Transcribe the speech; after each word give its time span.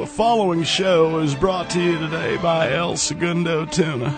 The 0.00 0.06
following 0.06 0.62
show 0.62 1.18
is 1.18 1.34
brought 1.34 1.68
to 1.70 1.82
you 1.82 1.98
today 1.98 2.38
by 2.38 2.72
El 2.72 2.96
Segundo 2.96 3.66
Tuna. 3.66 4.08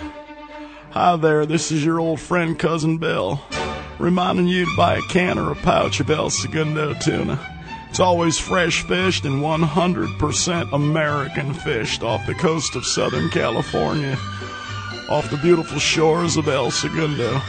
Hi 0.93 1.17
there, 1.17 1.45
this 1.45 1.73
is 1.73 1.85
your 1.85 1.99
old 1.99 2.21
friend 2.21 2.57
Cousin 2.57 2.99
Bill, 2.99 3.43
reminding 3.99 4.47
you 4.47 4.65
to 4.65 4.77
buy 4.77 4.99
a 4.99 5.03
can 5.03 5.41
or 5.41 5.51
a 5.51 5.57
pouch 5.57 5.99
of 5.99 6.09
El 6.09 6.31
Segundo 6.31 6.95
Tuna. 6.95 7.37
It's 7.91 7.99
always 7.99 8.39
fresh 8.39 8.85
fished 8.85 9.25
and 9.25 9.43
100% 9.43 10.73
American 10.73 11.53
fished 11.53 12.05
off 12.05 12.27
the 12.27 12.35
coast 12.35 12.77
of 12.77 12.87
Southern 12.87 13.29
California, 13.31 14.17
off 15.11 15.29
the 15.33 15.41
beautiful 15.43 15.81
shores 15.81 16.37
of 16.37 16.47
El 16.47 16.71
Segundo. 16.71 17.41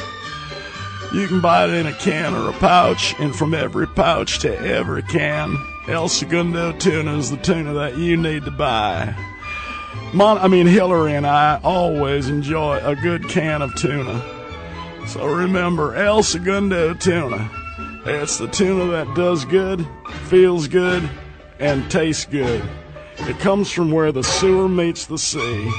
You 1.13 1.27
can 1.27 1.39
buy 1.39 1.65
it 1.65 1.73
in 1.75 1.86
a 1.86 1.93
can 1.93 2.34
or 2.34 2.50
a 2.50 2.54
pouch, 2.54 3.13
and 3.20 3.36
from 3.36 3.54
every 3.54 3.86
pouch 3.86 4.39
to 4.39 4.59
every 4.59 5.04
can, 5.04 5.55
El 5.88 6.07
Segundo 6.07 6.71
tuna 6.71 7.18
is 7.18 7.29
the 7.29 7.38
tuna 7.38 7.73
that 7.73 7.97
you 7.97 8.15
need 8.15 8.45
to 8.45 8.52
buy. 8.52 9.14
Mon- 10.14 10.37
I 10.37 10.47
mean, 10.47 10.65
Hillary 10.65 11.14
and 11.14 11.28
I 11.28 11.59
always 11.64 12.29
enjoy 12.29 12.78
a 12.78 12.96
good 12.96 13.28
can 13.28 13.61
of 13.61 13.75
tuna. 13.75 14.23
So 15.07 15.25
remember, 15.25 15.96
El 15.96 16.23
Segundo 16.23 16.93
tuna. 16.93 17.50
It's 18.06 18.37
the 18.37 18.47
tuna 18.47 18.86
that 18.92 19.14
does 19.15 19.43
good, 19.43 19.86
feels 20.25 20.68
good, 20.68 21.09
and 21.59 21.89
tastes 21.92 22.25
good. 22.25 22.64
It 23.20 23.39
comes 23.39 23.70
from 23.71 23.92
where 23.92 24.11
the 24.11 24.23
sewer 24.23 24.70
meets 24.70 25.06
the 25.06 25.18
sea. 25.18 25.71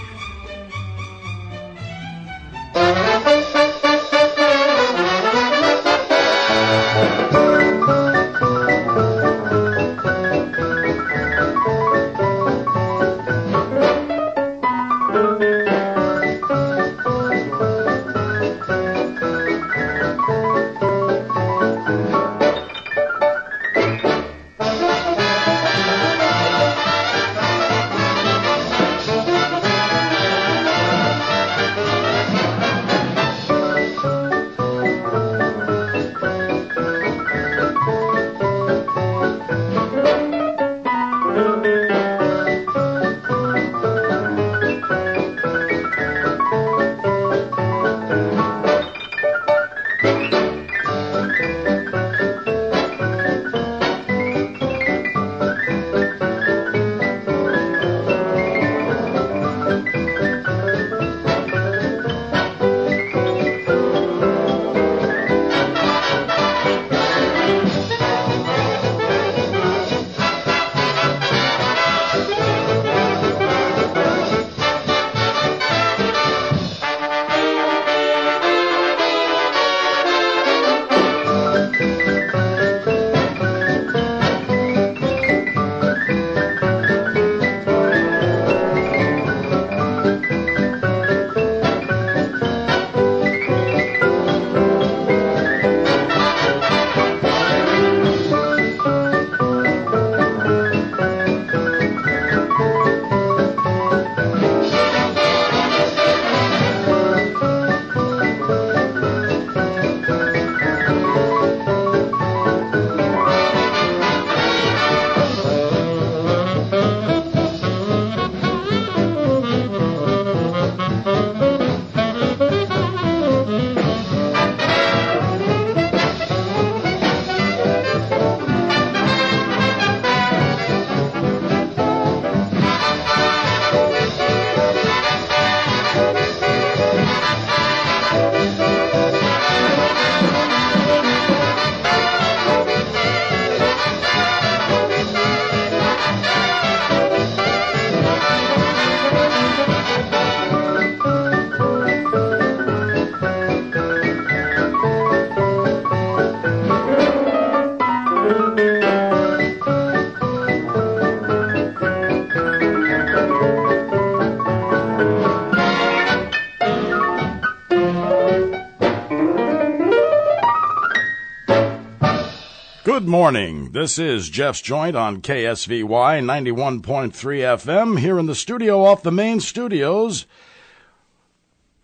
Good 172.95 173.09
morning. 173.09 173.73
This 173.73 173.99
is 173.99 174.31
Jeff's 174.31 174.63
Joynt 174.63 174.95
on 174.95 175.21
KSVY 175.21 175.83
91.3 175.85 177.11
FM 177.11 177.99
here 177.99 178.21
in 178.21 178.27
the 178.27 178.37
studio 178.37 178.85
off 178.85 179.03
the 179.03 179.11
main 179.11 179.41
studios 179.41 180.27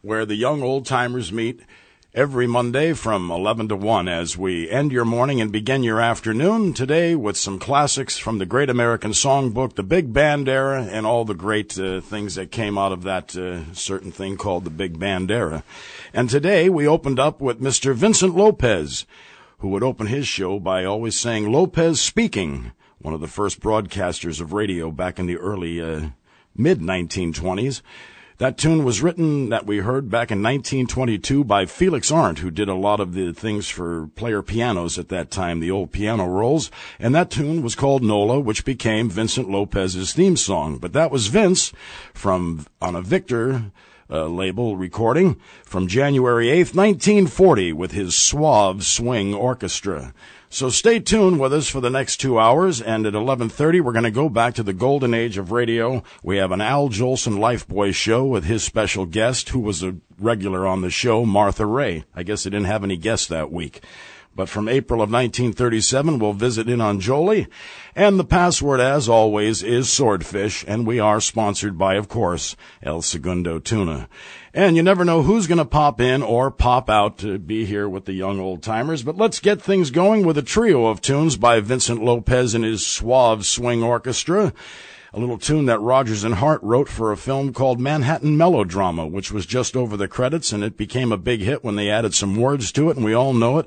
where 0.02 0.24
the 0.24 0.36
young 0.36 0.62
old 0.62 0.86
timers 0.86 1.32
meet 1.32 1.62
every 2.14 2.46
Monday 2.46 2.92
from 2.92 3.28
11 3.28 3.70
to 3.70 3.76
1 3.76 4.06
as 4.06 4.38
we 4.38 4.70
end 4.70 4.92
your 4.92 5.04
morning 5.04 5.40
and 5.40 5.50
begin 5.50 5.82
your 5.82 6.00
afternoon 6.00 6.72
today 6.72 7.16
with 7.16 7.36
some 7.36 7.58
classics 7.58 8.16
from 8.16 8.38
the 8.38 8.46
Great 8.46 8.70
American 8.70 9.10
Songbook, 9.10 9.74
the 9.74 9.82
Big 9.82 10.12
Band 10.12 10.48
era, 10.48 10.84
and 10.84 11.06
all 11.06 11.24
the 11.24 11.34
great 11.34 11.76
uh, 11.76 12.00
things 12.00 12.36
that 12.36 12.52
came 12.52 12.78
out 12.78 12.92
of 12.92 13.02
that 13.02 13.36
uh, 13.36 13.72
certain 13.74 14.12
thing 14.12 14.36
called 14.36 14.62
the 14.62 14.70
Big 14.70 14.96
Band 14.96 15.32
era. 15.32 15.64
And 16.14 16.30
today 16.30 16.68
we 16.68 16.86
opened 16.86 17.18
up 17.18 17.40
with 17.40 17.60
Mr. 17.60 17.96
Vincent 17.96 18.36
Lopez 18.36 19.06
who 19.60 19.68
would 19.68 19.82
open 19.82 20.06
his 20.06 20.26
show 20.26 20.58
by 20.58 20.84
always 20.84 21.18
saying 21.18 21.50
Lopez 21.50 22.00
speaking, 22.00 22.72
one 22.98 23.14
of 23.14 23.20
the 23.20 23.26
first 23.26 23.60
broadcasters 23.60 24.40
of 24.40 24.52
radio 24.52 24.90
back 24.90 25.18
in 25.18 25.26
the 25.26 25.36
early 25.36 25.80
uh, 25.80 26.08
mid 26.56 26.80
1920s. 26.80 27.82
That 28.38 28.56
tune 28.56 28.84
was 28.84 29.02
written 29.02 29.50
that 29.50 29.66
we 29.66 29.78
heard 29.78 30.08
back 30.08 30.30
in 30.30 30.42
1922 30.42 31.44
by 31.44 31.66
Felix 31.66 32.10
Arndt, 32.10 32.38
who 32.38 32.50
did 32.50 32.70
a 32.70 32.74
lot 32.74 32.98
of 32.98 33.12
the 33.12 33.34
things 33.34 33.68
for 33.68 34.06
player 34.14 34.40
pianos 34.40 34.98
at 34.98 35.10
that 35.10 35.30
time, 35.30 35.60
the 35.60 35.70
old 35.70 35.92
piano 35.92 36.24
rolls. 36.24 36.70
And 36.98 37.14
that 37.14 37.30
tune 37.30 37.60
was 37.60 37.74
called 37.74 38.02
Nola, 38.02 38.40
which 38.40 38.64
became 38.64 39.10
Vincent 39.10 39.50
Lopez's 39.50 40.14
theme 40.14 40.38
song. 40.38 40.78
But 40.78 40.94
that 40.94 41.10
was 41.10 41.26
Vince 41.26 41.74
from 42.14 42.66
on 42.80 42.96
a 42.96 43.02
Victor 43.02 43.72
uh, 44.10 44.26
label 44.26 44.76
recording 44.76 45.40
from 45.64 45.86
January 45.86 46.46
8th, 46.46 46.74
1940, 46.74 47.72
with 47.72 47.92
his 47.92 48.16
suave 48.16 48.84
swing 48.84 49.34
orchestra. 49.34 50.12
So 50.52 50.68
stay 50.68 50.98
tuned 50.98 51.38
with 51.38 51.52
us 51.52 51.68
for 51.68 51.80
the 51.80 51.90
next 51.90 52.16
two 52.16 52.36
hours, 52.36 52.82
and 52.82 53.06
at 53.06 53.14
11:30 53.14 53.80
we're 53.80 53.92
going 53.92 54.02
to 54.02 54.10
go 54.10 54.28
back 54.28 54.54
to 54.54 54.64
the 54.64 54.72
golden 54.72 55.14
age 55.14 55.38
of 55.38 55.52
radio. 55.52 56.02
We 56.24 56.38
have 56.38 56.50
an 56.50 56.60
Al 56.60 56.88
Jolson 56.88 57.38
Lifebuoy 57.38 57.94
show 57.94 58.24
with 58.24 58.44
his 58.44 58.64
special 58.64 59.06
guest, 59.06 59.50
who 59.50 59.60
was 59.60 59.84
a 59.84 59.94
regular 60.18 60.66
on 60.66 60.80
the 60.80 60.90
show, 60.90 61.24
Martha 61.24 61.64
Raye. 61.64 62.04
I 62.16 62.24
guess 62.24 62.42
they 62.42 62.50
didn't 62.50 62.66
have 62.66 62.82
any 62.82 62.96
guests 62.96 63.28
that 63.28 63.52
week. 63.52 63.80
But 64.34 64.48
from 64.48 64.68
April 64.68 65.02
of 65.02 65.10
1937 65.10 66.18
we'll 66.18 66.32
visit 66.32 66.68
in 66.68 66.80
on 66.80 67.00
Jolie. 67.00 67.46
And 67.94 68.18
the 68.18 68.24
password, 68.24 68.80
as 68.80 69.08
always, 69.08 69.62
is 69.62 69.92
Swordfish, 69.92 70.64
and 70.66 70.86
we 70.86 71.00
are 71.00 71.20
sponsored 71.20 71.76
by, 71.76 71.94
of 71.94 72.08
course, 72.08 72.56
El 72.82 73.02
Segundo 73.02 73.58
Tuna. 73.58 74.08
And 74.54 74.76
you 74.76 74.82
never 74.82 75.04
know 75.04 75.22
who's 75.22 75.46
going 75.46 75.58
to 75.58 75.64
pop 75.64 76.00
in 76.00 76.22
or 76.22 76.50
pop 76.50 76.88
out 76.88 77.18
to 77.18 77.38
be 77.38 77.64
here 77.64 77.88
with 77.88 78.04
the 78.04 78.12
young 78.12 78.40
old 78.40 78.62
timers, 78.62 79.02
but 79.02 79.16
let's 79.16 79.40
get 79.40 79.60
things 79.60 79.90
going 79.90 80.24
with 80.24 80.38
a 80.38 80.42
trio 80.42 80.86
of 80.86 81.00
tunes 81.00 81.36
by 81.36 81.60
Vincent 81.60 82.02
Lopez 82.02 82.54
and 82.54 82.64
his 82.64 82.86
suave 82.86 83.46
swing 83.46 83.82
orchestra 83.82 84.52
a 85.12 85.18
little 85.18 85.38
tune 85.38 85.66
that 85.66 85.80
Rodgers 85.80 86.22
and 86.22 86.36
Hart 86.36 86.62
wrote 86.62 86.88
for 86.88 87.10
a 87.10 87.16
film 87.16 87.52
called 87.52 87.80
Manhattan 87.80 88.36
Melodrama, 88.36 89.06
which 89.06 89.32
was 89.32 89.44
just 89.44 89.76
over 89.76 89.96
the 89.96 90.06
credits, 90.06 90.52
and 90.52 90.62
it 90.62 90.76
became 90.76 91.10
a 91.10 91.16
big 91.16 91.40
hit 91.40 91.64
when 91.64 91.74
they 91.74 91.90
added 91.90 92.14
some 92.14 92.36
words 92.36 92.70
to 92.72 92.90
it, 92.90 92.96
and 92.96 93.04
we 93.04 93.12
all 93.12 93.32
know 93.32 93.58
it. 93.58 93.66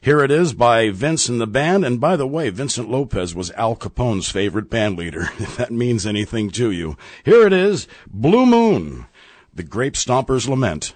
Here 0.00 0.20
it 0.24 0.32
is 0.32 0.52
by 0.52 0.90
Vince 0.90 1.28
and 1.28 1.40
the 1.40 1.46
band, 1.46 1.84
and 1.84 2.00
by 2.00 2.16
the 2.16 2.26
way, 2.26 2.50
Vincent 2.50 2.90
Lopez 2.90 3.34
was 3.34 3.52
Al 3.52 3.76
Capone's 3.76 4.28
favorite 4.28 4.68
band 4.68 4.98
leader, 4.98 5.22
if 5.38 5.56
that 5.56 5.70
means 5.70 6.06
anything 6.06 6.50
to 6.50 6.72
you. 6.72 6.96
Here 7.24 7.46
it 7.46 7.52
is, 7.52 7.86
Blue 8.08 8.44
Moon, 8.44 9.06
the 9.54 9.62
Grape 9.62 9.94
Stomper's 9.94 10.48
Lament. 10.48 10.94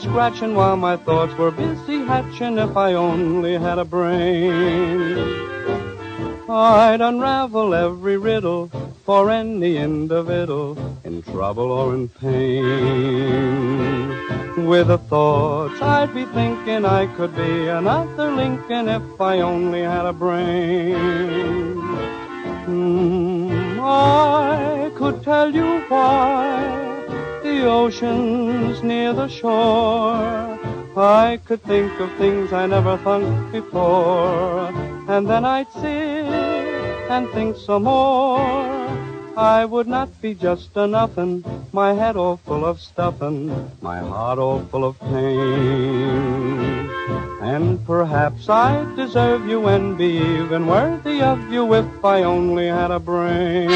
Scratching 0.00 0.54
while 0.54 0.76
my 0.76 0.96
thoughts 0.96 1.34
were 1.34 1.50
busy 1.50 1.98
hatching 2.04 2.58
if 2.58 2.76
I 2.76 2.94
only 2.94 3.58
had 3.58 3.78
a 3.78 3.84
brain. 3.84 5.18
I'd 6.48 7.00
unravel 7.00 7.74
every 7.74 8.16
riddle 8.16 8.70
for 9.04 9.30
any 9.30 9.76
individual 9.76 10.76
in 11.04 11.22
trouble 11.22 11.70
or 11.70 11.94
in 11.94 12.08
pain. 12.08 12.70
With 14.66 14.88
the 14.88 14.98
thoughts 14.98 15.80
I'd 15.82 16.14
be 16.14 16.24
thinking 16.24 16.84
I 16.84 17.06
could 17.16 17.36
be 17.36 17.68
another 17.68 18.32
Lincoln 18.32 18.88
if 18.88 19.20
I 19.20 19.40
only 19.40 19.82
had 19.82 20.06
a 20.06 20.12
brain. 20.12 20.79
Near 28.02 29.12
the 29.12 29.28
shore. 29.28 30.58
I 30.96 31.38
could 31.44 31.62
think 31.62 31.92
of 32.00 32.10
things 32.16 32.52
I 32.52 32.66
never 32.66 32.96
thought 32.98 33.52
before, 33.52 34.68
and 35.08 35.28
then 35.28 35.44
I'd 35.44 35.70
sit 35.72 36.26
and 37.10 37.28
think 37.30 37.56
some 37.56 37.84
more. 37.84 38.40
I 39.36 39.64
would 39.64 39.86
not 39.86 40.08
be 40.22 40.34
just 40.34 40.76
a 40.76 40.86
nothing, 40.86 41.44
my 41.72 41.92
head 41.92 42.16
all 42.16 42.38
full 42.38 42.64
of 42.64 42.80
stuffing, 42.80 43.70
my 43.80 43.98
heart 43.98 44.38
all 44.38 44.60
full 44.70 44.84
of 44.84 44.98
pain. 45.00 46.88
And 47.42 47.84
perhaps 47.86 48.48
I 48.48 48.84
deserve 48.96 49.46
you 49.46 49.66
and 49.68 49.96
be 49.96 50.18
even 50.18 50.66
worthy 50.66 51.20
of 51.20 51.52
you 51.52 51.74
if 51.74 52.04
I 52.04 52.22
only 52.22 52.66
had 52.66 52.90
a 52.90 52.98
brain. 52.98 53.70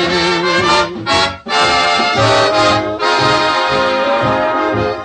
Linda 4.75 5.03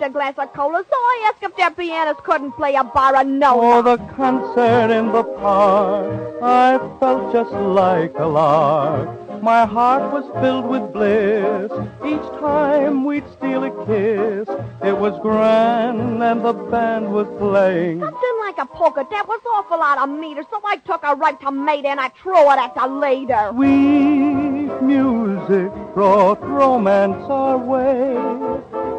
a 0.00 0.10
glass 0.10 0.34
of 0.38 0.52
cola, 0.52 0.84
so 0.88 0.96
I 0.96 1.30
asked 1.30 1.42
if 1.42 1.56
their 1.56 1.70
pianists 1.70 2.22
couldn't 2.24 2.52
play 2.52 2.74
a 2.74 2.84
bar 2.84 3.20
of 3.20 3.26
no. 3.26 3.60
For 3.60 3.82
the 3.82 3.96
concert 4.14 4.90
in 4.90 5.12
the 5.12 5.24
park, 5.24 6.42
I 6.42 6.78
felt 7.00 7.32
just 7.32 7.52
like 7.52 8.14
a 8.18 8.26
lark. 8.26 9.42
My 9.42 9.64
heart 9.64 10.12
was 10.12 10.24
filled 10.42 10.66
with 10.66 10.92
bliss. 10.92 11.70
Each 12.04 12.40
time 12.40 13.04
we'd 13.04 13.24
steal 13.36 13.64
a 13.64 13.70
kiss, 13.86 14.48
it 14.82 14.96
was 14.96 15.18
grand 15.22 16.22
and 16.22 16.44
the 16.44 16.52
band 16.52 17.12
was 17.12 17.28
playing. 17.38 18.00
Something 18.00 18.36
like 18.40 18.58
a 18.58 18.66
polka. 18.66 19.06
That 19.10 19.28
was 19.28 19.40
awful 19.54 19.80
out 19.80 19.98
of 19.98 20.08
meter, 20.18 20.42
so 20.50 20.60
I 20.64 20.76
took 20.78 21.02
a 21.04 21.14
right 21.14 21.40
tomato 21.40 21.88
and 21.88 22.00
I 22.00 22.08
threw 22.20 22.50
it 22.50 22.58
at 22.58 22.74
the 22.74 22.88
leader. 22.88 23.50
Sweet 23.54 24.82
music 24.82 25.72
brought 25.94 26.42
romance 26.42 27.24
our 27.28 27.58
way. 27.58 28.37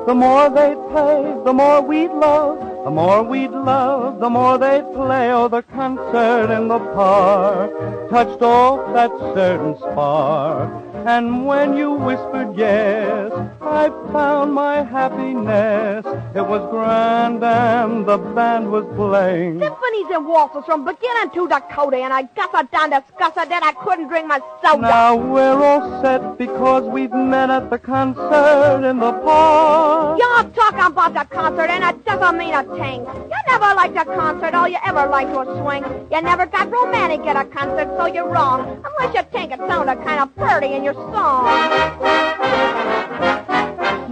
The 0.09 0.15
more 0.15 0.49
they 0.49 0.73
play, 0.89 1.21
the 1.45 1.53
more 1.53 1.83
we'd 1.83 2.09
love. 2.09 2.57
The 2.83 2.89
more 2.89 3.21
we'd 3.21 3.51
love, 3.51 4.19
the 4.19 4.27
more 4.27 4.57
they'd 4.57 4.91
play. 4.95 5.31
Oh, 5.31 5.47
the 5.47 5.61
concert 5.61 6.49
in 6.49 6.67
the 6.67 6.79
park 6.79 7.69
touched 8.09 8.41
off 8.41 8.91
that 8.95 9.11
certain 9.35 9.77
spark. 9.77 10.73
And 11.05 11.45
when 11.45 11.77
you 11.77 11.91
whispered 11.91 12.57
yes, 12.57 13.31
I 13.79 13.87
found 14.11 14.53
my 14.53 14.83
happiness. 14.83 16.05
It 16.35 16.45
was 16.45 16.69
grand 16.69 17.41
and 17.41 18.05
the 18.05 18.17
band 18.17 18.69
was 18.69 18.83
playing. 18.97 19.61
Symphonies 19.61 20.09
and 20.11 20.27
waltzes 20.27 20.65
from 20.65 20.83
beginning 20.83 21.29
to 21.35 21.47
Dakota, 21.47 21.95
and 21.95 22.11
I 22.11 22.23
gussa 22.23 22.69
down 22.71 22.89
disgusted 22.89 23.47
that 23.49 23.63
I 23.63 23.71
couldn't 23.81 24.09
drink 24.09 24.27
my 24.27 24.41
soda. 24.61 24.81
Now 24.81 25.15
we're 25.15 25.63
all 25.63 26.01
set 26.01 26.37
because 26.37 26.83
we've 26.89 27.13
met 27.13 27.49
at 27.49 27.69
the 27.69 27.79
concert 27.79 28.83
in 28.83 28.99
the 28.99 29.13
park. 29.13 30.19
You're 30.19 30.43
talking 30.51 30.85
about 30.91 31.13
the 31.13 31.23
concert, 31.33 31.69
and 31.69 31.83
it 31.85 32.03
doesn't 32.03 32.37
mean 32.37 32.53
a 32.53 32.63
thing. 32.75 33.05
You 33.05 33.39
never 33.47 33.73
liked 33.75 33.95
a 33.95 34.03
concert, 34.03 34.53
all 34.55 34.67
you 34.67 34.79
ever 34.85 35.07
liked 35.07 35.31
was 35.31 35.47
swing. 35.61 35.85
You 36.11 36.21
never 36.21 36.45
got 36.45 36.69
romantic 36.69 37.21
at 37.21 37.37
a 37.37 37.45
concert, 37.45 37.87
so 37.97 38.07
you're 38.07 38.27
wrong. 38.27 38.83
Unless 38.83 39.15
you 39.15 39.23
think 39.31 39.53
it 39.53 39.59
sounded 39.59 40.03
kind 40.03 40.19
of 40.19 40.35
pretty 40.35 40.73
in 40.73 40.83
your 40.83 40.95
song. 41.15 41.47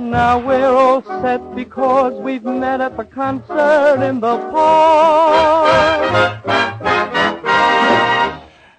Now 0.08 0.40
we're 0.40 0.66
all 0.66 1.04
set 1.22 1.54
because 1.54 2.14
we've 2.22 2.46
met 2.46 2.80
at 2.80 2.96
the 2.96 3.04
concert 3.04 4.02
in 4.02 4.22
the 4.22 4.38
park. 4.52 5.98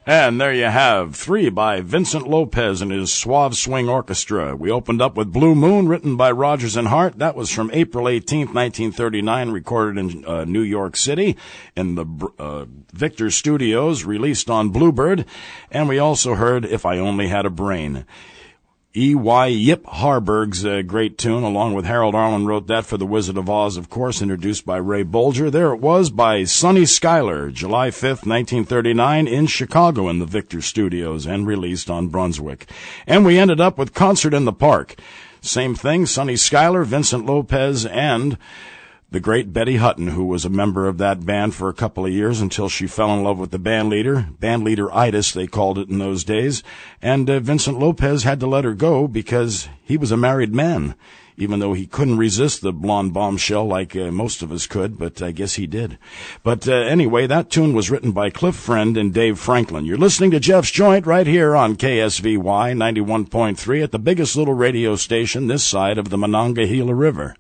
And 0.06 0.40
there 0.40 0.54
you 0.54 0.64
have 0.64 1.14
three 1.14 1.50
by 1.50 1.82
Vincent 1.82 2.26
Lopez 2.26 2.80
and 2.80 2.90
his 2.90 3.12
Suave 3.12 3.58
Swing 3.58 3.90
Orchestra. 3.90 4.56
We 4.56 4.70
opened 4.70 5.02
up 5.02 5.18
with 5.18 5.30
Blue 5.30 5.54
Moon, 5.54 5.87
written 5.87 6.16
by 6.16 6.30
Rodgers 6.30 6.78
and 6.78 6.88
Hart. 6.88 7.18
That 7.18 7.37
was 7.37 7.50
from 7.50 7.70
April 7.75 8.06
18th, 8.06 8.54
1939, 8.54 9.50
recorded 9.50 9.99
in 9.99 10.25
uh, 10.25 10.47
New 10.47 10.62
York 10.62 10.97
City 10.97 11.37
in 11.76 11.97
the 11.97 12.06
uh, 12.38 12.64
Victor 12.94 13.30
Studios, 13.30 14.04
released 14.04 14.49
on 14.49 14.70
Bluebird. 14.70 15.26
And 15.70 15.90
we 15.90 15.99
also 15.99 16.37
heard 16.37 16.64
If 16.64 16.87
I 16.87 16.97
Only 16.97 17.28
Had 17.28 17.44
a 17.44 17.50
Brain. 17.50 18.06
E.Y. 18.99 19.47
Yip 19.47 19.87
Harburg's 19.87 20.67
uh, 20.67 20.83
great 20.83 21.17
tune, 21.17 21.45
along 21.45 21.73
with 21.73 21.85
Harold 21.85 22.17
Arlen, 22.17 22.47
wrote 22.47 22.67
that 22.67 22.85
for 22.85 22.97
The 22.97 23.07
Wizard 23.07 23.37
of 23.37 23.49
Oz, 23.49 23.76
of 23.76 23.88
course, 23.88 24.21
introduced 24.21 24.67
by 24.67 24.76
Ray 24.76 25.05
Bolger. 25.05 25.52
There 25.52 25.73
it 25.73 25.81
was 25.81 26.11
by 26.11 26.43
Sonny 26.43 26.85
Schuyler, 26.85 27.52
July 27.52 27.90
5th, 27.90 28.26
1939, 28.26 29.28
in 29.28 29.47
Chicago 29.47 30.09
in 30.09 30.19
the 30.19 30.26
Victor 30.26 30.61
Studios 30.61 31.26
and 31.26 31.47
released 31.47 31.88
on 31.88 32.09
Brunswick. 32.09 32.69
And 33.07 33.25
we 33.25 33.38
ended 33.38 33.61
up 33.61 33.78
with 33.78 33.95
Concert 33.95 34.35
in 34.35 34.47
the 34.47 34.52
Park. 34.52 34.97
Same 35.40 35.76
thing, 35.76 36.05
Sonny 36.05 36.35
Schuyler, 36.35 36.83
Vincent 36.83 37.25
Lopez, 37.25 37.87
and 37.87 38.37
the 39.10 39.20
great 39.20 39.54
Betty 39.54 39.76
Hutton, 39.76 40.08
who 40.08 40.26
was 40.26 40.44
a 40.44 40.50
member 40.50 40.86
of 40.86 40.98
that 40.98 41.24
band 41.24 41.54
for 41.54 41.70
a 41.70 41.74
couple 41.74 42.04
of 42.04 42.12
years 42.12 42.42
until 42.42 42.68
she 42.68 42.86
fell 42.86 43.14
in 43.14 43.22
love 43.22 43.38
with 43.38 43.50
the 43.50 43.58
band 43.58 43.88
leader, 43.88 44.28
band 44.38 44.64
leader 44.64 44.94
itis, 44.94 45.32
they 45.32 45.46
called 45.46 45.78
it 45.78 45.88
in 45.88 45.98
those 45.98 46.24
days. 46.24 46.62
And 47.00 47.28
uh, 47.30 47.40
Vincent 47.40 47.78
Lopez 47.78 48.24
had 48.24 48.38
to 48.40 48.46
let 48.46 48.64
her 48.64 48.74
go 48.74 49.08
because 49.08 49.70
he 49.82 49.96
was 49.96 50.12
a 50.12 50.18
married 50.18 50.54
man, 50.54 50.94
even 51.38 51.58
though 51.58 51.72
he 51.72 51.86
couldn't 51.86 52.18
resist 52.18 52.60
the 52.60 52.70
blonde 52.70 53.14
bombshell 53.14 53.64
like 53.64 53.96
uh, 53.96 54.10
most 54.10 54.42
of 54.42 54.52
us 54.52 54.66
could, 54.66 54.98
but 54.98 55.22
I 55.22 55.30
guess 55.30 55.54
he 55.54 55.66
did. 55.66 55.96
But 56.42 56.68
uh, 56.68 56.74
anyway, 56.74 57.26
that 57.26 57.48
tune 57.48 57.72
was 57.72 57.90
written 57.90 58.12
by 58.12 58.28
Cliff 58.28 58.56
Friend 58.56 58.94
and 58.94 59.14
Dave 59.14 59.38
Franklin. 59.38 59.86
You're 59.86 59.96
listening 59.96 60.32
to 60.32 60.40
Jeff's 60.40 60.70
Joynt 60.70 61.06
right 61.06 61.26
here 61.26 61.56
on 61.56 61.76
KSVY 61.76 62.42
91.3 62.42 63.82
at 63.82 63.90
the 63.90 63.98
biggest 63.98 64.36
little 64.36 64.52
radio 64.52 64.96
station 64.96 65.46
this 65.46 65.64
side 65.64 65.96
of 65.96 66.10
the 66.10 66.18
Monongahela 66.18 66.94
River. 66.94 67.34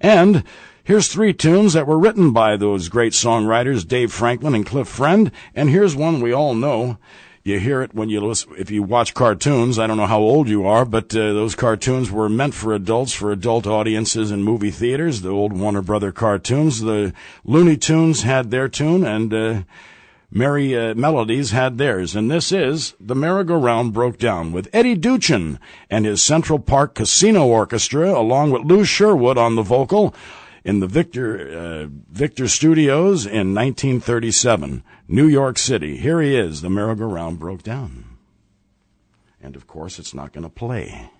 And 0.00 0.44
Here's 0.90 1.06
three 1.06 1.32
tunes 1.32 1.74
that 1.74 1.86
were 1.86 2.00
written 2.00 2.32
by 2.32 2.56
those 2.56 2.88
great 2.88 3.12
songwriters, 3.12 3.86
Dave 3.86 4.12
Franklin 4.12 4.56
and 4.56 4.66
Cliff 4.66 4.88
Friend, 4.88 5.30
and 5.54 5.70
here's 5.70 5.94
one 5.94 6.20
we 6.20 6.32
all 6.32 6.52
know. 6.52 6.98
You 7.44 7.60
hear 7.60 7.80
it 7.80 7.94
when 7.94 8.08
you 8.08 8.20
listen, 8.20 8.54
if 8.58 8.72
you 8.72 8.82
watch 8.82 9.14
cartoons. 9.14 9.78
I 9.78 9.86
don't 9.86 9.98
know 9.98 10.06
how 10.06 10.18
old 10.18 10.48
you 10.48 10.66
are, 10.66 10.84
but 10.84 11.14
uh, 11.14 11.32
those 11.32 11.54
cartoons 11.54 12.10
were 12.10 12.28
meant 12.28 12.54
for 12.54 12.74
adults, 12.74 13.12
for 13.12 13.30
adult 13.30 13.68
audiences 13.68 14.32
in 14.32 14.42
movie 14.42 14.72
theaters. 14.72 15.20
The 15.20 15.28
old 15.28 15.52
Warner 15.52 15.80
Brother 15.80 16.10
cartoons. 16.10 16.80
The 16.80 17.14
Looney 17.44 17.76
Tunes 17.76 18.22
had 18.22 18.50
their 18.50 18.66
tune, 18.66 19.04
and 19.04 19.32
uh, 19.32 19.62
Merrie 20.34 20.74
uh, 20.74 20.96
Melodies 20.96 21.52
had 21.52 21.78
theirs. 21.78 22.16
And 22.16 22.28
this 22.28 22.50
is 22.50 22.94
The 22.98 23.14
Merry-Go-Round 23.14 23.92
Broke 23.92 24.18
Down 24.18 24.50
with 24.50 24.68
Eddy 24.72 24.96
Duchin 24.96 25.60
and 25.88 26.04
his 26.04 26.20
Central 26.20 26.58
Park 26.58 26.96
Casino 26.96 27.46
Orchestra, 27.46 28.10
along 28.10 28.50
with 28.50 28.62
Lew 28.62 28.82
Sherwood 28.82 29.38
on 29.38 29.54
the 29.54 29.62
vocal 29.62 30.16
in 30.64 30.80
the 30.80 30.86
Victor 30.86 31.58
uh, 31.58 31.86
Victor 32.10 32.48
Studios 32.48 33.26
in 33.26 33.54
1937, 33.54 34.82
New 35.08 35.26
York 35.26 35.58
City. 35.58 35.96
Here 35.96 36.20
he 36.20 36.36
is. 36.36 36.60
The 36.60 36.70
merry-go-round 36.70 37.38
broke 37.38 37.62
down, 37.62 38.16
and 39.42 39.56
of 39.56 39.66
course, 39.66 39.98
it's 39.98 40.14
not 40.14 40.32
going 40.32 40.44
to 40.44 40.50
play. 40.50 41.10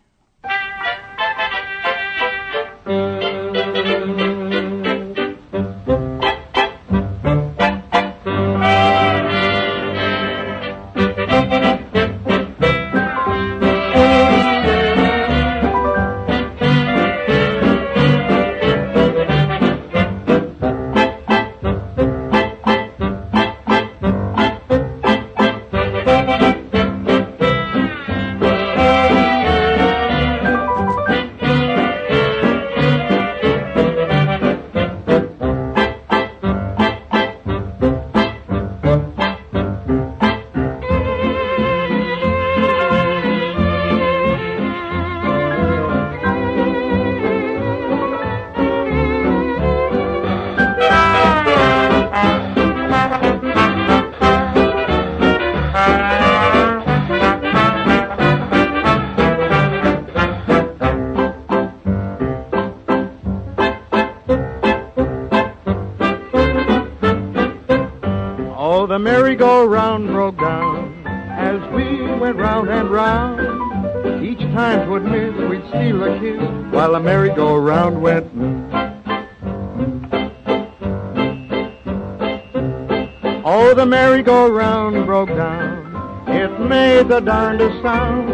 Darndest 87.20 87.82
sound. 87.82 88.28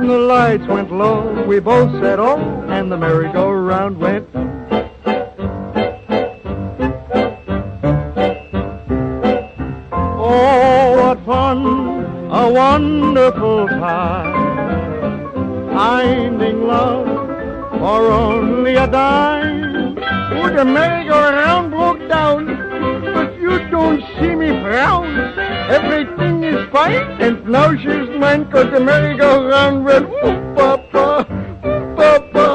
The 0.00 0.18
lights 0.18 0.66
went 0.68 0.92
low, 0.92 1.44
we 1.46 1.60
both 1.60 1.90
said 2.00 2.18
oh, 2.18 2.38
and 2.68 2.90
the 2.90 2.96
merry-go-round 2.96 3.98
went. 3.98 4.28
Oh, 10.20 10.96
what 10.96 11.24
fun, 11.24 11.66
a 12.30 12.50
wonderful 12.52 13.66
time. 13.68 14.48
Finding 15.74 16.62
love 16.66 17.06
for 17.78 18.10
only 18.10 18.74
a 18.76 18.86
dime. 18.86 19.98
Oh, 19.98 20.50
the 20.54 20.64
merry-go-round 20.64 21.70
broke 21.70 22.08
down, 22.08 22.46
but 23.14 23.34
you 23.40 23.58
don't 23.70 24.00
see 24.18 24.34
me 24.34 24.48
frown. 24.62 25.06
Everything 25.70 26.17
fine, 26.78 27.22
and 27.26 27.48
now 27.48 27.74
she's 27.76 28.08
man 28.22 28.50
cause 28.50 28.70
the 28.70 28.80
merry-go-round 28.80 29.84
went 29.84 30.08
whoop, 30.08 30.38
papa, 30.56 31.26
whoop, 31.62 31.96
papa, 31.96 32.46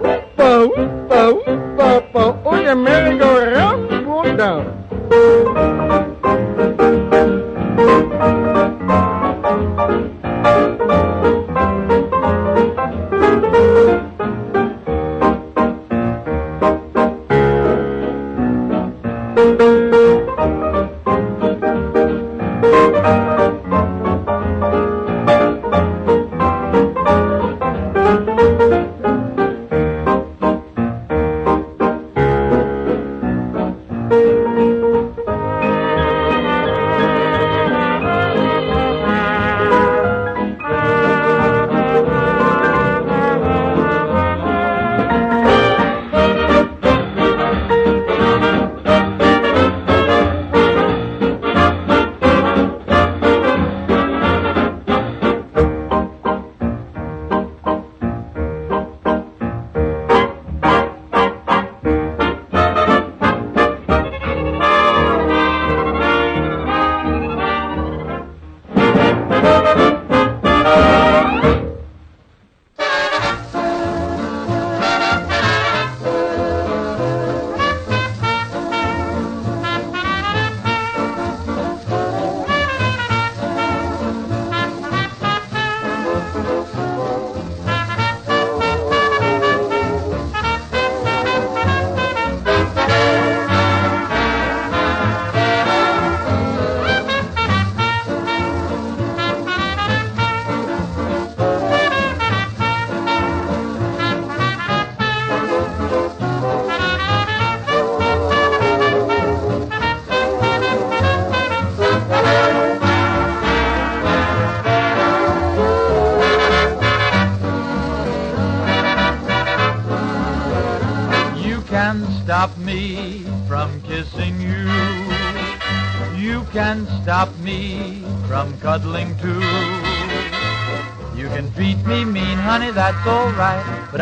whoop, 0.00 0.22
papa, 0.38 1.20
whoop, 1.34 1.76
papa. 1.76 2.42
Oh, 2.44 2.64
the 2.64 2.74
merry-go-round 2.74 4.04
broke 4.04 4.36
down. 4.38 4.75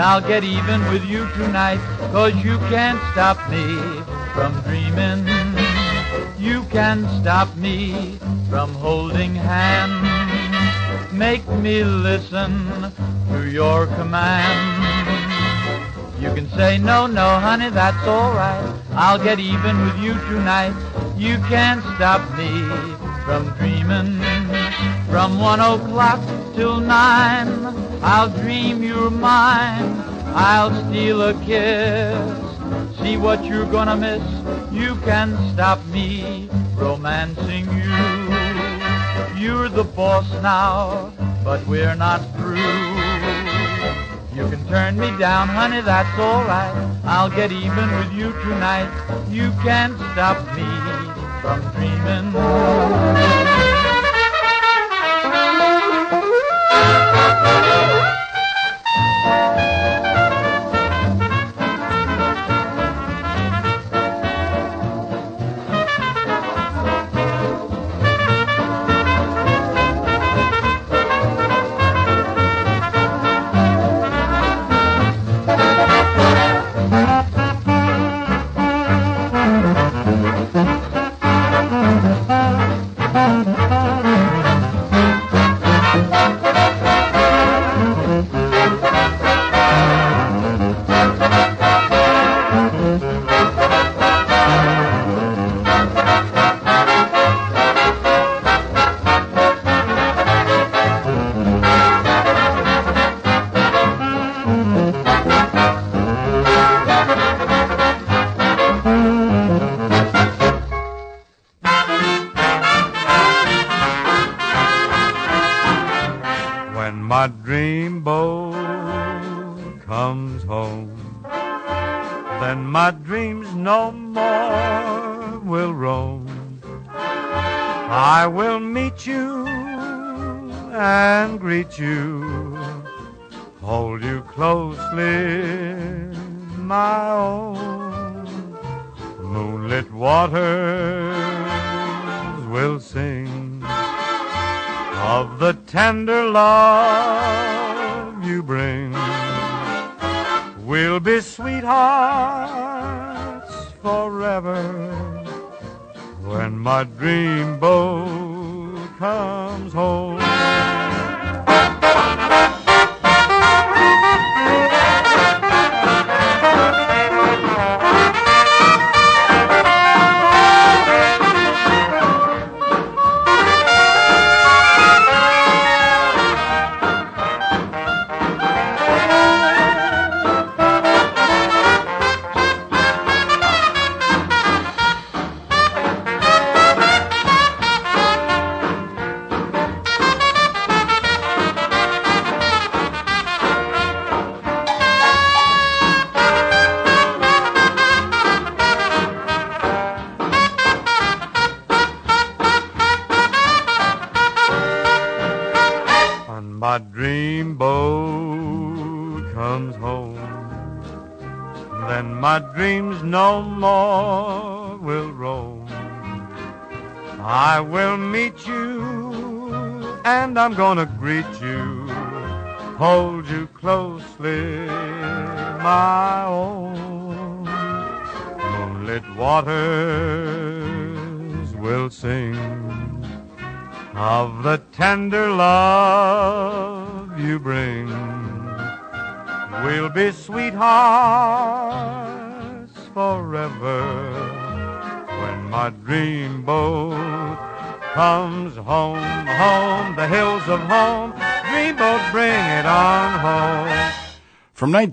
I'll 0.05 0.21
get 0.21 0.45
even 0.45 0.83
with 0.93 1.03
you 1.07 1.27
tonight. 1.31 1.81
Cause 2.13 2.35
you 2.45 2.59
can't 2.69 3.01
stop 3.13 3.39
me 3.49 3.65
from 4.35 4.53
dreaming. 4.61 5.25
You 6.39 6.63
can 6.65 7.09
stop 7.23 7.57
me 7.57 8.19
from 8.51 8.75
holding 8.75 9.35
hands. 9.35 11.11
Make 11.11 11.49
me 11.49 11.83
listen 11.85 12.53
to 13.31 13.51
your 13.51 13.87
command. 13.87 15.25
You 16.21 16.35
can 16.35 16.51
say, 16.51 16.77
no, 16.77 17.07
no, 17.07 17.41
honey, 17.41 17.71
that's 17.71 18.07
alright. 18.07 18.63
I'll 18.93 19.19
get 19.19 19.41
even 19.41 19.87
with 19.87 19.99
you 20.01 20.13
tonight. 20.29 20.75
You 21.17 21.39
can't 21.49 21.83
stop 21.97 22.21
me 22.37 22.51
from 23.25 23.49
dreaming. 23.57 24.21
From 25.09 25.41
one 25.41 25.61
o'clock 25.61 26.21
till 26.55 26.79
nine, 26.81 27.49
I'll 28.03 28.29
dream 28.29 28.83
you're 28.83 29.11
mine. 29.11 29.94
I'll 30.37 30.75
steal 30.89 31.23
a 31.23 31.33
kiss. 31.45 32.99
See 32.99 33.17
what 33.17 33.45
you're 33.45 33.71
gonna 33.71 33.97
miss. 33.97 34.23
You 34.73 34.97
can 35.03 35.37
stop 35.53 35.79
me 35.87 36.49
romancing 36.75 37.67
you. 37.67 37.95
You're 39.41 39.69
the 39.69 39.85
boss 39.85 40.29
now, 40.43 41.13
but 41.45 41.65
we're 41.69 41.95
not 41.95 42.19
through. 42.35 42.57
You 44.35 44.51
can 44.51 44.67
turn 44.67 44.99
me 44.99 45.17
down, 45.19 45.47
honey, 45.47 45.81
that's 45.83 46.19
alright. 46.19 46.75
I'll 47.05 47.31
get 47.31 47.53
even 47.53 47.89
with 47.99 48.13
you 48.13 48.33
tonight. 48.43 48.91
You 49.31 49.53
can't 49.63 49.97
stop 50.13 50.39
me 50.57 50.67
from 51.43 51.61
dreaming. 51.77 53.34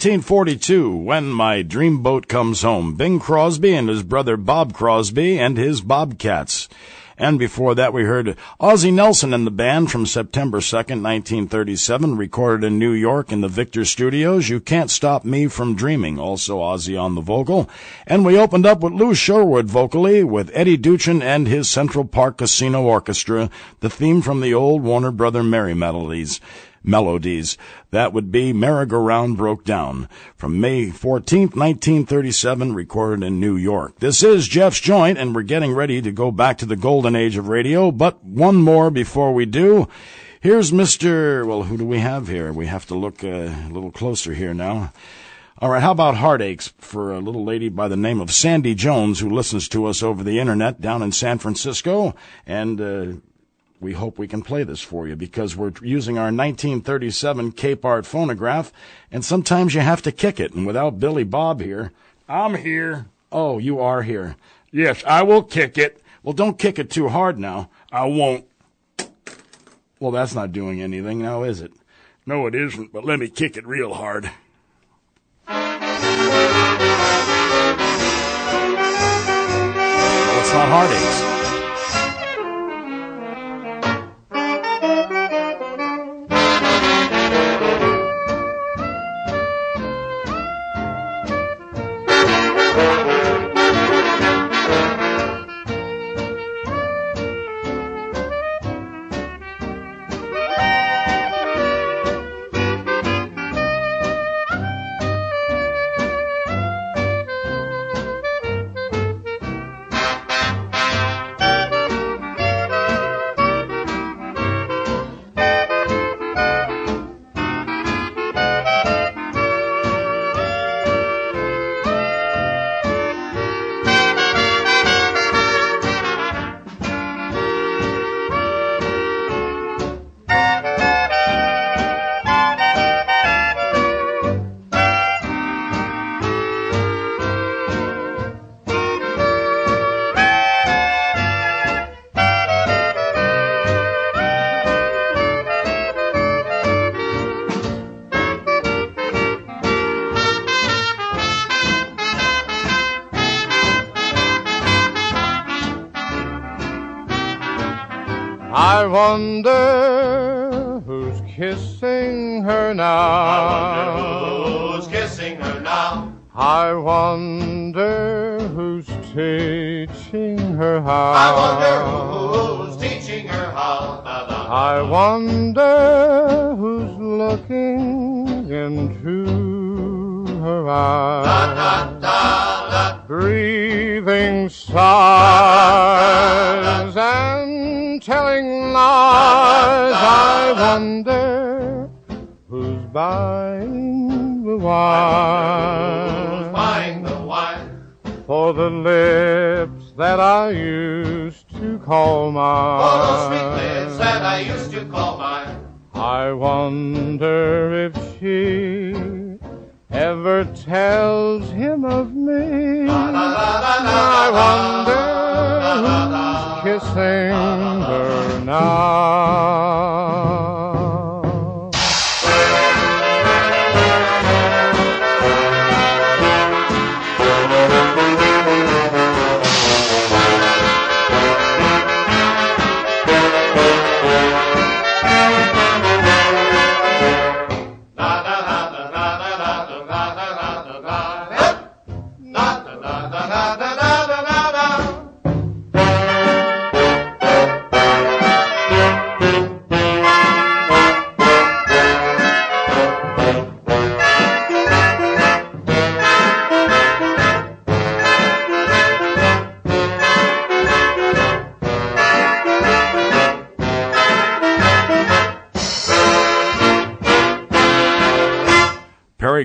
1942, 0.01 0.95
When 0.95 1.29
My 1.29 1.61
Dreamboat 1.61 2.27
Comes 2.27 2.63
Home, 2.63 2.95
Bing 2.95 3.19
Crosby 3.19 3.75
and 3.75 3.87
his 3.87 4.01
brother 4.01 4.35
Bob 4.35 4.73
Crosby 4.73 5.37
and 5.37 5.57
his 5.57 5.81
Bobcats. 5.81 6.67
And 7.19 7.37
before 7.37 7.75
that, 7.75 7.93
we 7.93 8.05
heard 8.05 8.35
Ozzie 8.59 8.89
Nelson 8.89 9.31
and 9.31 9.45
the 9.45 9.51
band 9.51 9.91
from 9.91 10.07
September 10.07 10.59
2nd, 10.59 11.03
1937, 11.03 12.17
recorded 12.17 12.65
in 12.65 12.79
New 12.79 12.93
York 12.93 13.31
in 13.31 13.41
the 13.41 13.47
Victor 13.47 13.85
Studios. 13.85 14.49
You 14.49 14.59
Can't 14.59 14.89
Stop 14.89 15.23
Me 15.23 15.45
from 15.45 15.75
Dreaming, 15.75 16.17
also 16.17 16.59
Ozzie 16.59 16.97
on 16.97 17.13
the 17.13 17.21
vocal. 17.21 17.69
And 18.07 18.25
we 18.25 18.39
opened 18.39 18.65
up 18.65 18.79
with 18.79 18.93
Lew 18.93 19.13
Sherwood 19.13 19.67
vocally 19.67 20.23
with 20.23 20.49
Eddy 20.55 20.79
Duchin 20.79 21.21
and 21.21 21.47
his 21.47 21.69
Central 21.69 22.05
Park 22.05 22.39
Casino 22.39 22.81
Orchestra, 22.81 23.51
the 23.81 23.89
theme 23.91 24.23
from 24.23 24.41
the 24.41 24.55
old 24.55 24.81
Warner 24.81 25.11
Brother 25.11 25.43
Merrie 25.43 25.77
Melodies. 25.77 26.41
Melodies. 26.83 27.57
That 27.91 28.13
would 28.13 28.31
be 28.31 28.53
Merry-Go-Round 28.53 29.37
Broke 29.37 29.63
Down 29.63 30.09
from 30.35 30.59
May 30.59 30.87
14th, 30.87 31.55
1937, 31.55 32.73
recorded 32.73 33.25
in 33.25 33.39
New 33.39 33.55
York. 33.55 33.99
This 33.99 34.23
is 34.23 34.47
Jeff's 34.47 34.81
Joynt, 34.81 35.17
and 35.17 35.35
we're 35.35 35.43
getting 35.43 35.73
ready 35.73 36.01
to 36.01 36.11
go 36.11 36.31
back 36.31 36.57
to 36.59 36.65
the 36.65 36.75
golden 36.75 37.15
age 37.15 37.37
of 37.37 37.47
radio, 37.47 37.91
but 37.91 38.23
one 38.23 38.55
more 38.55 38.89
before 38.89 39.33
we 39.33 39.45
do. 39.45 39.87
Here's 40.39 40.71
Mr. 40.71 41.45
Well, 41.45 41.63
who 41.63 41.77
do 41.77 41.85
we 41.85 41.99
have 41.99 42.27
here? 42.27 42.51
We 42.51 42.65
have 42.65 42.87
to 42.87 42.95
look 42.95 43.23
uh, 43.23 43.27
a 43.27 43.69
little 43.69 43.91
closer 43.91 44.33
here 44.33 44.53
now. 44.53 44.91
All 45.59 45.69
right, 45.69 45.83
how 45.83 45.91
about 45.91 46.15
heartaches 46.15 46.73
for 46.79 47.11
a 47.11 47.19
little 47.19 47.45
lady 47.45 47.69
by 47.69 47.87
the 47.87 47.95
name 47.95 48.19
of 48.19 48.31
Sandy 48.31 48.73
Jones 48.73 49.19
who 49.19 49.29
listens 49.29 49.69
to 49.69 49.85
us 49.85 50.01
over 50.01 50.23
the 50.23 50.39
internet 50.39 50.81
down 50.81 51.03
in 51.03 51.11
San 51.11 51.37
Francisco? 51.37 52.15
And 52.47 52.81
uh, 52.81 53.05
we 53.81 53.93
hope 53.93 54.17
we 54.19 54.27
can 54.27 54.43
play 54.43 54.63
this 54.63 54.81
for 54.81 55.07
you 55.07 55.15
because 55.15 55.57
we're 55.57 55.73
using 55.81 56.17
our 56.17 56.25
1937 56.25 57.51
Capehart 57.53 58.05
phonograph, 58.05 58.71
and 59.11 59.25
sometimes 59.25 59.73
you 59.73 59.81
have 59.81 60.03
to 60.03 60.11
kick 60.11 60.39
it. 60.39 60.53
And 60.53 60.67
without 60.67 60.99
Billy 60.99 61.23
Bob 61.23 61.61
here, 61.61 61.91
I'm 62.29 62.55
here. 62.55 63.07
oh, 63.31 63.57
you 63.57 63.79
are 63.79 64.03
here. 64.03 64.35
Yes, 64.71 65.03
I 65.05 65.23
will 65.23 65.43
kick 65.43 65.77
it. 65.77 66.01
Well, 66.23 66.33
don't 66.33 66.59
kick 66.59 66.77
it 66.77 66.91
too 66.91 67.09
hard 67.09 67.39
now. 67.39 67.69
I 67.91 68.05
won't. 68.05 68.45
Well, 69.99 70.11
that's 70.11 70.35
not 70.35 70.51
doing 70.51 70.81
anything 70.81 71.19
now, 71.19 71.43
is 71.43 71.59
it? 71.61 71.73
No, 72.25 72.45
it 72.45 72.55
isn't, 72.55 72.93
but 72.93 73.03
let 73.03 73.19
me 73.19 73.27
kick 73.27 73.57
it 73.57 73.65
real 73.65 73.95
hard. 73.95 74.31
Well, 75.47 75.59
it's 80.39 80.53
not 80.53 80.69
heartaches. 80.69 81.30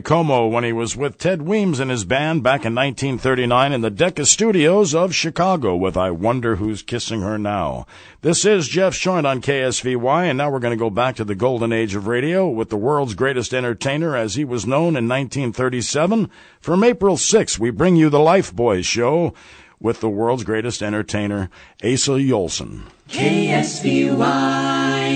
Como 0.06 0.46
when 0.46 0.62
he 0.62 0.72
was 0.72 0.96
with 0.96 1.18
Ted 1.18 1.42
Weems 1.42 1.80
and 1.80 1.90
his 1.90 2.04
band 2.04 2.44
back 2.44 2.64
in 2.64 2.76
1939 2.76 3.72
in 3.72 3.80
the 3.80 3.90
Decca 3.90 4.24
Studios 4.24 4.94
of 4.94 5.12
Chicago 5.12 5.74
with 5.74 5.96
I 5.96 6.12
Wonder 6.12 6.54
Who's 6.54 6.84
Kissing 6.84 7.22
Her 7.22 7.38
Now. 7.38 7.88
This 8.20 8.44
is 8.44 8.68
Jeff's 8.68 9.00
Joynt 9.00 9.26
on 9.26 9.40
KSVY, 9.40 10.26
and 10.26 10.38
now 10.38 10.48
we're 10.48 10.60
going 10.60 10.70
to 10.70 10.76
go 10.76 10.90
back 10.90 11.16
to 11.16 11.24
the 11.24 11.34
golden 11.34 11.72
age 11.72 11.96
of 11.96 12.06
radio 12.06 12.48
with 12.48 12.70
the 12.70 12.76
world's 12.76 13.16
greatest 13.16 13.52
entertainer 13.52 14.14
as 14.16 14.36
he 14.36 14.44
was 14.44 14.64
known 14.64 14.94
in 14.94 15.08
1937. 15.08 16.30
From 16.60 16.84
April 16.84 17.16
6th, 17.16 17.58
we 17.58 17.70
bring 17.70 17.96
you 17.96 18.08
the 18.08 18.18
Lifebuoy's 18.18 18.86
show 18.86 19.34
with 19.80 19.98
the 19.98 20.08
world's 20.08 20.44
greatest 20.44 20.84
entertainer, 20.84 21.50
Asa 21.82 22.12
Yoelson. 22.12 22.82
KSVY 23.08 23.58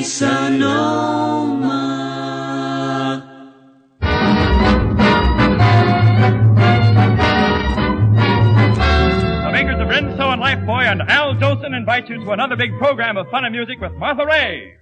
Sonoma. 0.03 1.90
Rinso 10.21 10.33
and 10.35 10.43
Lifebuoy 10.43 10.85
and 10.85 11.01
Al 11.09 11.35
Jolson 11.35 11.75
invite 11.75 12.09
you 12.11 12.23
to 12.23 12.31
another 12.33 12.55
big 12.55 12.77
program 12.79 13.17
of 13.17 13.27
fun 13.31 13.47
and 13.47 13.55
music 13.55 13.81
with 13.81 13.93
Martha 13.93 14.27
Raye. 14.27 14.75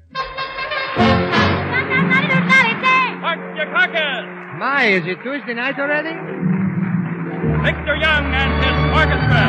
Mark 3.20 3.38
Dukakis, 3.54 4.58
My, 4.58 4.86
is 4.86 5.06
it 5.06 5.22
Tuesday 5.22 5.54
night 5.54 5.78
already? 5.78 6.10
Victor 7.62 7.94
Young 7.96 8.34
and 8.34 8.64
his 8.64 8.74
orchestra. 8.98 9.44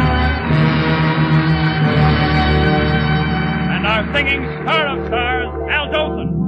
And 3.74 3.88
our 3.88 4.14
singing 4.14 4.46
star 4.62 4.96
of 4.96 5.08
stars, 5.08 5.50
Al 5.72 5.88
Jolson. 5.88 6.39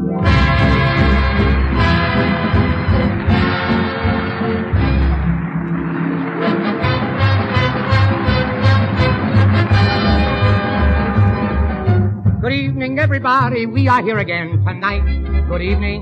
Everybody, 12.43 13.67
we 13.67 13.87
are 13.87 14.01
here 14.01 14.17
again 14.17 14.63
tonight. 14.65 15.03
Good 15.47 15.61
evening. 15.61 16.01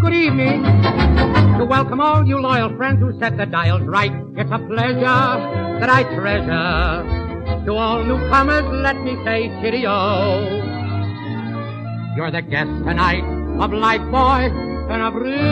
Good 0.00 0.14
evening. 0.14 0.62
To 1.58 1.66
welcome 1.68 2.00
all 2.00 2.26
you 2.26 2.40
loyal 2.40 2.74
friends 2.78 3.00
who 3.00 3.12
set 3.18 3.36
the 3.36 3.44
dials 3.44 3.82
right. 3.82 4.10
It's 4.36 4.50
a 4.50 4.58
pleasure 4.58 5.00
that 5.80 5.90
I 5.90 6.02
treasure. 6.14 7.04
To 7.66 7.74
all 7.74 8.02
newcomers, 8.04 8.64
let 8.72 8.96
me 9.02 9.16
say 9.22 9.48
cheerio. 9.60 10.48
You're 12.16 12.30
the 12.30 12.40
guest 12.40 12.70
tonight 12.86 13.24
of 13.60 13.70
Lifebuoy 13.70 14.48
and 14.88 15.02
of 15.02 15.14
Rinso. 15.14 15.44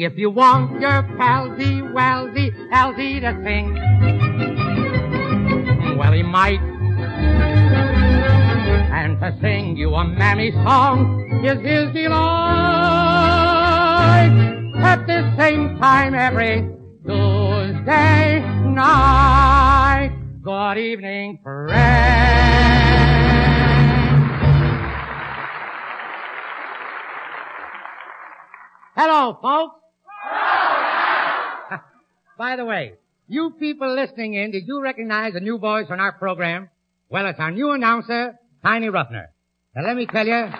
If 0.00 0.16
you 0.16 0.30
want 0.30 0.80
your 0.80 1.02
palsy, 1.18 1.82
wellsy, 1.82 2.52
Elsie 2.72 3.20
to 3.20 3.38
sing, 3.44 4.81
well, 5.96 6.12
he 6.12 6.22
might. 6.22 6.60
And 8.92 9.20
to 9.20 9.36
sing 9.40 9.76
you 9.76 9.94
a 9.94 10.04
mammy 10.04 10.52
song 10.52 11.44
is 11.44 11.60
his 11.60 11.92
delight. 11.92 12.22
At 14.76 15.06
the 15.06 15.34
same 15.36 15.78
time 15.78 16.14
every 16.14 16.68
Tuesday 17.06 18.40
night. 18.66 20.12
Good 20.42 20.78
evening, 20.78 21.38
friends. 21.42 21.72
Hello, 28.94 29.38
folks. 29.40 29.80
By 32.38 32.56
the 32.56 32.64
way, 32.64 32.94
you 33.32 33.50
people 33.58 33.94
listening 33.94 34.34
in, 34.34 34.50
did 34.50 34.66
you 34.66 34.82
recognize 34.82 35.34
a 35.34 35.40
new 35.40 35.58
voice 35.58 35.86
on 35.90 36.00
our 36.00 36.12
program? 36.12 36.68
Well, 37.08 37.26
it's 37.26 37.40
our 37.40 37.50
new 37.50 37.72
announcer, 37.72 38.38
Tiny 38.62 38.88
Ruffner. 38.88 39.30
Now 39.74 39.82
let 39.84 39.96
me 39.96 40.06
tell 40.06 40.26
you. 40.26 40.50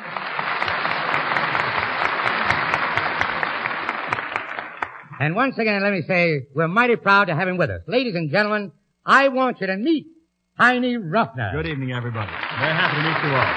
And 5.21 5.37
once 5.37 5.57
again, 5.59 5.83
let 5.83 5.93
me 5.93 6.03
say, 6.03 6.47
we're 6.55 6.67
mighty 6.67 6.97
proud 6.97 7.27
to 7.27 7.35
have 7.35 7.47
him 7.47 7.57
with 7.57 7.71
us. 7.71 7.83
Ladies 7.87 8.15
and 8.15 8.31
gentlemen, 8.31 8.73
I 9.05 9.29
want 9.29 9.61
you 9.61 9.67
to 9.69 9.77
meet 9.77 10.07
Tiny 10.59 10.97
Ruffner. 10.97 11.53
Good 11.55 11.67
evening, 11.69 11.93
everybody. 11.93 12.33
Very 12.59 12.73
happy 12.75 12.97
to 12.97 13.03
meet 13.03 13.23
you 13.23 13.35
all. 13.37 13.55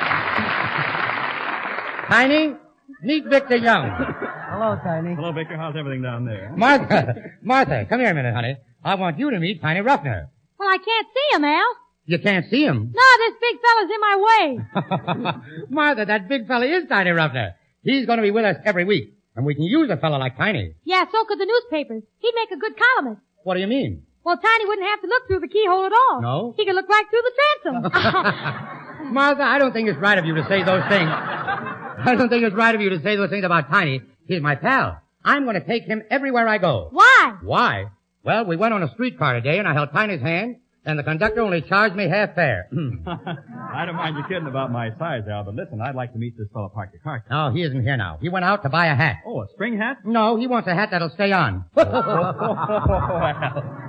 Tiny, 2.10 2.56
meet 3.02 3.26
Victor 3.26 3.56
Young. 3.56 4.16
Hello, 4.56 4.80
Tiny. 4.82 5.14
Hello, 5.16 5.34
Victor. 5.34 5.58
How's 5.58 5.76
everything 5.76 6.02
down 6.02 6.24
there? 6.24 6.50
Martha, 6.56 7.14
Martha, 7.44 7.86
come 7.90 8.00
here 8.00 8.12
a 8.12 8.14
minute, 8.14 8.34
honey. 8.34 8.56
I 8.86 8.96
want 8.96 9.20
you 9.20 9.30
to 9.32 9.38
meet 9.38 9.62
Tiny 9.62 9.82
Ruffner. 9.82 10.30
Well, 10.58 10.70
I 10.70 10.78
can't 10.78 11.08
see 11.14 11.36
him, 11.36 11.44
Al. 11.44 11.76
You 12.06 12.20
can't 12.20 12.46
see 12.50 12.64
him. 12.64 12.94
No, 12.96 13.04
this 13.18 13.34
big 13.42 13.58
fella's 13.60 13.92
in 13.92 14.00
my 14.00 14.16
way. 14.24 15.66
Martha, 15.70 16.06
that 16.06 16.30
big 16.30 16.48
fella 16.48 16.68
is 16.68 16.88
Tiny 16.88 17.10
Ruffner. 17.10 17.56
He's 17.84 18.06
going 18.06 18.16
to 18.16 18.24
be 18.24 18.32
with 18.32 18.46
us 18.46 18.56
every 18.64 18.86
week. 18.86 19.18
And 19.36 19.46
we 19.46 19.56
can 19.56 19.66
use 19.66 19.90
a 19.92 19.98
fella 19.98 20.16
like 20.16 20.38
Tiny. 20.38 20.76
Yeah, 20.86 21.04
so 21.12 21.26
could 21.26 21.38
the 21.38 21.46
newspapers. 21.46 22.04
He'd 22.20 22.34
make 22.34 22.52
a 22.52 22.58
good 22.58 22.80
columnist. 22.80 23.22
What 23.44 23.56
do 23.56 23.60
you 23.60 23.68
mean? 23.68 24.04
Well, 24.24 24.38
Tiny 24.38 24.66
wouldn't 24.68 24.88
have 24.88 25.02
to 25.02 25.08
look 25.08 25.28
through 25.28 25.42
the 25.42 25.50
keyhole 25.50 25.86
at 25.86 25.92
all. 25.92 26.22
No? 26.22 26.54
He 26.56 26.66
could 26.66 26.76
look 26.76 26.88
right 26.88 27.06
through 27.10 27.24
the 27.24 27.92
transom. 27.92 27.92
Martha, 29.14 29.44
I 29.44 29.60
don't 29.60 29.74
think 29.74 29.90
it's 29.90 30.00
right 30.00 30.18
of 30.18 30.24
you 30.26 30.36
to 30.36 30.48
say 30.48 30.64
those 30.64 30.84
things. 30.88 31.10
I 31.12 32.16
don't 32.18 32.30
think 32.30 32.46
it's 32.46 32.56
right 32.56 32.74
of 32.74 32.80
you 32.80 32.92
to 32.92 33.02
say 33.04 33.18
those 33.18 33.30
things 33.30 33.44
about 33.44 33.70
Tiny. 33.70 34.02
He's 34.28 34.42
my 34.42 34.56
pal. 34.56 35.02
I'm 35.24 35.44
going 35.44 35.60
to 35.60 35.66
take 35.66 35.84
him 35.84 36.04
everywhere 36.10 36.48
I 36.48 36.58
go. 36.58 36.90
Why? 36.92 37.38
Why? 37.42 37.86
Well, 38.24 38.46
we 38.46 38.56
went 38.58 38.74
on 38.74 38.84
a 38.84 38.92
streetcar 38.94 39.34
today 39.34 39.60
and 39.60 39.68
I 39.68 39.74
held 39.74 39.92
Tiny's 39.92 40.22
hand 40.22 40.58
and 40.86 41.00
the 41.00 41.04
conductor 41.04 41.42
only 41.42 41.62
charged 41.62 41.96
me 41.96 42.08
half 42.08 42.36
fare. 42.36 42.68
Hmm. 42.76 43.08
I 43.08 43.86
don't 43.86 43.96
mind 43.96 44.16
you 44.18 44.24
kidding 44.30 44.48
about 44.48 44.72
my 44.72 44.90
size, 44.98 45.24
Al, 45.30 45.44
but 45.44 45.56
listen, 45.56 45.82
I'd 45.82 45.96
like 45.96 46.14
to 46.14 46.20
meet 46.20 46.38
this 46.38 46.48
fellow 46.54 46.72
Parkyakarkus. 46.74 47.30
No, 47.30 47.52
he 47.54 47.62
isn't 47.64 47.82
here 47.84 47.98
now. 47.98 48.18
He 48.22 48.30
went 48.30 48.46
out 48.46 48.64
to 48.64 48.70
buy 48.70 48.86
a 48.88 48.96
hat. 48.96 49.18
Oh, 49.26 49.42
a 49.42 49.48
spring 49.54 49.78
hat? 49.78 49.98
No, 50.06 50.38
he 50.38 50.48
wants 50.48 50.68
a 50.70 50.74
hat 50.74 50.90
that'll 50.92 51.10
stay 51.10 51.32
on. 51.34 51.66
well, 51.74 51.86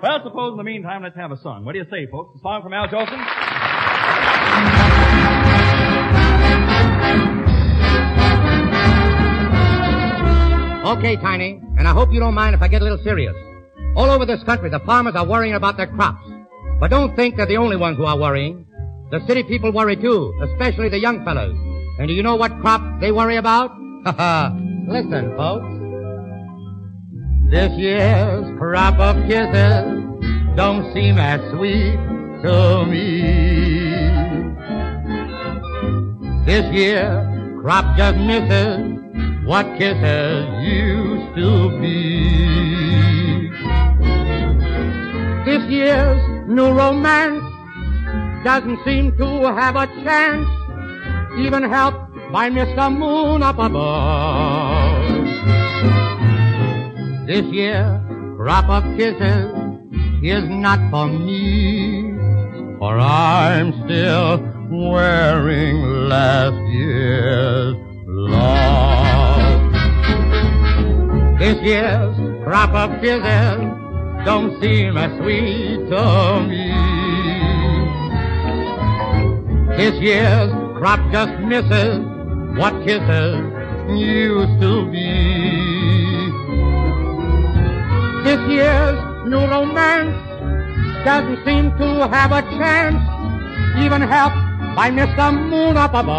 well, 0.02 0.20
suppose 0.24 0.52
in 0.52 0.56
the 0.56 0.64
meantime, 0.64 1.02
let's 1.04 1.16
have 1.16 1.30
a 1.30 1.40
song. 1.40 1.64
What 1.64 1.72
do 1.72 1.78
you 1.78 1.86
say, 1.90 2.06
folks? 2.10 2.38
A 2.38 2.42
song 2.42 2.62
from 2.62 2.72
Al 2.72 2.88
Jolson? 2.88 3.22
Okay, 10.86 11.16
Tiny, 11.16 11.60
and 11.78 11.88
I 11.88 11.92
hope 11.92 12.12
you 12.12 12.20
don't 12.20 12.34
mind 12.34 12.54
if 12.54 12.62
I 12.62 12.68
get 12.68 12.80
a 12.80 12.84
little 12.84 13.02
serious. 13.02 13.34
All 13.96 14.08
over 14.08 14.24
this 14.24 14.40
country, 14.44 14.70
the 14.70 14.78
farmers 14.78 15.16
are 15.16 15.26
worrying 15.26 15.54
about 15.54 15.76
their 15.76 15.88
crops. 15.88 16.24
But 16.78 16.90
don't 16.90 17.16
think 17.16 17.34
they're 17.34 17.44
the 17.44 17.56
only 17.56 17.74
ones 17.74 17.96
who 17.96 18.04
are 18.04 18.16
worrying. 18.16 18.64
The 19.10 19.18
city 19.26 19.42
people 19.42 19.72
worry 19.72 19.96
too, 19.96 20.32
especially 20.42 20.88
the 20.88 21.00
young 21.00 21.24
fellows. 21.24 21.56
And 21.98 22.06
do 22.06 22.14
you 22.14 22.22
know 22.22 22.36
what 22.36 22.52
crop 22.60 23.00
they 23.00 23.10
worry 23.10 23.36
about? 23.36 23.72
Ha 24.04 24.12
ha! 24.16 24.56
Listen, 24.86 25.34
folks. 25.36 25.66
This 27.50 27.72
year's 27.72 28.56
crop 28.56 29.00
of 29.00 29.16
kisses 29.26 30.04
don't 30.54 30.94
seem 30.94 31.18
as 31.18 31.40
sweet 31.50 31.98
to 32.44 32.86
me. 32.86 33.22
This 36.46 36.72
year 36.72 37.58
crop 37.60 37.96
just 37.96 38.18
misses 38.18 38.95
what 39.46 39.64
kisses 39.78 40.44
used 40.60 41.36
to 41.36 41.80
be. 41.80 43.48
This 45.44 45.62
year's 45.70 46.48
new 46.48 46.72
romance 46.72 47.44
doesn't 48.44 48.84
seem 48.84 49.16
to 49.18 49.46
have 49.54 49.76
a 49.76 49.86
chance, 50.02 50.48
even 51.38 51.62
helped 51.62 52.12
by 52.32 52.50
Mr. 52.50 52.90
Moon 52.92 53.44
up 53.44 53.58
above. 53.60 55.06
This 57.28 57.44
year 57.54 58.02
crop 58.36 58.68
of 58.68 58.82
kisses 58.96 59.52
is 60.24 60.42
not 60.48 60.80
for 60.90 61.06
me, 61.06 62.12
for 62.80 62.98
I'm 62.98 63.72
still 63.84 64.42
wearing 64.70 66.08
last 66.08 66.56
year's 66.72 67.76
love. 68.06 68.95
This 71.38 71.60
year's 71.60 72.16
crop 72.44 72.72
of 72.72 72.98
kisses 73.02 73.60
don't 74.24 74.58
seem 74.58 74.96
as 74.96 75.12
sweet 75.18 75.86
to 75.90 76.40
me. 76.48 76.72
This 79.76 80.00
year's 80.00 80.50
crop 80.78 80.98
just 81.12 81.38
misses 81.40 82.00
what 82.56 82.72
kisses 82.86 83.36
used 83.90 84.60
to 84.62 84.90
be. 84.90 86.32
This 88.24 88.40
year's 88.48 88.98
new 89.28 89.44
romance 89.46 90.16
doesn't 91.04 91.44
seem 91.44 91.70
to 91.76 92.08
have 92.08 92.32
a 92.32 92.40
chance, 92.56 92.96
even 93.84 94.00
helped 94.00 94.36
by 94.74 94.90
Mr. 94.90 95.32
Moon 95.32 95.76
up 95.76 95.92
above. 95.92 96.16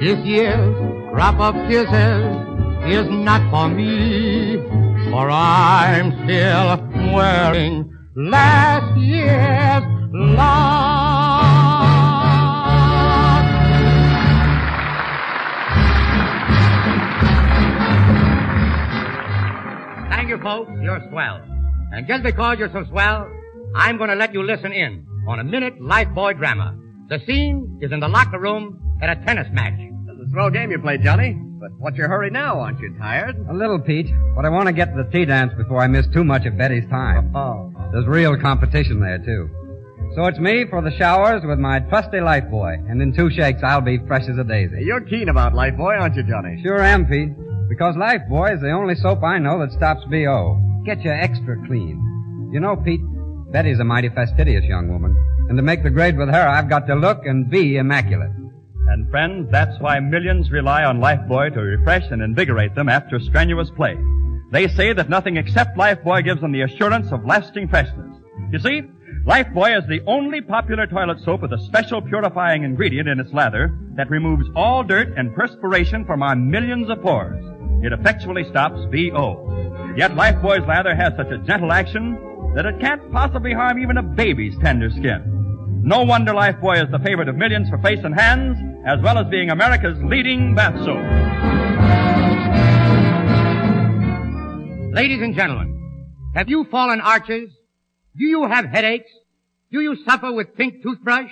This 0.00 0.18
year's 0.24 0.91
crop 1.12 1.38
up 1.40 1.54
kisses 1.68 2.24
is 2.88 3.06
not 3.10 3.42
for 3.50 3.68
me, 3.68 4.56
for 5.10 5.30
I'm 5.30 6.10
still 6.24 7.12
wearing 7.12 7.94
last 8.16 8.96
year's 8.96 9.84
love. 10.10 10.72
Thank 20.08 20.30
you, 20.30 20.38
folks. 20.38 20.70
You're 20.80 21.06
swell. 21.10 21.42
And 21.92 22.06
just 22.08 22.22
because 22.22 22.58
you're 22.58 22.72
so 22.72 22.84
swell, 22.88 23.30
I'm 23.76 23.98
going 23.98 24.08
to 24.08 24.16
let 24.16 24.32
you 24.32 24.42
listen 24.42 24.72
in 24.72 25.06
on 25.28 25.40
a 25.40 25.44
minute 25.44 25.78
Lifebuoy 25.78 26.38
drama. 26.38 26.74
The 27.10 27.18
scene 27.26 27.80
is 27.82 27.92
in 27.92 28.00
the 28.00 28.08
locker 28.08 28.40
room 28.40 28.80
at 29.02 29.10
a 29.10 29.22
tennis 29.26 29.48
match. 29.52 29.91
Throw 30.32 30.48
game 30.48 30.70
you 30.70 30.78
play, 30.78 30.96
Johnny. 30.96 31.34
But 31.34 31.72
what's 31.78 31.98
your 31.98 32.08
hurry 32.08 32.30
now? 32.30 32.58
Aren't 32.58 32.80
you 32.80 32.96
tired? 32.98 33.36
A 33.50 33.54
little, 33.54 33.78
Pete, 33.78 34.10
but 34.34 34.46
I 34.46 34.48
want 34.48 34.66
to 34.66 34.72
get 34.72 34.86
to 34.86 35.02
the 35.02 35.10
tea 35.10 35.26
dance 35.26 35.52
before 35.58 35.80
I 35.80 35.86
miss 35.86 36.06
too 36.12 36.24
much 36.24 36.46
of 36.46 36.56
Betty's 36.56 36.88
time. 36.88 37.36
Oh, 37.36 37.70
oh. 37.76 37.90
There's 37.92 38.06
real 38.06 38.40
competition 38.40 38.98
there, 38.98 39.18
too. 39.18 39.50
So 40.16 40.24
it's 40.24 40.38
me 40.38 40.64
for 40.68 40.80
the 40.80 40.90
showers 40.96 41.42
with 41.44 41.58
my 41.58 41.80
trusty 41.80 42.16
Lifebuoy, 42.16 42.90
and 42.90 43.00
in 43.02 43.14
two 43.14 43.30
shakes 43.30 43.60
I'll 43.62 43.82
be 43.82 43.98
fresh 44.06 44.24
as 44.28 44.38
a 44.38 44.44
daisy. 44.44 44.82
You're 44.84 45.02
keen 45.02 45.28
about 45.28 45.52
Lifebuoy, 45.52 46.00
aren't 46.00 46.16
you, 46.16 46.22
Johnny? 46.22 46.60
Sure 46.62 46.82
am, 46.82 47.06
Pete. 47.06 47.36
Because 47.68 47.94
Lifebuoy 47.96 48.54
is 48.54 48.60
the 48.60 48.72
only 48.72 48.94
soap 48.94 49.22
I 49.22 49.38
know 49.38 49.60
that 49.60 49.72
stops 49.72 50.02
B.O. 50.10 50.82
Get 50.86 51.04
you 51.04 51.10
extra 51.10 51.56
clean. 51.66 52.50
You 52.52 52.60
know, 52.60 52.74
Pete, 52.76 53.02
Betty's 53.52 53.80
a 53.80 53.84
mighty 53.84 54.08
fastidious 54.08 54.64
young 54.64 54.88
woman. 54.88 55.14
And 55.48 55.58
to 55.58 55.62
make 55.62 55.82
the 55.82 55.90
grade 55.90 56.16
with 56.16 56.30
her, 56.30 56.48
I've 56.48 56.70
got 56.70 56.86
to 56.86 56.94
look 56.94 57.26
and 57.26 57.50
be 57.50 57.76
immaculate. 57.76 58.30
And 58.92 59.08
friends, 59.08 59.50
that's 59.50 59.80
why 59.80 60.00
millions 60.00 60.50
rely 60.50 60.84
on 60.84 61.00
Lifebuoy 61.00 61.54
to 61.54 61.60
refresh 61.62 62.10
and 62.10 62.20
invigorate 62.20 62.74
them 62.74 62.90
after 62.90 63.18
strenuous 63.18 63.70
play. 63.70 63.96
They 64.50 64.68
say 64.68 64.92
that 64.92 65.08
nothing 65.08 65.38
except 65.38 65.78
Lifebuoy 65.78 66.22
gives 66.22 66.42
them 66.42 66.52
the 66.52 66.60
assurance 66.60 67.10
of 67.10 67.24
lasting 67.24 67.68
freshness. 67.68 68.14
You 68.50 68.58
see, 68.58 68.82
Lifebuoy 69.24 69.78
is 69.82 69.88
the 69.88 70.02
only 70.06 70.42
popular 70.42 70.86
toilet 70.86 71.20
soap 71.24 71.40
with 71.40 71.54
a 71.54 71.64
special 71.64 72.02
purifying 72.02 72.64
ingredient 72.64 73.08
in 73.08 73.18
its 73.18 73.32
lather 73.32 73.74
that 73.94 74.10
removes 74.10 74.44
all 74.54 74.84
dirt 74.84 75.16
and 75.16 75.34
perspiration 75.34 76.04
from 76.04 76.22
our 76.22 76.36
millions 76.36 76.90
of 76.90 77.00
pores. 77.00 77.42
It 77.82 77.94
effectually 77.94 78.44
stops 78.50 78.78
BO. 78.90 79.94
Yet 79.96 80.10
Lifebuoy's 80.10 80.68
lather 80.68 80.94
has 80.94 81.14
such 81.16 81.30
a 81.30 81.38
gentle 81.38 81.72
action 81.72 82.18
that 82.54 82.66
it 82.66 82.78
can't 82.78 83.10
possibly 83.10 83.54
harm 83.54 83.78
even 83.78 83.96
a 83.96 84.02
baby's 84.02 84.58
tender 84.58 84.90
skin. 84.90 85.80
No 85.82 86.02
wonder 86.02 86.34
Lifebuoy 86.34 86.84
is 86.84 86.90
the 86.90 86.98
favorite 86.98 87.30
of 87.30 87.36
millions 87.36 87.70
for 87.70 87.78
face 87.78 88.00
and 88.04 88.14
hands, 88.14 88.58
as 88.84 89.00
well 89.00 89.18
as 89.18 89.26
being 89.28 89.50
America's 89.50 89.96
leading 90.02 90.54
bath 90.54 90.74
soap. 90.84 90.98
Ladies 94.94 95.22
and 95.22 95.34
gentlemen, 95.34 96.32
have 96.34 96.48
you 96.48 96.64
fallen 96.70 97.00
arches? 97.00 97.50
Do 98.16 98.24
you 98.24 98.46
have 98.46 98.64
headaches? 98.66 99.10
Do 99.70 99.80
you 99.80 99.96
suffer 100.04 100.32
with 100.32 100.56
pink 100.56 100.82
toothbrush? 100.82 101.30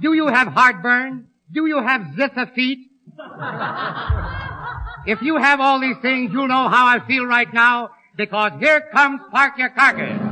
Do 0.00 0.14
you 0.14 0.28
have 0.28 0.48
heartburn? 0.48 1.26
Do 1.52 1.66
you 1.66 1.82
have 1.82 2.02
zither 2.16 2.46
feet? 2.54 2.78
if 5.06 5.20
you 5.20 5.36
have 5.36 5.60
all 5.60 5.80
these 5.80 5.96
things, 6.00 6.30
you'll 6.32 6.48
know 6.48 6.68
how 6.68 6.86
I 6.86 7.06
feel 7.06 7.26
right 7.26 7.52
now, 7.52 7.90
because 8.16 8.52
here 8.60 8.88
comes 8.92 9.20
Parkyakarkus. 9.32 10.23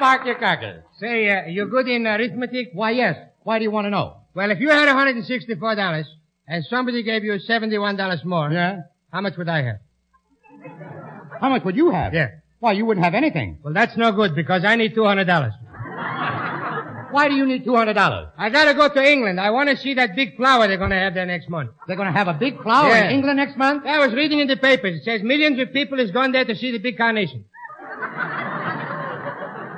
Hello, 0.00 0.18
Parkyakarkus. 0.18 0.82
Say, 0.98 1.28
uh, 1.30 1.46
you 1.46 1.66
good 1.66 1.86
in 1.88 2.06
arithmetic? 2.06 2.70
Why, 2.72 2.90
yes. 2.92 3.16
Why 3.42 3.58
do 3.58 3.64
you 3.64 3.70
want 3.70 3.84
to 3.86 3.90
know? 3.90 4.16
Well, 4.34 4.50
if 4.50 4.58
you 4.60 4.70
had 4.70 4.88
$164 4.88 6.04
and 6.48 6.64
somebody 6.64 7.02
gave 7.02 7.22
you 7.24 7.32
$71 7.34 8.24
more, 8.24 8.50
Yeah? 8.50 8.80
how 9.12 9.20
much 9.20 9.36
would 9.36 9.48
I 9.48 9.62
have? 9.62 9.76
How 11.40 11.48
much 11.50 11.64
would 11.64 11.76
you 11.76 11.90
have? 11.90 12.14
Yeah. 12.14 12.28
Why, 12.60 12.72
you 12.72 12.84
wouldn't 12.86 13.04
have 13.04 13.14
anything. 13.14 13.58
Well, 13.62 13.72
that's 13.74 13.96
no 13.96 14.12
good 14.12 14.34
because 14.34 14.64
I 14.64 14.76
need 14.76 14.94
$200. 14.94 15.52
Why 17.12 17.28
do 17.28 17.34
you 17.34 17.44
need 17.44 17.64
$200? 17.66 18.30
I 18.38 18.50
gotta 18.50 18.72
go 18.74 18.88
to 18.88 19.02
England. 19.02 19.40
I 19.40 19.50
want 19.50 19.68
to 19.68 19.76
see 19.76 19.94
that 19.94 20.14
big 20.14 20.36
flower 20.36 20.68
they're 20.68 20.76
gonna 20.78 20.98
have 20.98 21.12
there 21.14 21.26
next 21.26 21.48
month. 21.48 21.70
They're 21.88 21.96
gonna 21.96 22.12
have 22.12 22.28
a 22.28 22.34
big 22.34 22.62
flower 22.62 22.88
Yeah. 22.90 23.06
in 23.06 23.10
England 23.16 23.36
next 23.38 23.56
month? 23.56 23.84
I 23.84 23.98
was 23.98 24.14
reading 24.14 24.38
in 24.38 24.46
the 24.46 24.56
papers. 24.56 25.00
It 25.00 25.04
says 25.04 25.22
millions 25.22 25.58
of 25.58 25.72
people 25.72 25.98
has 25.98 26.10
gone 26.12 26.30
there 26.32 26.44
to 26.44 26.54
see 26.54 26.70
the 26.70 26.78
big 26.78 26.96
carnation. 26.96 27.44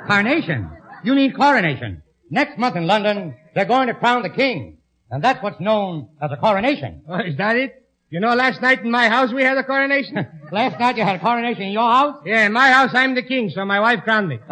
Carnation. 0.07 0.71
You 1.05 1.15
mean 1.15 1.33
coronation. 1.33 2.03
Next 2.31 2.59
month 2.59 2.77
in 2.77 2.87
London, 2.87 3.35
they're 3.55 3.65
going 3.65 3.89
to 3.89 3.95
crown 3.95 4.23
the 4.23 4.31
king. 4.31 4.79
And 5.11 5.23
that's 5.23 5.43
what's 5.43 5.61
known 5.61 6.09
as 6.23 6.31
a 6.33 6.37
coronation. 6.37 7.03
Oh, 7.09 7.19
is 7.19 7.37
that 7.37 7.57
it? 7.57 7.83
You 8.09 8.21
know, 8.21 8.35
last 8.35 8.61
night 8.61 8.83
in 8.83 8.91
my 8.91 9.09
house 9.09 9.33
we 9.33 9.43
had 9.43 9.57
a 9.57 9.65
coronation. 9.65 10.27
Last 10.53 10.79
night 10.79 10.99
you 10.99 11.03
had 11.03 11.17
a 11.17 11.19
coronation 11.19 11.63
in 11.63 11.73
your 11.73 11.91
house? 11.91 12.17
yeah, 12.27 12.45
in 12.45 12.53
my 12.53 12.71
house 12.71 12.91
I'm 12.93 13.15
the 13.15 13.23
king, 13.23 13.49
so 13.49 13.65
my 13.65 13.81
wife 13.81 14.05
crowned 14.05 14.29
me. 14.29 14.39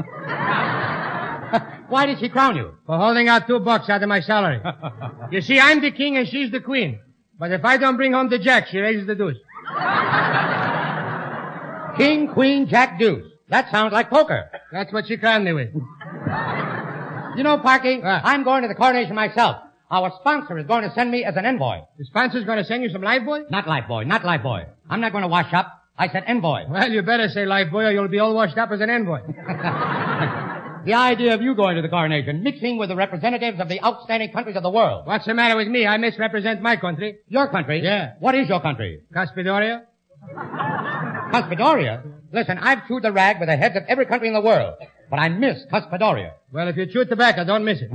Why 1.91 2.07
did 2.07 2.21
she 2.21 2.31
crown 2.31 2.57
you? 2.57 2.75
For 2.87 2.97
holding 2.97 3.29
out 3.29 3.47
two 3.47 3.61
bucks 3.61 3.91
out 3.91 4.03
of 4.03 4.09
my 4.09 4.21
salary. 4.21 4.63
you 5.31 5.43
see, 5.43 5.61
I'm 5.61 5.83
the 5.83 5.91
king 5.91 6.17
and 6.17 6.27
she's 6.27 6.51
the 6.51 6.61
queen. 6.61 7.01
But 7.39 7.53
if 7.53 7.63
I 7.65 7.77
don't 7.77 7.97
bring 7.97 8.15
home 8.15 8.31
the 8.31 8.39
jack, 8.39 8.69
she 8.69 8.79
raises 8.79 9.07
the 9.07 9.15
deuce. 9.15 9.37
King, 11.99 12.29
queen, 12.29 12.67
jack, 12.67 12.99
deuce. 12.99 13.31
That 13.51 13.71
sounds 13.71 13.93
like 13.93 14.11
poker. 14.11 14.51
That's 14.73 14.93
what 14.93 15.07
she 15.07 15.17
crowned 15.17 15.45
me 15.45 15.53
with. 15.53 15.75
You 17.37 17.43
know, 17.45 17.59
Parky, 17.59 18.03
I'm 18.03 18.45
going 18.45 18.63
to 18.63 18.69
the 18.69 18.75
coronation 18.75 19.15
myself. 19.15 19.57
Our 19.91 20.13
sponsor 20.21 20.57
is 20.59 20.67
going 20.67 20.83
to 20.83 20.95
send 20.95 21.11
me 21.11 21.25
as 21.25 21.37
an 21.37 21.45
envoy. 21.45 21.81
The 21.99 22.05
sponsor's 22.05 22.45
gonna 22.45 22.65
send 22.65 22.83
you 22.85 22.91
some 22.91 23.03
Lifebuoy? 23.03 23.51
Not 23.51 23.67
Lifebuoy, 23.67 24.07
not 24.07 24.23
Lifebuoy. 24.23 24.67
I'm 24.89 25.01
not 25.01 25.11
going 25.13 25.23
to 25.23 25.29
wash 25.29 25.53
up. 25.53 25.67
I 25.99 26.09
said 26.09 26.25
envoy. 26.27 26.69
Well, 26.69 26.91
you 26.91 27.03
better 27.03 27.29
say 27.29 27.41
Lifebuoy 27.41 27.89
or 27.89 27.91
you'll 27.91 28.09
be 28.09 28.21
all 28.21 28.35
washed 28.35 28.57
up 28.57 28.71
as 28.71 28.81
an 28.81 28.89
envoy. 28.91 29.21
The 30.83 30.95
idea 30.95 31.35
of 31.35 31.43
you 31.43 31.55
going 31.55 31.77
to 31.77 31.83
the 31.83 31.91
coronation, 31.91 32.43
mixing 32.43 32.79
with 32.79 32.89
the 32.89 32.97
representatives 32.97 33.61
of 33.61 33.69
the 33.69 33.83
outstanding 33.85 34.33
countries 34.33 34.57
of 34.57 34.63
the 34.63 34.71
world. 34.71 35.07
What's 35.07 35.27
the 35.27 35.35
matter 35.35 35.55
with 35.55 35.69
me? 35.69 35.87
I 35.87 35.99
misrepresent 35.99 36.63
my 36.63 36.77
country. 36.77 37.19
Your 37.29 37.49
country? 37.49 37.83
Yeah. 37.83 38.15
What 38.19 38.35
is 38.35 38.49
your 38.49 38.63
country? 38.63 39.03
Cuspidoria? 39.15 39.83
Cuspidoria? 41.33 42.03
Listen, 42.33 42.59
I've 42.59 42.87
chewed 42.87 43.03
the 43.03 43.13
rag 43.13 43.41
with 43.41 43.49
the 43.49 43.57
heads 43.57 43.77
of 43.77 43.83
every 43.89 44.07
country 44.07 44.29
in 44.29 44.35
the 44.35 44.41
world, 44.41 44.75
but 45.11 45.19
I 45.19 45.29
miss 45.29 45.65
Cuspidoria. 45.73 46.33
Well, 46.53 46.69
if 46.69 46.77
you 46.77 46.87
chew 46.87 47.05
tobacco, 47.05 47.45
don't 47.45 47.65
miss 47.65 47.81
it. 47.81 47.91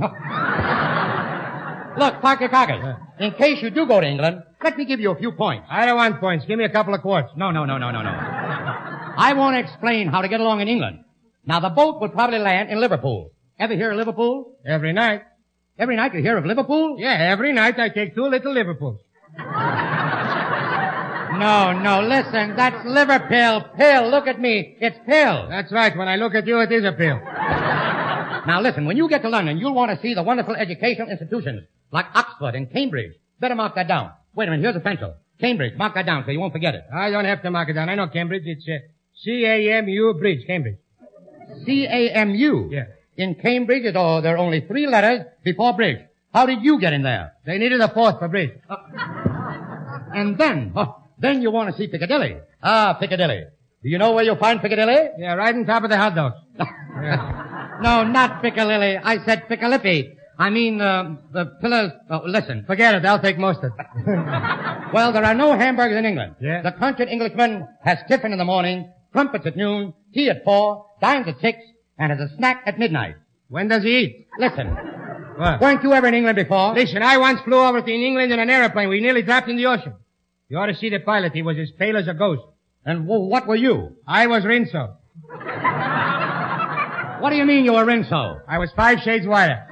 Look, 1.98 2.20
Parkyakarkus, 2.20 2.98
in 3.20 3.32
case 3.32 3.62
you 3.62 3.70
do 3.70 3.86
go 3.86 4.00
to 4.00 4.06
England, 4.06 4.42
let 4.62 4.76
me 4.76 4.84
give 4.84 5.00
you 5.00 5.12
a 5.12 5.16
few 5.16 5.32
points. 5.32 5.66
I 5.70 5.86
don't 5.86 5.96
want 5.96 6.20
points. 6.20 6.44
Give 6.44 6.58
me 6.58 6.64
a 6.64 6.68
couple 6.68 6.92
of 6.92 7.00
quarts. 7.00 7.30
No, 7.36 7.50
no, 7.50 7.64
no, 7.64 7.78
no, 7.78 7.90
no, 7.90 8.02
no. 8.02 8.10
I 8.10 9.32
want 9.34 9.54
to 9.54 9.60
explain 9.60 10.08
how 10.08 10.20
to 10.20 10.28
get 10.28 10.40
along 10.40 10.60
in 10.60 10.68
England. 10.68 11.04
Now, 11.46 11.60
the 11.60 11.70
boat 11.70 12.00
will 12.00 12.10
probably 12.10 12.38
land 12.38 12.68
in 12.68 12.80
Liverpool. 12.80 13.30
Ever 13.58 13.74
hear 13.74 13.92
of 13.92 13.96
Liverpool? 13.96 14.52
Every 14.66 14.92
night. 14.92 15.22
Every 15.78 15.96
night 15.96 16.12
you 16.12 16.20
hear 16.20 16.36
of 16.36 16.44
Liverpool? 16.44 16.96
Yeah, 16.98 17.14
every 17.14 17.52
night 17.54 17.78
I 17.78 17.88
take 17.88 18.14
two 18.14 18.26
little 18.26 18.52
Liverpools. 18.52 19.00
No, 21.38 21.72
no, 21.72 22.00
listen, 22.00 22.56
that's 22.56 22.84
liver 22.86 23.20
pill, 23.28 23.62
pill, 23.76 24.08
look 24.10 24.26
at 24.26 24.40
me, 24.40 24.76
it's 24.80 24.96
pill. 25.06 25.48
That's 25.48 25.70
right. 25.72 25.96
When 25.96 26.08
I 26.08 26.16
look 26.16 26.34
at 26.34 26.46
you, 26.46 26.60
it 26.60 26.72
is 26.72 26.84
a 26.84 26.92
pill. 26.92 27.20
Now 28.46 28.60
listen, 28.60 28.86
when 28.86 28.96
you 28.96 29.08
get 29.08 29.22
to 29.22 29.28
London, 29.28 29.58
you'll 29.58 29.74
want 29.74 29.90
to 29.90 30.00
see 30.00 30.14
the 30.14 30.22
wonderful 30.22 30.54
educational 30.54 31.08
institutions 31.08 31.62
like 31.92 32.06
Oxford 32.14 32.54
and 32.54 32.70
Cambridge. 32.72 33.12
Better 33.40 33.54
mark 33.54 33.74
that 33.74 33.88
down. 33.88 34.12
Wait 34.34 34.48
a 34.48 34.50
minute, 34.50 34.62
here's 34.62 34.76
a 34.76 34.80
pencil. 34.80 35.14
Cambridge, 35.40 35.76
mark 35.76 35.94
that 35.94 36.06
down 36.06 36.24
so 36.24 36.30
you 36.30 36.40
won't 36.40 36.52
forget 36.52 36.74
it. 36.74 36.84
I 36.92 37.10
don't 37.10 37.24
have 37.24 37.42
to 37.42 37.50
mark 37.50 37.68
it 37.68 37.74
down. 37.74 37.88
I 37.88 37.94
know 37.94 38.08
Cambridge. 38.08 38.44
It's 38.46 38.66
uh, 38.68 38.78
C-A-M-U 39.22 40.14
Bridge, 40.18 40.46
Cambridge. 40.46 40.78
C-A-M-U. 41.64 42.68
Yeah. 42.72 42.84
In 43.16 43.34
Cambridge, 43.34 43.84
it, 43.84 43.96
oh, 43.96 44.20
there 44.20 44.34
are 44.34 44.38
only 44.38 44.60
three 44.60 44.86
letters 44.86 45.26
before 45.42 45.74
bridge. 45.74 45.98
How 46.32 46.46
did 46.46 46.62
you 46.62 46.78
get 46.78 46.92
in 46.92 47.02
there? 47.02 47.32
They 47.44 47.58
needed 47.58 47.80
a 47.80 47.88
fourth 47.88 48.18
for 48.18 48.28
bridge. 48.28 48.52
And 50.14 50.36
then, 50.38 50.72
oh, 50.76 51.02
then 51.18 51.42
you 51.42 51.50
want 51.50 51.70
to 51.70 51.76
see 51.76 51.88
Piccadilly. 51.88 52.36
Ah, 52.62 52.94
Piccadilly. 53.00 53.44
Do 53.82 53.88
you 53.88 53.98
know 53.98 54.12
where 54.12 54.24
you'll 54.24 54.36
find 54.36 54.60
Piccadilly? 54.60 55.10
Yeah, 55.18 55.34
right 55.34 55.54
on 55.54 55.64
top 55.64 55.84
of 55.84 55.90
the 55.90 55.96
hot 55.96 56.14
dogs. 56.14 56.36
No, 57.78 58.04
not 58.04 58.40
Piccadilly. 58.40 58.96
I 58.96 59.22
said 59.26 59.48
Piccalippi. 59.48 60.16
I 60.38 60.48
mean, 60.48 60.80
uh, 60.80 61.16
the 61.32 61.44
pillars. 61.60 61.92
Oh, 62.08 62.22
listen. 62.24 62.64
Forget 62.66 62.94
it. 62.94 63.04
I'll 63.04 63.20
take 63.20 63.38
most 63.38 63.60
of 63.62 63.72
it. 63.78 63.86
Well, 64.94 65.12
there 65.12 65.24
are 65.24 65.34
no 65.34 65.52
hamburgers 65.54 65.98
in 65.98 66.06
England. 66.06 66.36
Yeah. 66.40 66.62
The 66.62 66.72
country 66.72 67.06
Englishman 67.10 67.66
has 67.84 67.98
tiffin 68.08 68.32
in 68.32 68.38
the 68.38 68.44
morning, 68.44 68.90
crumpets 69.12 69.44
at 69.44 69.56
noon, 69.56 69.92
tea 70.14 70.30
at 70.30 70.42
four, 70.44 70.86
dines 71.02 71.26
at 71.28 71.38
six, 71.40 71.58
and 71.98 72.12
has 72.12 72.20
a 72.30 72.34
snack 72.36 72.62
at 72.66 72.78
midnight. 72.78 73.16
When 73.48 73.68
does 73.68 73.82
he 73.82 73.98
eat? 73.98 74.26
Listen. 74.38 74.68
What? 75.36 75.60
Weren't 75.60 75.82
you 75.82 75.92
ever 75.92 76.06
in 76.06 76.14
England 76.14 76.36
before? 76.36 76.72
Listen, 76.72 77.02
I 77.02 77.18
once 77.18 77.40
flew 77.42 77.58
over 77.58 77.82
to 77.82 77.90
England 77.92 78.32
in 78.32 78.38
an 78.38 78.48
airplane. 78.48 78.88
We 78.88 79.00
nearly 79.00 79.22
dropped 79.22 79.48
in 79.48 79.56
the 79.56 79.66
ocean. 79.66 79.94
You 80.48 80.58
ought 80.58 80.66
to 80.66 80.76
see 80.76 80.90
the 80.90 81.00
pilot. 81.00 81.32
He 81.32 81.42
was 81.42 81.58
as 81.58 81.70
pale 81.72 81.96
as 81.96 82.06
a 82.06 82.14
ghost. 82.14 82.42
And 82.84 83.06
what 83.08 83.48
were 83.48 83.56
you? 83.56 83.96
I 84.06 84.26
was 84.26 84.44
Rinso. 84.44 84.96
What 87.18 87.30
do 87.30 87.36
you 87.36 87.46
mean 87.46 87.64
you 87.64 87.72
were 87.72 87.84
Rinso? 87.84 88.42
I 88.46 88.58
was 88.58 88.70
five 88.76 89.00
shades 89.00 89.26
whiter. 89.26 89.64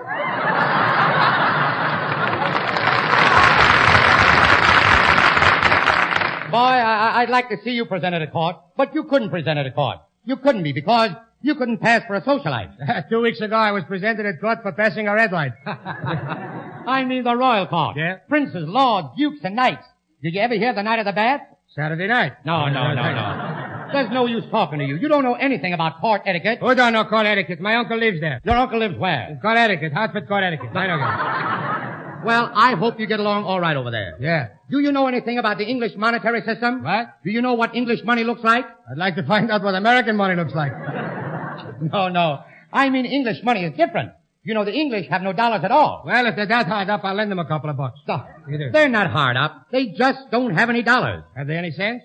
Boy, 6.50 6.56
I, 6.56 7.20
I'd 7.20 7.28
like 7.28 7.50
to 7.50 7.58
see 7.62 7.72
you 7.72 7.84
presented 7.84 8.22
at 8.22 8.32
court, 8.32 8.56
but 8.78 8.94
you 8.94 9.04
couldn't 9.04 9.28
present 9.28 9.58
it 9.58 9.66
at 9.66 9.74
court. 9.74 9.98
You 10.24 10.36
couldn't 10.36 10.62
be 10.62 10.72
because 10.72 11.10
you 11.42 11.54
couldn't 11.54 11.78
pass 11.78 12.02
for 12.06 12.14
a 12.14 12.22
socialite. 12.22 13.08
Two 13.10 13.20
weeks 13.20 13.42
ago, 13.42 13.56
I 13.56 13.72
was 13.72 13.84
presented 13.84 14.24
at 14.24 14.40
court 14.40 14.60
for 14.62 14.72
passing 14.72 15.06
a 15.06 15.14
red 15.14 15.30
light. 15.30 15.52
I 15.66 17.04
mean 17.06 17.24
the 17.24 17.36
royal 17.36 17.66
court. 17.66 17.98
Yeah? 17.98 18.16
Princes, 18.28 18.66
lords, 18.66 19.08
dukes, 19.18 19.40
and 19.44 19.54
knights. 19.54 19.84
Did 20.24 20.32
you 20.32 20.40
ever 20.40 20.54
hear 20.54 20.72
the 20.72 20.82
night 20.82 20.98
of 21.00 21.04
the 21.04 21.12
bath? 21.12 21.42
Saturday 21.76 22.06
night. 22.06 22.32
No, 22.46 22.66
no, 22.68 22.94
no, 22.94 23.02
no. 23.12 23.88
There's 23.92 24.10
no 24.10 24.24
use 24.24 24.44
talking 24.50 24.78
to 24.78 24.84
you. 24.86 24.96
You 24.96 25.06
don't 25.08 25.22
know 25.22 25.34
anything 25.34 25.74
about 25.74 26.00
court 26.00 26.22
etiquette. 26.24 26.60
Who 26.60 26.74
don't 26.74 26.94
know 26.94 27.04
court 27.04 27.26
etiquette? 27.26 27.60
My 27.60 27.74
uncle 27.76 27.98
lives 27.98 28.20
there. 28.22 28.40
Your 28.42 28.56
uncle 28.56 28.78
lives 28.78 28.96
where? 28.96 29.38
Court 29.42 29.58
etiquette. 29.58 29.92
Hartford 29.92 30.26
court 30.26 30.42
etiquette. 30.42 30.70
I 30.74 30.86
know 30.86 30.96
that. 30.96 32.24
Well, 32.24 32.50
I 32.54 32.74
hope 32.74 32.98
you 32.98 33.06
get 33.06 33.20
along 33.20 33.44
all 33.44 33.60
right 33.60 33.76
over 33.76 33.90
there. 33.90 34.16
Yeah. 34.18 34.48
Do 34.70 34.78
you 34.78 34.92
know 34.92 35.08
anything 35.08 35.36
about 35.36 35.58
the 35.58 35.64
English 35.64 35.92
monetary 35.94 36.40
system? 36.40 36.82
What? 36.82 37.06
Do 37.22 37.30
you 37.30 37.42
know 37.42 37.52
what 37.52 37.74
English 37.74 38.00
money 38.02 38.24
looks 38.24 38.42
like? 38.42 38.64
I'd 38.90 38.96
like 38.96 39.16
to 39.16 39.26
find 39.26 39.50
out 39.50 39.62
what 39.62 39.74
American 39.74 40.16
money 40.16 40.36
looks 40.36 40.54
like. 40.54 40.72
No, 41.80 42.08
no. 42.08 42.40
I 42.72 42.88
mean 42.88 43.04
English 43.04 43.42
money 43.42 43.64
is 43.64 43.76
different. 43.76 44.12
You 44.44 44.52
know, 44.52 44.64
the 44.64 44.72
English 44.72 45.08
have 45.08 45.22
no 45.22 45.32
dollars 45.32 45.62
at 45.64 45.70
all. 45.70 46.02
Well, 46.04 46.26
if 46.26 46.36
they're 46.36 46.46
that 46.46 46.66
hard 46.66 46.90
up, 46.90 47.02
I'll 47.02 47.14
lend 47.14 47.30
them 47.30 47.38
a 47.38 47.46
couple 47.46 47.70
of 47.70 47.78
bucks. 47.78 47.98
Stop. 48.02 48.28
You 48.46 48.58
do. 48.58 48.70
They're 48.70 48.90
not 48.90 49.10
hard 49.10 49.38
up. 49.38 49.68
They 49.72 49.86
just 49.86 50.30
don't 50.30 50.54
have 50.54 50.68
any 50.68 50.82
dollars. 50.82 51.24
Have 51.34 51.46
they 51.46 51.56
any 51.56 51.70
sense? 51.70 52.02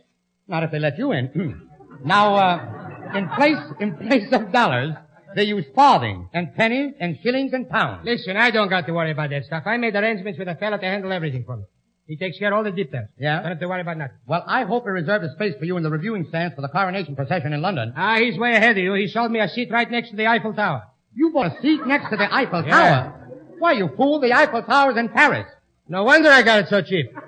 Not 0.48 0.64
if 0.64 0.72
they 0.72 0.80
let 0.80 0.98
you 0.98 1.12
in. 1.12 1.70
now, 2.06 2.36
uh, 2.36 3.18
in 3.18 3.28
place, 3.30 3.58
in 3.82 3.98
place 3.98 4.32
of 4.32 4.54
dollars, 4.54 4.94
they 5.36 5.44
use 5.44 5.66
farthings 5.76 6.30
and 6.34 6.56
pennies 6.56 6.94
and 7.02 7.18
shillings 7.22 7.52
and 7.52 7.70
pounds. 7.70 8.06
Listen, 8.06 8.38
I 8.38 8.52
don't 8.52 8.70
got 8.70 8.86
to 8.88 8.94
worry 8.94 9.12
about 9.12 9.32
that 9.32 9.44
stuff. 9.44 9.64
I 9.66 9.76
made 9.76 9.96
arrangements 9.96 10.40
with 10.40 10.48
a 10.48 10.56
fella 10.56 10.80
to 10.80 10.86
handle 10.86 11.12
everything 11.12 11.44
for 11.44 11.58
me. 11.58 11.64
He 12.08 12.18
takes 12.18 12.40
care 12.40 12.52
of 12.52 12.58
all 12.58 12.64
the 12.64 12.72
details. 12.72 13.10
Yeah? 13.20 13.42
Don't 13.42 13.52
have 13.52 13.60
to 13.60 13.68
worry 13.68 13.82
about 13.82 13.98
nothing. 13.98 14.18
Well, 14.26 14.44
I 14.48 14.64
hope 14.64 14.86
he 14.86 14.90
reserved 14.90 15.26
a 15.26 15.32
space 15.34 15.54
for 15.60 15.66
you 15.66 15.78
in 15.78 15.84
the 15.84 15.92
reviewing 15.92 16.26
stands 16.30 16.56
for 16.56 16.62
the 16.62 16.70
coronation 16.70 17.16
procession 17.16 17.54
in 17.54 17.62
London. 17.62 17.94
Ah, 17.96 18.18
he's 18.18 18.40
way 18.40 18.54
ahead 18.54 18.72
of 18.72 18.84
you. 18.84 18.94
He 18.94 19.08
sold 19.08 19.30
me 19.32 19.40
a 19.40 19.48
seat 19.50 19.70
right 19.72 19.90
next 19.92 20.10
to 20.12 20.16
the 20.16 20.26
Eiffel 20.26 20.54
Tower. 20.54 20.86
You 21.20 21.32
bought 21.32 21.58
a 21.58 21.62
seat 21.62 21.86
next 21.86 22.10
to 22.12 22.16
the 22.16 22.34
Eiffel 22.34 22.64
Yeah. 22.66 22.72
Tower? 22.72 23.30
Why, 23.60 23.74
you 23.74 23.90
fool, 23.98 24.22
the 24.22 24.32
Eiffel 24.32 24.64
Tower's 24.64 24.96
in 24.96 25.10
Paris. 25.10 25.46
No 25.90 26.06
wonder 26.06 26.30
I 26.30 26.44
got 26.44 26.60
it 26.62 26.68
so 26.70 26.82
cheap. 26.82 27.08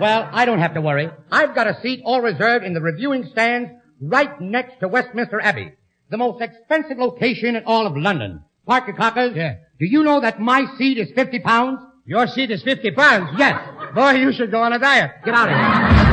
Well, 0.00 0.28
I 0.32 0.44
don't 0.44 0.60
have 0.60 0.74
to 0.74 0.80
worry. 0.80 1.10
I've 1.32 1.56
got 1.56 1.66
a 1.66 1.76
seat 1.82 2.02
all 2.04 2.22
reserved 2.22 2.64
in 2.64 2.72
the 2.72 2.80
reviewing 2.80 3.24
stands 3.32 3.68
right 4.00 4.40
next 4.40 4.78
to 4.78 4.86
Westminster 4.86 5.40
Abbey. 5.40 5.72
The 6.08 6.16
most 6.16 6.40
expensive 6.40 6.98
location 6.98 7.56
in 7.56 7.64
all 7.64 7.84
of 7.84 7.96
London. 7.96 8.44
Parkyakarkus. 8.68 9.34
Yeah. 9.34 9.54
Do 9.80 9.86
you 9.86 10.04
know 10.04 10.20
that 10.20 10.38
my 10.40 10.66
seat 10.78 10.98
is 10.98 11.08
50 11.16 11.40
pounds? 11.40 11.80
Your 12.06 12.28
seat 12.28 12.52
is 12.52 12.62
50 12.62 12.92
pounds? 12.92 13.30
Yes. 13.36 13.60
Boy, 13.92 14.12
you 14.12 14.32
should 14.32 14.52
go 14.52 14.62
on 14.62 14.72
a 14.72 14.78
diet. 14.78 15.10
Get 15.24 15.34
out 15.34 15.48
of 15.48 15.56
here. 15.56 16.07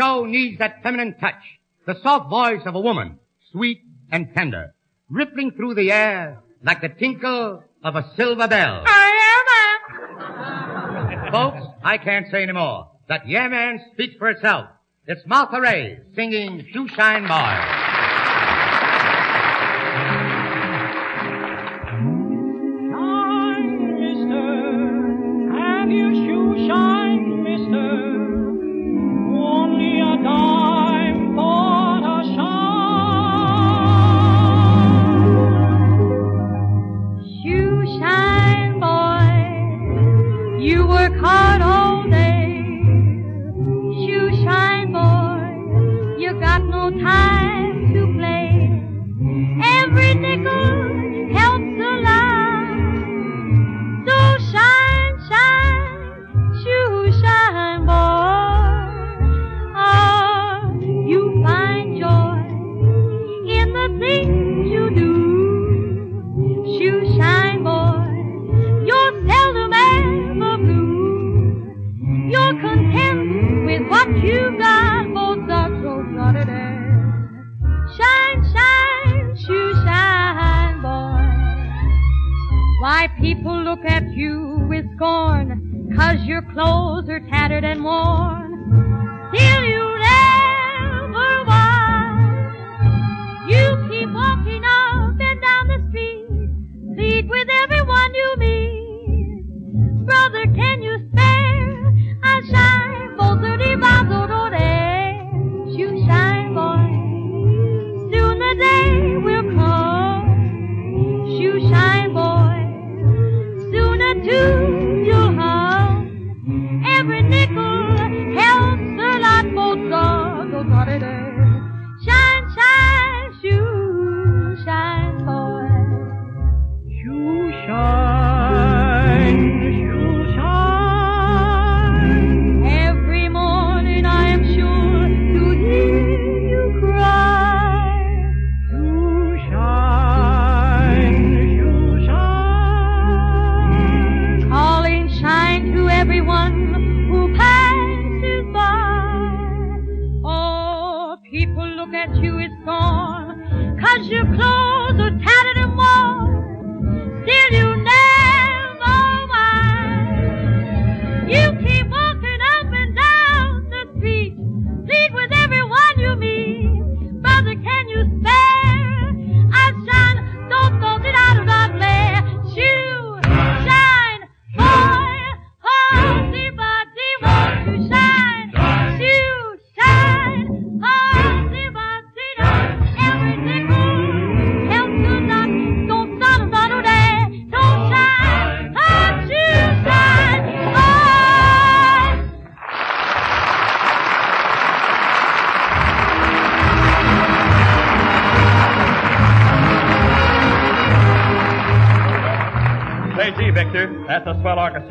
Show 0.00 0.24
needs 0.24 0.58
that 0.60 0.82
feminine 0.82 1.14
touch. 1.20 1.42
The 1.86 1.94
soft 2.02 2.30
voice 2.30 2.62
of 2.64 2.74
a 2.74 2.80
woman. 2.80 3.18
Sweet 3.52 3.82
and 4.10 4.32
tender. 4.34 4.72
Rippling 5.10 5.50
through 5.50 5.74
the 5.74 5.92
air 5.92 6.38
like 6.64 6.80
the 6.80 6.88
tinkle 6.88 7.62
of 7.84 7.96
a 7.96 8.10
silver 8.16 8.48
bell. 8.48 8.82
I 8.86 9.82
am 10.16 11.28
a... 11.28 11.30
Folks, 11.32 11.66
I 11.84 11.98
can't 11.98 12.30
say 12.30 12.44
any 12.44 12.52
more. 12.52 12.90
That 13.10 13.28
yeah 13.28 13.48
man 13.48 13.78
speaks 13.92 14.14
for 14.16 14.30
itself. 14.30 14.70
It's 15.06 15.20
Martha 15.26 15.60
Raye 15.60 15.98
singing 16.14 16.66
Shoe 16.72 16.88
Shine 16.88 17.28
Boy. 17.28 17.89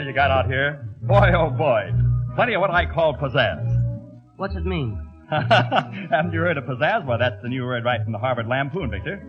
You 0.10 0.16
got 0.16 0.32
out 0.32 0.48
here. 0.48 0.90
Boy, 1.04 1.32
oh 1.36 1.52
boy. 1.52 1.92
Plenty 2.36 2.56
of 2.56 2.62
what 2.62 2.72
I 2.72 2.86
call 2.92 3.16
pizzazz. 3.16 3.64
What's 4.38 4.56
it 4.56 4.66
mean? 4.66 5.00
Haven't 5.30 6.34
you 6.34 6.40
heard 6.40 6.58
of 6.58 6.64
pizzazz? 6.66 7.06
Well, 7.06 7.20
that's 7.20 7.42
the 7.44 7.50
new 7.50 7.64
word 7.64 7.86
right 7.86 8.02
from 8.04 8.12
the 8.12 8.18
Harvard 8.18 8.48
Lampoon, 8.48 8.90
Victor. 8.90 9.22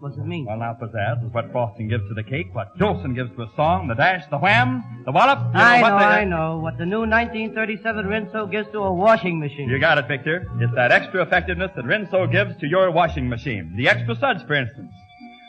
What's 0.00 0.16
it 0.16 0.24
mean? 0.26 0.46
Well, 0.46 0.56
now, 0.56 0.76
pizzazz 0.80 1.24
is 1.24 1.32
what 1.32 1.52
frosting 1.52 1.86
gives 1.88 2.02
to 2.08 2.14
the 2.14 2.22
cake, 2.24 2.52
what 2.54 2.76
Jolson 2.78 3.14
gives 3.14 3.30
to 3.36 3.42
a 3.42 3.50
song, 3.54 3.86
the 3.86 3.94
dash, 3.94 4.24
the 4.30 4.38
wham, 4.38 4.82
the 5.04 5.12
wallop. 5.12 5.38
you 5.54 5.60
I 5.60 5.82
what 5.82 5.90
know, 5.90 5.98
the- 5.98 6.04
I 6.04 6.24
know. 6.24 6.58
What 6.58 6.78
the 6.78 6.86
new 6.86 7.00
1937 7.00 8.06
Rinso 8.06 8.50
gives 8.50 8.68
to 8.72 8.78
a 8.78 8.92
washing 8.92 9.38
machine. 9.38 9.68
You 9.68 9.78
got 9.78 9.98
it, 9.98 10.08
Victor. 10.08 10.48
It's 10.58 10.74
that 10.74 10.90
extra 10.90 11.22
effectiveness 11.22 11.70
that 11.76 11.84
Rinso 11.84 12.26
gives 12.32 12.56
to 12.60 12.66
your 12.66 12.90
washing 12.90 13.28
machine. 13.28 13.74
The 13.76 13.88
extra 13.88 14.16
suds, 14.16 14.42
for 14.44 14.54
instance. 14.54 14.90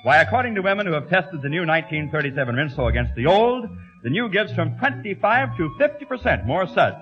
Why, 0.03 0.17
according 0.17 0.55
to 0.55 0.61
women 0.61 0.85
who 0.85 0.93
have 0.93 1.09
tested 1.09 1.41
the 1.41 1.49
new 1.49 1.65
1937 1.65 2.53
Rinso 2.55 2.89
against 2.89 3.15
the 3.15 3.27
old, 3.27 3.65
the 4.03 4.09
new 4.09 4.29
gives 4.29 4.53
from 4.53 4.77
25 4.79 5.57
to 5.57 5.69
50% 5.79 6.45
more 6.45 6.67
suds. 6.67 6.97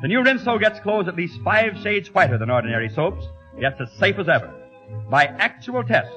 The 0.00 0.08
new 0.08 0.20
Rinso 0.20 0.58
gets 0.58 0.80
clothes 0.80 1.08
at 1.08 1.16
least 1.16 1.40
five 1.42 1.76
shades 1.82 2.12
whiter 2.14 2.38
than 2.38 2.50
ordinary 2.50 2.88
soaps, 2.88 3.26
yet 3.58 3.80
as 3.80 3.90
safe 3.98 4.18
as 4.18 4.28
ever. 4.28 4.52
By 5.10 5.26
actual 5.26 5.84
test, 5.84 6.10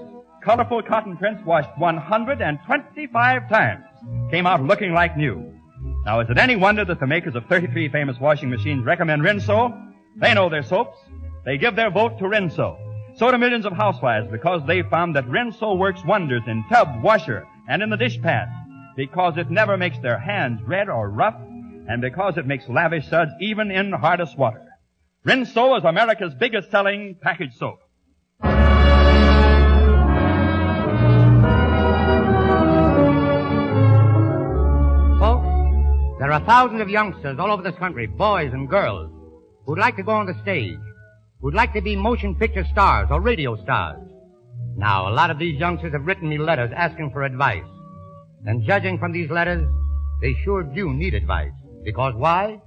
colorful 0.43 0.83
cotton 0.83 1.17
prints 1.17 1.43
washed 1.45 1.77
125 1.77 3.49
times 3.49 3.83
came 4.29 4.47
out 4.47 4.63
looking 4.63 4.93
like 4.93 5.17
new. 5.17 5.53
Now, 6.05 6.19
is 6.21 6.29
it 6.29 6.37
any 6.37 6.55
wonder 6.55 6.85
that 6.85 6.99
the 6.99 7.07
makers 7.07 7.35
of 7.35 7.45
33 7.47 7.89
famous 7.89 8.17
washing 8.19 8.49
machines 8.49 8.85
recommend 8.85 9.23
Rinso? 9.23 9.93
They 10.15 10.33
know 10.33 10.49
their 10.49 10.63
soaps. 10.63 10.97
They 11.45 11.57
give 11.57 11.75
their 11.75 11.91
vote 11.91 12.17
to 12.19 12.25
Rinso. 12.25 12.77
So 13.17 13.29
do 13.29 13.37
millions 13.37 13.65
of 13.65 13.73
housewives 13.73 14.27
because 14.31 14.61
they 14.65 14.83
found 14.83 15.15
that 15.15 15.25
Rinso 15.25 15.77
works 15.77 16.03
wonders 16.05 16.43
in 16.47 16.63
tub, 16.69 17.03
washer, 17.03 17.45
and 17.67 17.83
in 17.83 17.89
the 17.89 17.97
dishpan. 17.97 18.60
Because 18.95 19.37
it 19.37 19.49
never 19.49 19.77
makes 19.77 19.97
their 19.99 20.19
hands 20.19 20.61
red 20.63 20.89
or 20.89 21.09
rough, 21.09 21.35
and 21.87 22.01
because 22.01 22.37
it 22.37 22.45
makes 22.45 22.67
lavish 22.67 23.07
suds 23.07 23.31
even 23.39 23.71
in 23.71 23.91
hardest 23.91 24.37
water. 24.37 24.65
Rinso 25.25 25.77
is 25.77 25.83
America's 25.83 26.33
biggest 26.33 26.71
selling 26.71 27.15
package 27.21 27.53
soap. 27.53 27.79
Folks, 35.19 35.45
there 36.19 36.31
are 36.31 36.43
thousands 36.45 36.81
of 36.81 36.89
youngsters 36.89 37.37
all 37.39 37.51
over 37.51 37.61
this 37.61 37.75
country, 37.75 38.07
boys 38.07 38.51
and 38.51 38.67
girls, 38.67 39.11
who'd 39.65 39.77
like 39.79 39.95
to 39.95 40.03
go 40.03 40.11
on 40.11 40.25
the 40.25 40.33
stage, 40.41 40.77
who'd 41.39 41.53
like 41.53 41.73
to 41.73 41.81
be 41.81 41.95
motion 41.95 42.35
picture 42.35 42.65
stars 42.71 43.07
or 43.11 43.21
radio 43.21 43.55
stars. 43.61 44.01
Now, 44.75 45.07
a 45.07 45.13
lot 45.13 45.29
of 45.29 45.37
these 45.37 45.59
youngsters 45.59 45.93
have 45.93 46.05
written 46.05 46.29
me 46.29 46.37
letters 46.37 46.71
asking 46.75 47.11
for 47.11 47.23
advice. 47.23 47.63
And 48.45 48.63
judging 48.65 48.97
from 48.97 49.11
these 49.11 49.29
letters, 49.29 49.67
they 50.21 50.33
sure 50.43 50.63
do 50.63 50.93
need 50.93 51.13
advice. 51.13 51.51
Because 51.83 52.13
why? 52.15 52.59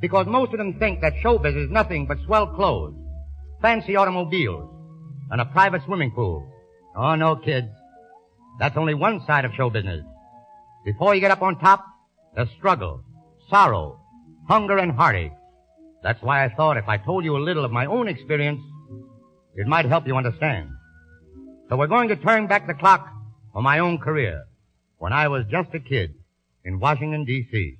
Because 0.00 0.26
most 0.26 0.52
of 0.52 0.58
them 0.58 0.78
think 0.78 1.00
that 1.00 1.14
showbiz 1.22 1.56
is 1.56 1.70
nothing 1.70 2.06
but 2.06 2.18
swell 2.26 2.46
clothes, 2.46 2.94
fancy 3.62 3.96
automobiles, 3.96 4.70
and 5.30 5.40
a 5.40 5.46
private 5.46 5.82
swimming 5.84 6.10
pool. 6.10 6.46
Oh 6.96 7.14
no, 7.14 7.36
kids. 7.36 7.68
That's 8.58 8.76
only 8.76 8.94
one 8.94 9.24
side 9.26 9.44
of 9.44 9.52
show 9.54 9.70
business. 9.70 10.04
Before 10.84 11.14
you 11.14 11.20
get 11.20 11.30
up 11.30 11.42
on 11.42 11.58
top, 11.58 11.84
there's 12.34 12.50
struggle, 12.58 13.02
sorrow, 13.48 13.98
hunger, 14.48 14.78
and 14.78 14.92
heartache. 14.92 15.32
That's 16.02 16.22
why 16.22 16.44
I 16.44 16.54
thought 16.54 16.76
if 16.76 16.86
I 16.86 16.98
told 16.98 17.24
you 17.24 17.36
a 17.36 17.38
little 17.38 17.64
of 17.64 17.72
my 17.72 17.86
own 17.86 18.08
experience, 18.08 18.60
it 19.56 19.66
might 19.66 19.86
help 19.86 20.06
you 20.06 20.16
understand. 20.16 20.68
So 21.68 21.76
we're 21.76 21.86
going 21.86 22.08
to 22.08 22.16
turn 22.16 22.46
back 22.46 22.66
the 22.66 22.74
clock 22.74 23.08
for 23.52 23.62
my 23.62 23.78
own 23.78 23.98
career, 23.98 24.44
when 24.98 25.12
I 25.12 25.28
was 25.28 25.44
just 25.50 25.74
a 25.74 25.80
kid 25.80 26.14
in 26.64 26.80
Washington, 26.80 27.24
D.C. 27.24 27.76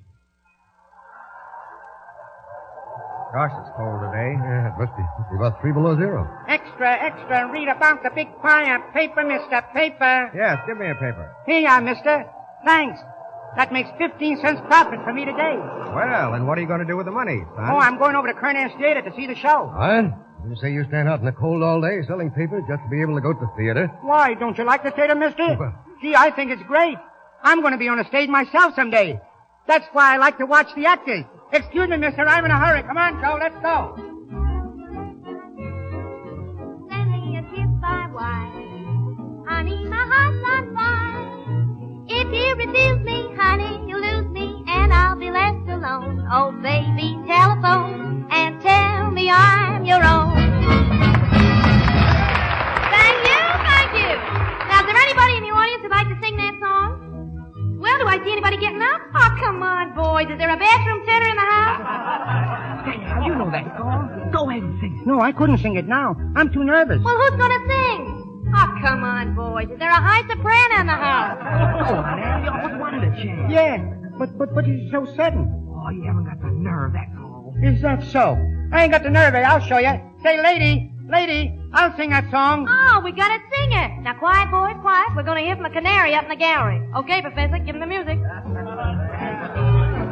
Gosh, 3.33 3.51
it's 3.59 3.69
cold 3.75 3.99
today. 3.99 4.31
Yeah, 4.39 4.71
it 4.71 4.79
must 4.79 4.95
be, 4.95 5.03
must 5.19 5.29
be 5.29 5.35
about 5.35 5.59
three 5.59 5.73
below 5.73 5.97
zero. 5.97 6.23
Extra, 6.47 6.93
extra, 6.93 7.51
read 7.51 7.67
about 7.67 8.01
the 8.01 8.09
big 8.15 8.27
pie 8.41 8.73
of 8.73 8.93
paper, 8.93 9.23
Mr. 9.23 9.59
Paper. 9.73 10.31
Yes, 10.33 10.59
give 10.65 10.77
me 10.77 10.87
a 10.89 10.95
paper. 10.95 11.35
Here 11.45 11.59
you 11.59 11.67
are, 11.67 11.81
mister. 11.81 12.23
Thanks. 12.63 12.97
That 13.57 13.71
makes 13.73 13.89
15 13.97 14.39
cents 14.39 14.61
profit 14.67 14.99
for 15.03 15.13
me 15.13 15.25
today. 15.25 15.55
Well, 15.57 16.33
and 16.33 16.47
what 16.47 16.57
are 16.57 16.61
you 16.61 16.67
going 16.67 16.79
to 16.79 16.85
do 16.85 16.95
with 16.97 17.05
the 17.05 17.11
money, 17.11 17.41
son? 17.55 17.65
Oh, 17.71 17.77
I'm 17.77 17.97
going 17.97 18.15
over 18.15 18.27
to 18.27 18.33
Kernan's 18.33 18.73
Theater 18.77 19.01
to 19.01 19.15
see 19.15 19.27
the 19.27 19.35
show. 19.35 19.71
What? 19.73 20.11
You 20.47 20.55
say 20.61 20.71
you 20.71 20.85
stand 20.87 21.09
out 21.09 21.19
in 21.19 21.25
the 21.25 21.31
cold 21.31 21.63
all 21.63 21.81
day 21.81 22.01
selling 22.07 22.29
papers 22.31 22.63
just 22.67 22.83
to 22.83 22.89
be 22.89 23.01
able 23.01 23.15
to 23.15 23.21
go 23.21 23.33
to 23.33 23.39
the 23.39 23.51
theater? 23.57 23.87
Why, 24.01 24.35
don't 24.35 24.57
you 24.57 24.63
like 24.63 24.83
the 24.83 24.91
theater, 24.91 25.15
mister? 25.15 25.57
Gee, 26.01 26.15
I 26.15 26.29
think 26.31 26.51
it's 26.51 26.61
great. 26.63 26.97
I'm 27.43 27.61
going 27.61 27.73
to 27.73 27.79
be 27.79 27.87
on 27.87 27.97
the 27.97 28.05
stage 28.05 28.29
myself 28.29 28.75
someday. 28.75 29.19
That's 29.67 29.85
why 29.93 30.13
I 30.13 30.17
like 30.17 30.37
to 30.37 30.45
watch 30.45 30.67
the 30.75 30.85
actors. 30.85 31.25
Excuse 31.51 31.89
me, 31.89 31.97
mister, 31.97 32.21
I'm 32.27 32.45
in 32.45 32.51
a 32.51 32.59
hurry. 32.59 32.83
Come 32.83 32.97
on, 32.97 33.19
Joe, 33.21 33.37
let's 33.39 33.55
go. 33.61 33.95
Send 36.89 37.11
me 37.11 37.37
a 37.37 37.43
kiss 37.49 37.71
by 37.81 38.07
wire. 38.13 38.61
Honey, 39.47 39.83
my 39.85 40.05
heart's 40.05 40.43
on 40.47 40.75
fire. 40.75 41.25
If 42.07 42.27
you 42.31 42.55
refuse 42.55 42.99
me, 43.03 43.33
honey, 43.35 43.89
you 43.89 43.97
lose 43.97 44.29
me, 44.31 44.54
and 44.85 44.93
I'll 44.93 45.17
be 45.17 45.31
left 45.31 45.65
alone. 45.65 46.29
Oh, 46.29 46.53
baby, 46.61 47.17
telephone 47.25 48.29
and 48.29 48.61
tell 48.61 49.09
me 49.09 49.31
I'm 49.33 49.83
your 49.83 49.97
own. 49.97 50.37
Thank 52.93 53.17
you, 53.25 53.41
thank 53.65 53.89
you. 53.97 54.13
Now, 54.69 54.85
is 54.85 54.85
there 54.85 55.01
anybody 55.09 55.41
in 55.41 55.43
the 55.49 55.53
audience 55.57 55.81
who'd 55.81 55.89
like 55.89 56.05
to 56.13 56.17
sing 56.21 56.37
that 56.37 56.53
song? 56.61 57.01
Well, 57.81 57.97
do 57.97 58.05
I 58.05 58.21
see 58.23 58.31
anybody 58.31 58.57
getting 58.57 58.81
up? 58.81 59.01
Oh, 59.15 59.29
come 59.41 59.63
on, 59.63 59.95
boys. 59.97 60.29
Is 60.29 60.37
there 60.37 60.53
a 60.53 60.57
bathroom 60.57 61.01
tenor 61.09 61.29
in 61.33 61.35
the 61.35 61.49
house? 61.49 63.25
You 63.25 63.33
know 63.41 63.49
that 63.49 63.65
song. 63.81 64.29
Go 64.31 64.49
ahead 64.51 64.61
and 64.61 64.79
sing 64.81 64.99
it. 65.01 65.07
No, 65.07 65.19
I 65.19 65.31
couldn't 65.31 65.57
sing 65.65 65.77
it 65.77 65.87
now. 65.87 66.15
I'm 66.35 66.53
too 66.53 66.63
nervous. 66.63 67.01
Well, 67.03 67.17
who's 67.17 67.39
gonna 67.41 67.61
sing? 67.65 68.21
Oh, 68.53 68.77
come 68.85 69.03
on, 69.03 69.33
boys. 69.33 69.67
Is 69.71 69.79
there 69.79 69.89
a 69.89 69.97
high 69.97 70.21
soprano 70.29 70.81
in 70.81 70.85
the 70.85 70.93
house? 70.93 71.41
Go 71.89 71.95
on, 71.97 72.19
Al. 72.19 72.43
You 72.45 72.51
always 72.53 72.77
wanted 72.79 73.03
a 73.03 73.11
chance. 73.17 73.51
Yeah, 73.51 73.81
but 74.17 74.37
but 74.37 74.53
but 74.53 74.65
it's 74.67 74.91
so 74.91 75.05
sudden. 75.15 75.45
Oh, 75.75 75.89
you 75.89 76.03
haven't 76.03 76.25
got 76.25 76.41
the 76.41 76.51
nerve, 76.51 76.93
that's 76.93 77.11
all. 77.19 77.53
Is 77.61 77.81
that 77.81 78.03
so? 78.11 78.37
I 78.71 78.83
ain't 78.83 78.91
got 78.91 79.03
the 79.03 79.09
nerve, 79.09 79.35
eh? 79.35 79.41
I'll 79.41 79.59
show 79.59 79.77
you. 79.77 79.91
Say, 80.23 80.41
lady, 80.41 80.91
lady, 81.07 81.57
I'll 81.73 81.95
sing 81.95 82.09
that 82.09 82.29
song. 82.31 82.67
Oh, 82.67 83.01
we 83.03 83.11
got 83.11 83.29
a 83.29 83.39
singer. 83.55 84.01
Now, 84.01 84.15
quiet, 84.17 84.49
boys, 84.49 84.75
quiet. 84.81 85.09
We're 85.15 85.23
gonna 85.23 85.41
hear 85.41 85.55
from 85.55 85.63
the 85.63 85.69
canary 85.69 86.15
up 86.15 86.23
in 86.23 86.29
the 86.29 86.35
gallery. 86.35 86.81
Okay, 86.97 87.21
Professor, 87.21 87.59
give 87.59 87.75
him 87.75 87.81
the 87.81 87.87
music. 87.87 88.17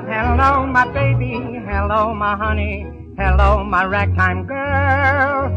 Hello, 0.06 0.66
my 0.68 0.86
baby. 0.93 1.34
Hello, 1.66 2.14
my 2.14 2.36
honey. 2.36 2.86
Hello, 3.18 3.64
my 3.64 3.86
ragtime 3.86 4.45
girl. 4.45 5.49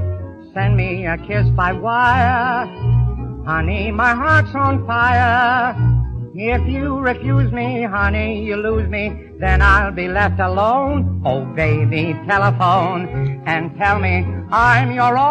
Send 0.55 0.77
me 0.77 1.07
a 1.07 1.19
kiss 1.19 1.47
by 1.51 1.73
wire. 1.73 2.67
Honey, 3.45 3.91
my 3.91 4.15
heart's 4.15 4.55
on 4.55 4.87
fire. 4.87 5.96
If 6.39 6.69
you 6.69 6.99
refuse 6.99 7.51
me, 7.51 7.85
honey, 7.85 8.45
you 8.45 8.57
lose 8.57 8.87
me, 8.91 9.31
then 9.41 9.63
I'll 9.63 9.91
be 9.91 10.07
left 10.07 10.39
alone. 10.39 11.23
Oh, 11.25 11.47
baby, 11.47 12.13
telephone 12.29 13.43
and 13.47 13.75
tell 13.79 13.99
me 13.99 14.23
I'm 14.51 14.93
your 14.93 15.17
own. 15.17 15.25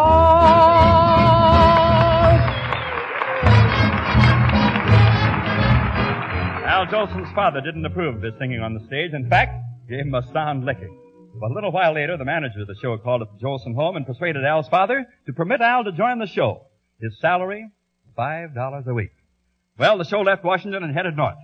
Al 6.66 6.86
Jolson's 6.86 7.32
father 7.36 7.60
didn't 7.60 7.86
approve 7.86 8.16
of 8.16 8.22
his 8.22 8.34
singing 8.40 8.60
on 8.60 8.74
the 8.74 8.84
stage. 8.86 9.12
In 9.12 9.30
fact, 9.30 9.62
gave 9.88 10.00
him 10.00 10.14
a 10.14 10.26
sound 10.32 10.64
licking. 10.64 10.98
But 11.40 11.52
a 11.52 11.54
little 11.54 11.70
while 11.70 11.94
later, 11.94 12.16
the 12.16 12.24
manager 12.24 12.62
of 12.62 12.66
the 12.66 12.74
show 12.82 12.98
called 12.98 13.22
at 13.22 13.28
the 13.30 13.38
Jolson 13.38 13.76
home 13.76 13.94
and 13.94 14.04
persuaded 14.04 14.44
Al's 14.44 14.66
father 14.68 15.06
to 15.26 15.32
permit 15.32 15.60
Al 15.60 15.84
to 15.84 15.92
join 15.92 16.18
the 16.18 16.26
show. 16.26 16.66
His 17.00 17.16
salary, 17.20 17.70
five 18.16 18.56
dollars 18.56 18.86
a 18.88 18.94
week. 18.94 19.12
Well, 19.78 19.98
the 19.98 20.04
show 20.04 20.22
left 20.22 20.42
Washington 20.42 20.82
and 20.82 20.94
headed 20.94 21.16
north. 21.16 21.36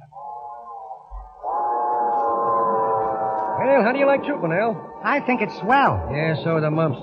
Well, 3.59 3.83
how 3.83 3.93
do 3.93 3.99
you 3.99 4.07
like 4.07 4.25
trooping, 4.25 4.53
Al? 4.53 5.01
I 5.05 5.21
think 5.21 5.43
it's 5.43 5.55
swell. 5.59 6.09
Yeah, 6.13 6.35
so 6.43 6.57
are 6.57 6.61
the 6.61 6.71
mumps. 6.71 6.99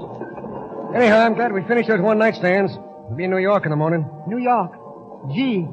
Anyhow, 0.95 1.19
I'm 1.19 1.36
glad 1.36 1.53
we 1.53 1.61
finished 1.63 1.88
those 1.88 2.01
one-night 2.01 2.36
stands. 2.36 2.73
We'll 2.75 3.15
be 3.15 3.25
in 3.25 3.30
New 3.30 3.38
York 3.38 3.65
in 3.65 3.69
the 3.69 3.75
morning. 3.75 4.09
New 4.27 4.39
York. 4.39 4.71
Gee, 5.32 5.67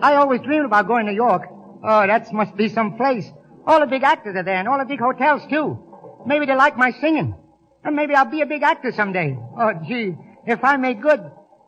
I 0.00 0.14
always 0.14 0.40
dreamed 0.40 0.64
about 0.66 0.88
going 0.88 1.06
to 1.06 1.12
New 1.12 1.16
York. 1.16 1.42
Oh, 1.84 2.06
that 2.06 2.32
must 2.32 2.56
be 2.56 2.68
some 2.68 2.96
place. 2.96 3.30
All 3.66 3.78
the 3.80 3.86
big 3.86 4.02
actors 4.02 4.34
are 4.34 4.42
there, 4.42 4.56
and 4.56 4.66
all 4.66 4.78
the 4.78 4.84
big 4.84 4.98
hotels, 4.98 5.42
too. 5.48 5.78
Maybe 6.26 6.46
they 6.46 6.56
like 6.56 6.76
my 6.76 6.90
singing. 7.00 7.36
And 7.84 7.94
maybe 7.94 8.14
I'll 8.14 8.24
be 8.24 8.40
a 8.40 8.46
big 8.46 8.64
actor 8.64 8.90
someday. 8.90 9.38
Oh, 9.58 9.72
gee, 9.86 10.16
if 10.46 10.64
I 10.64 10.76
make 10.76 11.00
good, 11.00 11.20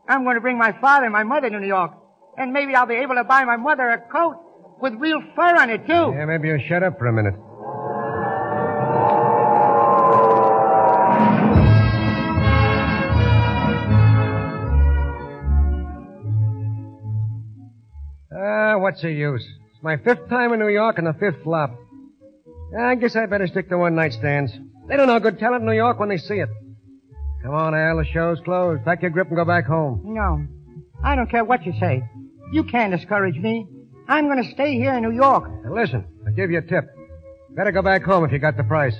I'm 0.08 0.24
going 0.24 0.34
to 0.34 0.40
bring 0.40 0.58
my 0.58 0.72
father 0.80 1.04
and 1.04 1.12
my 1.12 1.22
mother 1.22 1.48
to 1.48 1.60
New 1.60 1.68
York. 1.68 1.92
And 2.36 2.52
maybe 2.52 2.74
I'll 2.74 2.86
be 2.86 2.94
able 2.94 3.16
to 3.16 3.24
buy 3.24 3.44
my 3.44 3.56
mother 3.56 3.88
a 3.90 3.98
coat 3.98 4.36
with 4.80 4.94
real 4.94 5.20
fur 5.34 5.56
on 5.56 5.70
it, 5.70 5.86
too. 5.86 6.14
Yeah, 6.16 6.24
maybe 6.24 6.48
you 6.48 6.58
shut 6.68 6.82
up 6.82 6.98
for 6.98 7.06
a 7.06 7.12
minute. 7.12 7.34
Ah, 18.32 18.78
what's 18.78 19.02
the 19.02 19.10
use? 19.10 19.46
It's 19.74 19.82
my 19.82 19.96
fifth 19.98 20.28
time 20.28 20.52
in 20.52 20.60
New 20.60 20.68
York 20.68 20.98
and 20.98 21.06
the 21.06 21.12
fifth 21.14 21.42
flop. 21.42 21.76
I 22.78 22.94
guess 22.94 23.16
I 23.16 23.26
better 23.26 23.48
stick 23.48 23.68
to 23.68 23.78
one 23.78 23.96
night 23.96 24.12
stands. 24.12 24.52
They 24.88 24.96
don't 24.96 25.08
know 25.08 25.18
good 25.20 25.38
talent 25.38 25.62
in 25.62 25.66
New 25.66 25.74
York 25.74 25.98
when 25.98 26.08
they 26.08 26.16
see 26.16 26.36
it. 26.36 26.48
Come 27.42 27.54
on, 27.54 27.74
Al, 27.74 27.96
the 27.96 28.04
show's 28.04 28.38
closed. 28.40 28.84
Pack 28.84 29.02
your 29.02 29.10
grip 29.10 29.28
and 29.28 29.36
go 29.36 29.44
back 29.44 29.66
home. 29.66 30.02
No. 30.04 30.46
I 31.02 31.16
don't 31.16 31.30
care 31.30 31.44
what 31.44 31.64
you 31.64 31.72
say. 31.80 32.02
You 32.52 32.64
can't 32.64 32.92
discourage 32.92 33.36
me. 33.36 33.66
I'm 34.08 34.26
going 34.26 34.42
to 34.42 34.50
stay 34.50 34.74
here 34.74 34.92
in 34.94 35.02
New 35.02 35.12
York. 35.12 35.48
Listen, 35.70 36.04
I'll 36.26 36.32
give 36.32 36.50
you 36.50 36.58
a 36.58 36.62
tip. 36.62 36.84
Better 37.50 37.70
go 37.70 37.82
back 37.82 38.02
home 38.02 38.24
if 38.24 38.32
you 38.32 38.38
got 38.38 38.56
the 38.56 38.64
price. 38.64 38.96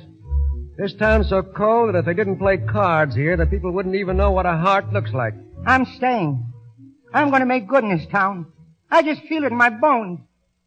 This 0.77 0.95
town's 0.95 1.29
so 1.29 1.43
cold 1.43 1.93
that 1.93 1.99
if 1.99 2.05
they 2.05 2.15
didn't 2.15 2.39
play 2.39 2.59
cards 2.59 3.15
here, 3.15 3.37
the 3.37 3.47
people 3.47 3.73
wouldn't 3.73 3.97
even 3.97 4.17
know 4.17 4.31
what 4.31 4.47
a 4.47 4.57
heart 4.57 4.93
looks 4.93 5.13
like. 5.13 5.35
I'm 5.67 5.85
staying. 5.97 6.53
I'm 7.13 7.31
going 7.31 7.41
to 7.41 7.47
make 7.47 7.67
good 7.69 7.83
in 7.83 7.97
this 7.97 8.07
town. 8.07 8.47
I 8.91 9.03
just 9.03 9.23
feel 9.23 9.45
it 9.45 9.53
in 9.53 9.59
my 9.59 9.71
bones. 9.71 10.21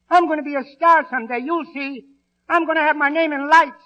I'm 0.10 0.28
going 0.28 0.40
to 0.40 0.44
be 0.44 0.56
a 0.56 0.64
star 0.76 1.06
someday. 1.10 1.40
You'll 1.40 1.66
see. 1.74 2.06
I'm 2.50 2.66
going 2.66 2.78
to 2.78 2.84
have 2.84 2.98
my 2.98 3.10
name 3.10 3.32
in 3.34 3.50
lights. 3.50 3.82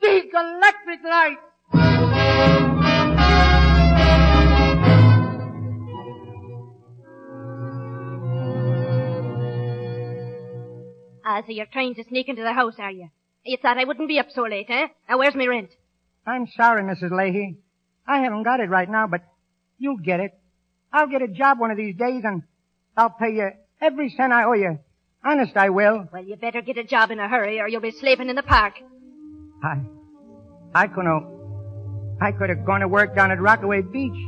Big 0.00 0.24
electric 0.34 1.04
lights. 1.04 2.71
Ah, 11.24 11.42
so 11.46 11.52
you're 11.52 11.66
trying 11.66 11.94
to 11.94 12.04
sneak 12.04 12.28
into 12.28 12.42
the 12.42 12.52
house, 12.52 12.74
are 12.78 12.90
you? 12.90 13.08
You 13.44 13.56
thought 13.60 13.78
I 13.78 13.84
wouldn't 13.84 14.08
be 14.08 14.18
up 14.18 14.30
so 14.30 14.42
late, 14.42 14.66
eh? 14.68 14.88
Now, 15.08 15.18
where's 15.18 15.34
my 15.34 15.46
rent? 15.46 15.70
I'm 16.26 16.46
sorry, 16.56 16.82
Mrs. 16.82 17.10
Leahy. 17.10 17.56
I 18.06 18.18
haven't 18.20 18.44
got 18.44 18.60
it 18.60 18.68
right 18.68 18.88
now, 18.88 19.06
but 19.06 19.22
you'll 19.78 19.96
get 19.98 20.20
it. 20.20 20.32
I'll 20.92 21.08
get 21.08 21.22
a 21.22 21.28
job 21.28 21.58
one 21.58 21.70
of 21.70 21.76
these 21.76 21.96
days 21.96 22.22
and 22.24 22.42
I'll 22.96 23.10
pay 23.10 23.34
you 23.34 23.50
every 23.80 24.10
cent 24.10 24.32
I 24.32 24.44
owe 24.44 24.52
you. 24.52 24.78
Honest, 25.24 25.56
I 25.56 25.70
will. 25.70 26.08
Well, 26.12 26.24
you 26.24 26.36
better 26.36 26.62
get 26.62 26.78
a 26.78 26.84
job 26.84 27.10
in 27.10 27.18
a 27.18 27.28
hurry 27.28 27.60
or 27.60 27.68
you'll 27.68 27.80
be 27.80 27.92
sleeping 27.92 28.28
in 28.28 28.36
the 28.36 28.42
park. 28.42 28.74
I, 29.62 29.78
I 30.74 30.86
could 30.88 31.06
have, 31.06 31.24
I 32.20 32.32
could 32.32 32.50
have 32.50 32.64
gone 32.64 32.80
to 32.80 32.88
work 32.88 33.14
down 33.14 33.30
at 33.30 33.40
Rockaway 33.40 33.82
Beach 33.82 34.20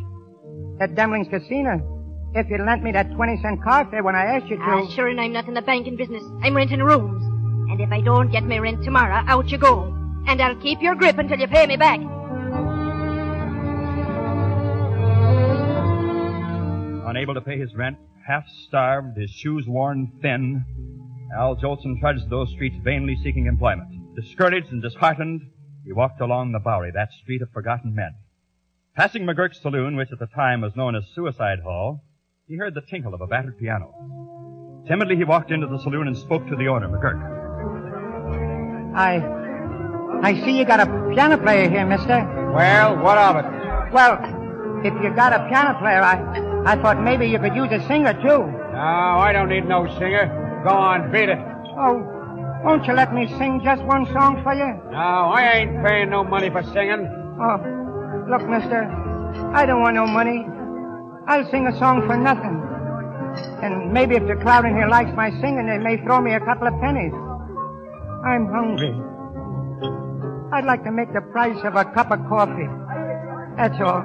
at 0.81 0.95
Demling's 0.95 1.29
Casino 1.29 1.94
if 2.35 2.51
you'd 2.51 2.61
lent 2.61 2.83
me 2.83 2.93
that 2.93 3.13
20 3.13 3.41
cent 3.41 3.63
car 3.63 3.89
fare 3.91 4.03
when 4.03 4.15
I 4.15 4.25
asked 4.25 4.47
you 4.47 4.57
to. 4.57 4.63
Ah, 4.63 4.87
sure, 4.89 5.09
and 5.09 5.21
I'm 5.21 5.33
not 5.33 5.47
in 5.47 5.55
the 5.55 5.63
banking 5.63 5.97
business. 5.97 6.23
I'm 6.43 6.57
renting 6.57 6.83
rooms. 6.83 7.25
And 7.71 7.81
if 7.81 7.91
I 7.93 8.01
don't 8.01 8.31
get 8.31 8.45
my 8.45 8.59
rent 8.59 8.83
tomorrow, 8.85 9.25
out 9.27 9.51
you 9.51 9.59
go. 9.59 9.85
And 10.27 10.41
I'll 10.41 10.57
keep 10.57 10.83
your 10.83 10.95
grip 10.95 11.19
until 11.19 11.39
you 11.39 11.47
pay 11.47 11.67
me 11.67 11.77
back. 11.77 12.01
Unable 17.07 17.35
to 17.35 17.41
pay 17.41 17.59
his 17.59 17.75
rent, 17.75 17.99
half 18.27 18.45
starved, 18.67 19.17
his 19.17 19.31
shoes 19.31 19.67
worn 19.69 20.11
thin, 20.21 20.65
Al 21.37 21.57
Jolson 21.57 21.99
trudged 21.99 22.31
those 22.31 22.51
streets 22.51 22.77
vainly 22.85 23.17
seeking 23.17 23.47
employment. 23.47 24.15
Discouraged 24.15 24.71
and 24.71 24.81
disheartened, 24.81 25.43
he 25.85 25.93
walked 25.93 26.21
along 26.21 26.53
the 26.53 26.61
Bowery, 26.61 26.93
that 26.93 27.13
street 27.13 27.43
of 27.43 27.51
forgotten 27.51 27.95
men. 27.95 28.15
Passing 28.95 29.25
McGurk's 29.25 29.61
saloon, 29.61 29.97
which 29.97 30.13
at 30.13 30.21
the 30.21 30.27
time 30.27 30.61
was 30.61 30.77
known 30.77 30.95
as 30.95 31.03
Suicide 31.15 31.61
Hall, 31.65 32.05
he 32.49 32.57
heard 32.57 32.75
the 32.75 32.83
tinkle 32.83 33.15
of 33.15 33.21
a 33.21 33.27
battered 33.27 33.59
piano. 33.59 33.95
Timidly 34.87 35.17
he 35.17 35.25
walked 35.25 35.51
into 35.51 35.67
the 35.67 35.79
saloon 35.79 36.09
and 36.09 36.17
spoke 36.17 36.47
to 36.49 36.57
the 36.57 36.69
owner, 36.69 36.89
McGurk. 36.89 37.33
I, 38.95 39.23
I 40.23 40.45
see 40.45 40.59
you 40.59 40.65
got 40.65 40.81
a 40.81 40.87
piano 41.15 41.39
player 41.39 41.69
here, 41.71 41.87
mister. 41.87 42.53
Well, 42.55 42.99
what 42.99 43.17
of 43.17 43.37
it? 43.37 43.93
Well, 43.93 44.19
if 44.85 44.93
you 45.03 45.15
got 45.17 45.33
a 45.33 45.49
piano 45.49 45.79
player, 45.79 46.03
I, 46.03 46.21
I 46.67 46.77
thought 46.83 47.03
maybe 47.03 47.27
you 47.27 47.39
could 47.39 47.57
use 47.57 47.73
a 47.73 47.81
singer 47.89 48.13
too. 48.13 48.45
No, 48.73 49.19
I 49.25 49.33
don't 49.33 49.49
need 49.49 49.67
no 49.67 49.87
singer. 49.99 50.63
Go 50.65 50.71
on, 50.71 51.11
beat 51.11 51.31
it. 51.31 51.39
Oh, 51.79 52.61
won't 52.63 52.87
you 52.87 52.93
let 52.93 53.15
me 53.15 53.27
sing 53.39 53.63
just 53.65 53.83
one 53.85 54.07
song 54.13 54.43
for 54.43 54.53
you? 54.55 54.81
No, 54.93 54.99
I 54.99 55.53
ain't 55.55 55.85
paying 55.85 56.11
no 56.11 56.23
money 56.25 56.51
for 56.51 56.63
singing. 56.63 57.09
Oh, 57.41 57.57
look, 58.29 58.47
mister, 58.49 58.85
I 59.55 59.65
don't 59.67 59.81
want 59.81 59.95
no 59.97 60.07
money. 60.07 60.47
I'll 61.27 61.51
sing 61.51 61.67
a 61.67 61.79
song 61.79 62.07
for 62.07 62.17
nothing. 62.17 62.61
And 63.63 63.93
maybe 63.93 64.15
if 64.15 64.27
the 64.27 64.37
crowd 64.37 64.65
in 64.67 64.77
here 64.77 64.89
likes 64.89 65.11
my 65.17 65.31
singing, 65.41 65.67
they 65.67 65.79
may 65.79 65.97
throw 66.05 66.21
me 66.21 66.35
a 66.35 66.41
couple 66.41 66.69
of 66.69 66.79
pennies. 66.81 67.13
I'm 68.25 68.47
hungry. 68.53 68.95
I'd 70.53 70.65
like 70.65 70.85
to 70.85 70.93
make 70.93 71.13
the 71.13 71.21
price 71.21 71.59
of 71.65 71.75
a 71.77 71.85
cup 71.85 72.11
of 72.11 72.21
coffee. 72.29 72.69
That's 73.57 73.81
all. 73.81 74.05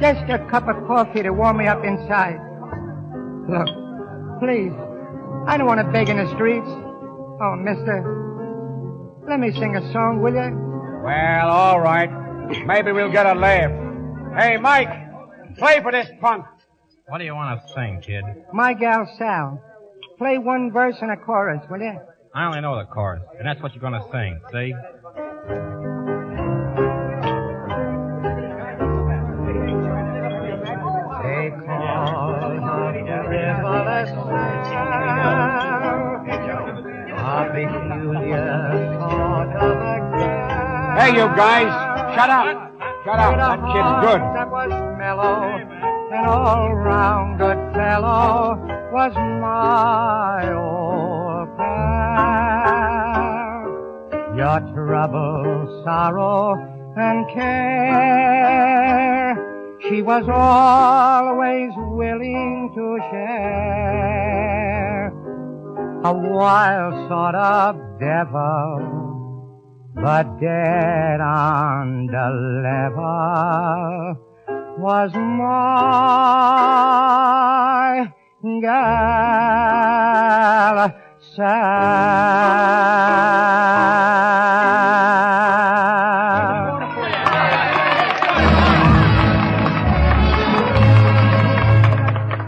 Just 0.00 0.28
a 0.30 0.38
cup 0.50 0.68
of 0.68 0.86
coffee 0.86 1.22
to 1.22 1.30
warm 1.30 1.56
me 1.58 1.66
up 1.66 1.82
inside. 1.84 2.38
Look, 3.48 3.68
please. 4.40 4.72
I 5.46 5.56
don't 5.56 5.66
want 5.66 5.80
to 5.80 5.90
beg 5.90 6.08
in 6.08 6.18
the 6.18 6.28
streets. 6.34 6.68
Oh, 6.68 7.56
mister. 7.56 8.04
Let 9.28 9.40
me 9.40 9.52
sing 9.52 9.74
a 9.76 9.92
song, 9.92 10.20
will 10.22 10.34
you? 10.34 10.52
Well, 11.02 11.48
all 11.48 11.80
right. 11.80 12.10
Maybe 12.66 12.92
we'll 12.92 13.10
get 13.10 13.26
a 13.26 13.34
laugh. 13.34 13.70
Hey, 14.38 14.56
Mike, 14.58 14.88
play 15.58 15.80
for 15.82 15.92
this 15.92 16.08
punk. 16.20 16.44
What 17.08 17.18
do 17.18 17.24
you 17.24 17.34
want 17.34 17.60
to 17.60 17.72
sing, 17.74 18.00
kid? 18.00 18.24
My 18.52 18.74
gal 18.74 19.06
Sal. 19.18 19.62
Play 20.18 20.38
one 20.38 20.72
verse 20.72 20.96
and 21.00 21.10
a 21.10 21.16
chorus, 21.16 21.62
will 21.70 21.80
you? 21.80 21.98
I 22.34 22.46
only 22.46 22.60
know 22.60 22.76
the 22.78 22.84
chorus, 22.86 23.22
and 23.38 23.46
that's 23.46 23.62
what 23.62 23.74
you're 23.74 23.80
going 23.80 23.92
to 23.94 24.08
sing, 24.10 24.40
see? 24.52 24.72
They 31.22 31.50
call 31.66 32.32
the 32.32 32.56
frivolous 33.26 34.10
a 37.26 37.44
peculiar 37.52 38.96
sort 39.00 39.50
of 39.56 39.76
a 39.76 39.98
girl. 40.16 40.96
Hey, 40.98 41.10
you 41.10 41.26
guys, 41.36 42.14
shut 42.14 42.30
up. 42.30 42.65
Shut 43.06 43.18
up. 43.20 43.36
That 43.36 43.60
kid's 43.70 43.94
good. 44.02 44.18
That 44.34 44.50
was 44.50 44.70
mellow, 44.98 45.62
an 46.10 46.24
all-round 46.26 47.38
good 47.38 47.56
fellow 47.72 48.56
was 48.90 49.14
my 49.14 50.52
old 50.52 51.56
pal. 51.56 53.70
Your 54.36 54.58
trouble, 54.74 55.82
sorrow, 55.84 56.56
and 56.96 57.28
care, 57.32 59.36
she 59.88 60.02
was 60.02 60.28
always 60.28 61.70
willing 61.76 62.72
to 62.74 62.98
share. 63.12 65.12
A 66.02 66.12
wild 66.12 67.08
sort 67.08 67.36
of 67.36 67.76
devil, 68.00 69.05
but 69.96 70.38
dead 70.40 71.20
on 71.20 72.06
the 72.06 72.30
level 72.62 74.16
was 74.78 75.12
my 75.14 75.56
gal 78.60 79.76
Sal. 81.34 81.46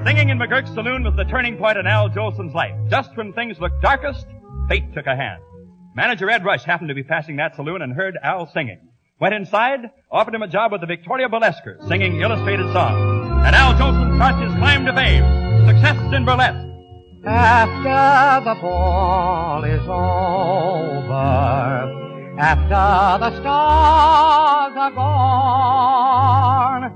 Singing 0.06 0.28
in 0.28 0.38
McGurk's 0.38 0.72
saloon 0.74 1.02
was 1.02 1.14
the 1.16 1.24
turning 1.24 1.56
point 1.56 1.78
in 1.78 1.86
Al 1.86 2.10
Jolson's 2.10 2.54
life. 2.54 2.74
Just 2.90 3.16
when 3.16 3.32
things 3.32 3.58
looked 3.58 3.80
darkest, 3.80 4.26
fate 4.68 4.92
took 4.94 5.06
a 5.06 5.16
hand. 5.16 5.42
Manager 5.98 6.30
Ed 6.30 6.44
Rush 6.44 6.62
happened 6.62 6.90
to 6.90 6.94
be 6.94 7.02
passing 7.02 7.38
that 7.38 7.56
saloon 7.56 7.82
and 7.82 7.92
heard 7.92 8.16
Al 8.22 8.46
singing. 8.52 8.78
Went 9.18 9.34
inside, 9.34 9.90
offered 10.12 10.32
him 10.32 10.42
a 10.42 10.46
job 10.46 10.70
with 10.70 10.80
the 10.80 10.86
Victoria 10.86 11.28
Burlesquers, 11.28 11.88
singing 11.88 12.20
illustrated 12.20 12.72
songs. 12.72 13.42
And 13.44 13.56
Al 13.56 13.74
Jolson 13.74 14.14
starts 14.14 14.40
his 14.40 14.54
climb 14.58 14.86
to 14.86 14.92
fame. 14.92 15.24
Success 15.66 15.96
in 16.14 16.24
burlesque. 16.24 16.64
After 17.26 18.44
the 18.44 18.54
ball 18.60 19.64
is 19.64 19.82
over, 19.88 21.10
after 22.38 23.18
the 23.18 23.30
stars 23.40 24.76
are 24.76 24.92
gone, 24.92 26.92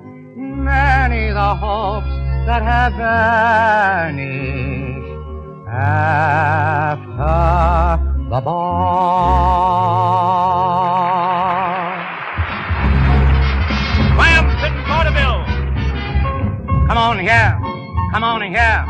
many 0.62 1.32
the 1.32 1.57
hopes 1.57 2.07
that 2.46 2.62
have 2.62 2.92
vanished 2.92 4.28
after 5.66 8.11
ball. 8.41 9.93
Triumphant 14.14 14.76
vaudeville. 14.89 15.45
Come 16.89 16.99
on 16.99 17.18
here, 17.18 17.59
come 18.12 18.24
on 18.24 18.43
in 18.43 18.53
here, 18.53 18.85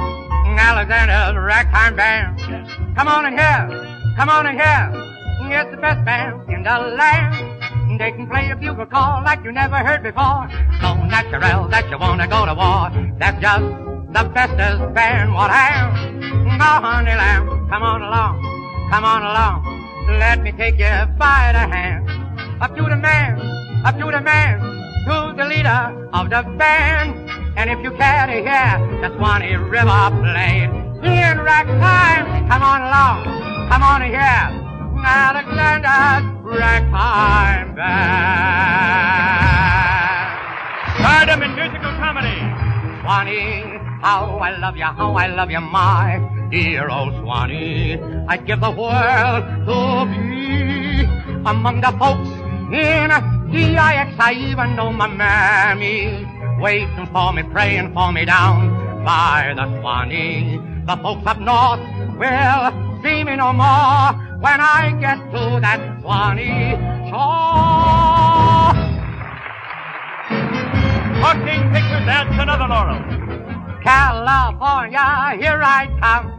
Alexander's 0.58 1.36
Ragtime 1.42 1.96
Band. 1.96 2.38
Come 2.96 3.08
on 3.08 3.26
in 3.26 3.32
here, 3.32 3.68
come 4.16 4.28
on 4.28 4.46
in 4.46 4.54
here, 4.56 4.90
it's 5.50 5.70
the 5.70 5.76
best 5.76 6.04
band 6.04 6.48
in 6.48 6.62
the 6.62 6.78
land. 6.96 7.34
They 7.98 8.10
can 8.10 8.26
play 8.26 8.50
a 8.50 8.56
bugle 8.56 8.86
call 8.86 9.22
like 9.22 9.44
you 9.44 9.52
never 9.52 9.76
heard 9.76 10.02
before. 10.02 10.48
So 10.80 10.94
natural 11.04 11.68
that 11.68 11.88
you 11.90 11.98
wanna 11.98 12.26
go 12.26 12.46
to 12.46 12.54
war. 12.54 12.90
That's 13.18 13.38
just 13.40 13.64
the 14.12 14.24
bestest 14.32 14.94
band 14.94 15.34
what 15.34 15.50
I 15.50 15.68
am. 15.76 15.92
Oh, 16.60 16.80
honey 16.80 17.14
lamb, 17.14 17.68
come 17.68 17.82
on 17.82 18.02
along, 18.02 18.40
come 18.92 19.06
on 19.06 19.22
along. 19.22 19.64
Let 20.20 20.42
me 20.42 20.52
take 20.52 20.78
you 20.78 20.92
by 21.16 21.48
the 21.56 21.64
hand. 21.64 22.04
Up 22.60 22.76
to 22.76 22.82
the 22.82 22.96
man, 22.96 23.40
up 23.86 23.96
to 23.96 24.04
the 24.04 24.20
man, 24.20 24.60
to 25.08 25.32
the 25.34 25.46
leader 25.48 25.82
of 26.12 26.28
the 26.28 26.42
band. 26.60 27.16
And 27.56 27.70
if 27.70 27.80
you 27.82 27.90
care 27.92 28.26
to 28.26 28.38
hear 28.48 28.72
the 29.00 29.08
Swanee 29.16 29.56
River 29.56 30.04
played 30.20 30.68
in 31.08 31.40
ragtime, 31.40 32.26
come 32.50 32.62
on 32.62 32.82
along, 32.82 33.24
come 33.70 33.82
on 33.82 34.02
here. 34.02 34.60
Alexander's 35.04 36.24
Ragtime 36.44 37.74
Band. 37.74 38.12
Stardom 41.00 41.42
in 41.42 41.54
musical 41.56 41.92
comedy. 41.96 42.38
Swanee, 43.00 43.71
how 44.02 44.38
I 44.38 44.58
love 44.58 44.76
you, 44.76 44.84
how 44.84 45.14
I 45.14 45.28
love 45.28 45.50
you, 45.50 45.60
my 45.60 46.18
dear 46.50 46.90
old 46.90 47.14
Swanee. 47.20 47.98
I'd 48.28 48.44
give 48.46 48.60
the 48.60 48.70
world 48.70 49.44
to 49.68 49.78
be 50.10 51.04
among 51.46 51.80
the 51.80 51.92
folks 52.02 52.28
in 52.74 53.10
DIX. 53.52 54.08
I 54.18 54.32
even 54.50 54.74
know 54.74 54.92
my 54.92 55.06
mammy 55.06 56.26
waiting 56.60 57.06
for 57.12 57.32
me, 57.32 57.44
praying 57.44 57.94
for 57.94 58.12
me 58.12 58.24
down 58.24 59.04
by 59.04 59.54
the 59.54 59.66
Swanee. 59.80 60.60
The 60.84 60.96
folks 60.96 61.24
up 61.24 61.38
north 61.38 61.80
will 62.18 63.02
see 63.02 63.22
me 63.22 63.36
no 63.36 63.52
more 63.52 64.18
when 64.42 64.58
I 64.58 64.96
get 65.00 65.18
to 65.30 65.60
that 65.62 66.00
Swanee 66.02 66.74
shore. 67.06 68.74
Talking 71.22 71.62
Pictures 71.70 72.08
adds 72.10 72.34
another 72.42 72.66
laurel. 72.66 73.31
California, 73.82 75.34
here 75.42 75.60
I 75.60 75.90
come. 75.98 76.30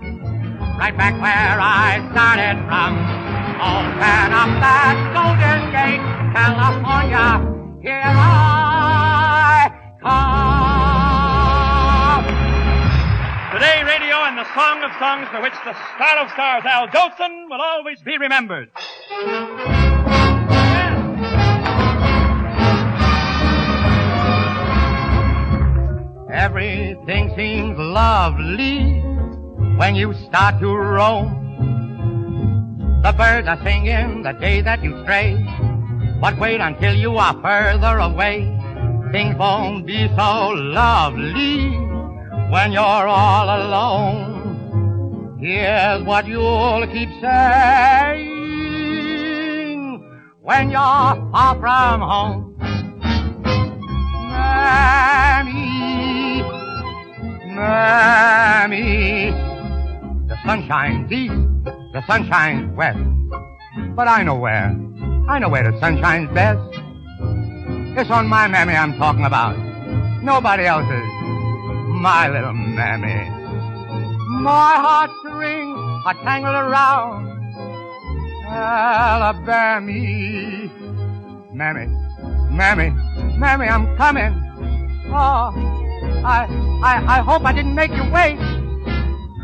Right 0.79 0.95
back 0.95 1.13
where 1.19 1.59
I 1.59 1.99
started 2.11 2.55
from. 2.63 2.95
Open 3.59 4.31
up 4.31 4.47
that 4.63 4.95
Golden 5.11 5.71
Gate, 5.75 5.99
California, 6.31 7.43
here 7.83 7.99
I 7.99 9.67
come. 9.99 10.43
Today, 13.51 13.83
radio 13.83 14.23
and 14.23 14.37
the 14.37 14.47
song 14.55 14.81
of 14.83 14.91
songs 14.97 15.27
for 15.27 15.41
which 15.41 15.53
the 15.65 15.75
star 15.95 16.17
of 16.23 16.31
stars, 16.31 16.63
Al 16.65 16.87
Jolson, 16.87 17.49
will 17.49 17.61
always 17.61 18.01
be 18.01 18.17
remembered. 18.17 18.71
Everything 27.05 27.35
seems 27.35 27.77
lovely 27.77 29.01
when 29.75 29.93
you 29.93 30.13
start 30.25 30.61
to 30.61 30.73
roam. 30.73 31.27
The 33.03 33.11
birds 33.11 33.45
are 33.45 33.61
singing 33.61 34.23
the 34.23 34.31
day 34.31 34.61
that 34.61 34.81
you 34.81 35.03
stray. 35.03 35.35
But 36.21 36.39
wait 36.39 36.61
until 36.61 36.95
you 36.95 37.17
are 37.17 37.33
further 37.41 37.97
away. 37.97 38.47
Things 39.11 39.35
won't 39.37 39.85
be 39.85 40.07
so 40.15 40.51
lovely 40.55 41.71
when 42.49 42.71
you're 42.71 42.81
all 42.81 43.49
alone. 43.49 45.39
Here's 45.41 46.03
what 46.03 46.25
you'll 46.25 46.87
keep 46.87 47.09
saying 47.19 48.31
when 50.41 50.69
you're 50.69 50.79
far 50.79 51.59
from 51.59 51.99
home. 51.99 52.55
Mammy, 54.29 55.72
Mammy, 57.55 59.29
the 60.27 60.35
sun 60.43 60.67
shines 60.67 61.11
east, 61.11 61.33
the 61.93 62.03
sun 62.07 62.27
shines 62.27 62.75
west. 62.75 62.97
But 63.95 64.07
I 64.07 64.23
know 64.23 64.35
where, 64.35 64.75
I 65.27 65.37
know 65.37 65.49
where 65.49 65.69
the 65.71 65.79
sun 65.79 65.99
shines 65.99 66.33
best. 66.33 66.59
It's 67.95 68.09
on 68.09 68.27
my 68.27 68.47
mammy 68.47 68.73
I'm 68.73 68.97
talking 68.97 69.25
about. 69.25 69.55
Nobody 70.23 70.65
else's. 70.65 71.07
My 72.01 72.27
little 72.27 72.53
mammy. 72.53 73.29
My 74.41 74.73
heartstrings 74.75 75.77
are 76.07 76.15
tangled 76.23 76.55
around 76.55 77.29
Alabama. 78.47 79.91
Mammy, 81.53 81.85
mammy, 82.49 82.89
mammy, 83.37 83.67
I'm 83.67 83.95
coming. 83.95 84.33
Oh, 85.13 85.82
I, 86.25 86.45
I, 86.83 87.17
I 87.17 87.21
hope 87.21 87.43
I 87.43 87.51
didn't 87.51 87.75
make 87.75 87.91
you 87.91 88.03
wait. 88.11 88.37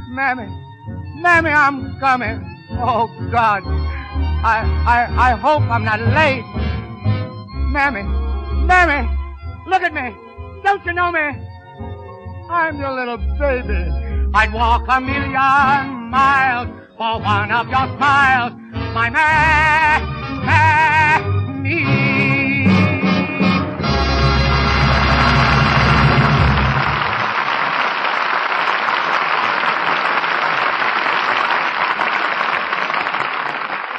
Mammy, 0.10 0.48
mammy, 1.22 1.50
I'm 1.50 2.00
coming. 2.00 2.40
Oh 2.72 3.08
God, 3.32 3.64
I, 3.66 4.64
I, 4.88 5.32
I 5.32 5.36
hope 5.36 5.64
I'm 5.64 5.84
not 5.84 6.00
late. 6.00 6.46
Mammy, 7.74 8.04
mammy, 8.66 9.10
look 9.68 9.82
at 9.82 9.94
me. 9.94 10.16
Don't 10.64 10.86
you 10.86 10.94
know 10.94 11.12
me? 11.12 11.20
I'm 12.50 12.80
your 12.80 12.94
little 12.94 13.18
baby. 13.38 14.32
I'd 14.34 14.54
walk 14.54 14.86
a 14.88 15.02
million 15.02 16.10
miles 16.10 16.70
for 16.98 17.20
one 17.20 17.52
of 17.52 17.68
your 17.68 17.98
smiles. 17.98 18.54
My 18.94 19.10
man. 19.10 19.70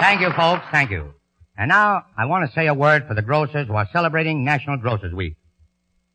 Thank 0.00 0.22
you, 0.22 0.30
folks. 0.32 0.64
Thank 0.72 0.90
you. 0.90 1.12
And 1.58 1.68
now 1.68 2.06
I 2.16 2.24
want 2.24 2.48
to 2.48 2.54
say 2.54 2.66
a 2.68 2.74
word 2.74 3.06
for 3.06 3.12
the 3.12 3.20
grocers 3.20 3.66
who 3.66 3.74
are 3.74 3.86
celebrating 3.92 4.44
National 4.44 4.78
Grocers 4.78 5.12
Week. 5.12 5.36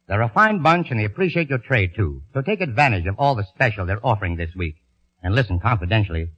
They're 0.08 0.24
a 0.24 0.30
fine 0.30 0.64
bunch 0.64 0.88
and 0.90 1.00
they 1.00 1.06
appreciate 1.06 1.50
your 1.50 1.60
trade 1.60 1.92
too. 1.96 2.24
So 2.34 2.42
take 2.42 2.62
advantage 2.62 3.06
of 3.06 3.16
all 3.20 3.36
the 3.36 3.46
special 3.54 3.86
they're 3.86 4.04
offering 4.04 4.38
this 4.38 4.50
week. 4.56 4.76
And 5.22 5.36
listen 5.36 5.60
confidentially. 5.60 6.30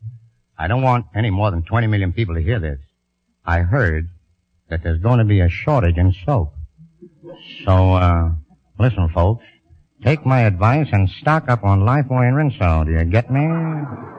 I 0.58 0.68
don't 0.68 0.82
want 0.82 1.06
any 1.16 1.30
more 1.30 1.50
than 1.50 1.64
20 1.64 1.88
million 1.88 2.12
people 2.12 2.36
to 2.36 2.42
hear 2.42 2.60
this. 2.60 2.80
I 3.46 3.60
heard 3.60 4.10
that 4.70 4.84
there's 4.84 5.02
going 5.02 5.20
to 5.20 5.26
be 5.26 5.40
a 5.40 5.50
shortage 5.50 5.98
in 5.98 6.14
soap. 6.26 6.54
So, 7.64 7.94
uh, 7.94 8.32
listen 8.78 9.10
folks. 9.14 9.46
Take 10.04 10.26
my 10.26 10.42
advice 10.42 10.88
and 10.92 11.10
stock 11.22 11.50
up 11.50 11.64
on 11.64 11.82
Lifebuoy 11.82 12.28
and 12.28 12.36
Rinso. 12.36 12.86
Do 12.86 12.92
you 12.92 13.06
get 13.06 13.32
me? 13.32 14.17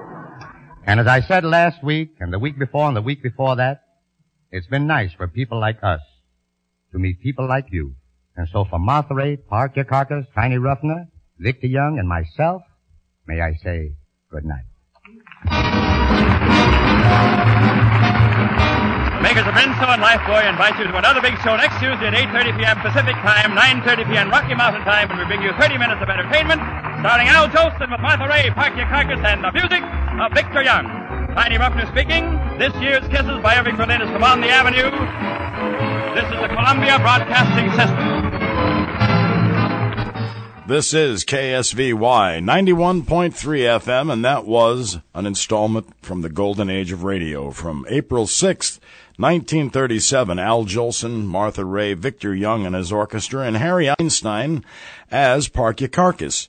And 0.89 0.99
as 1.01 1.07
I 1.07 1.21
said 1.21 1.45
last 1.45 1.85
week 1.85 2.17
and 2.19 2.33
the 2.33 2.39
week 2.39 2.59
before 2.59 2.89
and 2.89 2.97
the 2.97 3.03
week 3.03 3.23
before 3.23 3.57
that, 3.57 3.83
it's 4.51 4.67
been 4.69 4.87
nice 4.87 5.13
for 5.13 5.29
people 5.29 5.61
like 5.61 5.85
us 5.85 6.01
to 6.93 6.99
meet 6.99 7.21
people 7.21 7.47
like 7.47 7.67
you. 7.71 7.95
And 8.35 8.49
so 8.49 8.65
for 8.65 8.79
Martha 8.79 9.13
Raye, 9.13 9.37
Park 9.37 9.77
Carcass, 9.87 10.25
Tiny 10.35 10.57
Ruffner, 10.57 11.09
Victor 11.39 11.67
Young, 11.67 11.99
and 11.99 12.09
myself, 12.09 12.63
may 13.27 13.43
I 13.43 13.53
say 13.63 13.93
good 14.31 14.47
night. 14.47 14.65
Makers 19.21 19.45
of 19.45 19.53
Rinso 19.53 19.93
and 19.93 20.01
Lifebuoy 20.01 20.49
invite 20.49 20.79
you 20.79 20.87
to 20.89 20.97
another 20.97 21.21
big 21.21 21.37
show 21.45 21.55
next 21.57 21.77
Tuesday 21.85 22.09
at 22.09 22.15
8.30 22.33 22.57
p.m. 22.57 22.81
Pacific 22.81 23.15
Time, 23.21 23.53
9.30 23.53 24.09
p.m. 24.09 24.31
Rocky 24.31 24.55
Mountain 24.55 24.85
Time, 24.85 25.11
when 25.11 25.19
we 25.19 25.27
bring 25.27 25.43
you 25.43 25.53
30 25.61 25.77
minutes 25.77 26.01
of 26.01 26.09
entertainment, 26.09 26.88
starring 27.01 27.29
Al 27.29 27.49
Jolson 27.49 27.91
with 27.93 28.01
Martha 28.01 28.27
Raye, 28.29 28.51
Park 28.51 28.75
Carcass, 28.75 29.21
and 29.25 29.45
the 29.45 29.53
music 29.53 29.83
of 30.19 30.33
Victor 30.33 30.63
Young. 30.63 30.85
Tiny 31.35 31.57
Ruffner 31.57 31.87
speaking. 31.93 32.25
This 32.59 32.75
year's 32.83 33.07
Kisses 33.09 33.41
by 33.41 33.57
Irving 33.57 33.77
Berlin 33.77 34.03
is 34.03 34.11
from 34.11 34.25
On 34.25 34.41
the 34.41 34.49
Avenue. 34.49 34.91
This 36.15 36.25
is 36.25 36.41
the 36.41 36.49
Columbia 36.49 36.99
Broadcasting 36.99 37.71
System. 37.71 38.19
This 40.67 40.93
is 40.93 41.25
KSVY 41.25 42.43
91.3 42.43 43.33
FM, 43.33 44.13
and 44.13 44.25
that 44.25 44.45
was 44.45 44.99
an 45.15 45.25
installment 45.25 45.95
from 46.03 46.23
the 46.23 46.29
golden 46.29 46.69
age 46.69 46.91
of 46.91 47.05
radio 47.05 47.53
from 47.53 47.87
April 47.89 48.27
6th, 48.27 48.81
1937. 49.17 50.39
Al 50.41 50.65
Jolson, 50.65 51.27
Martha 51.27 51.65
Raye, 51.65 51.95
Victor 51.95 52.35
Young 52.35 52.67
and 52.67 52.75
his 52.75 52.91
orchestra, 52.91 53.47
and 53.47 53.57
Harry 53.57 53.89
Einstein 53.89 54.65
as 55.13 55.49
Park 55.49 55.79
Carcass, 55.93 56.49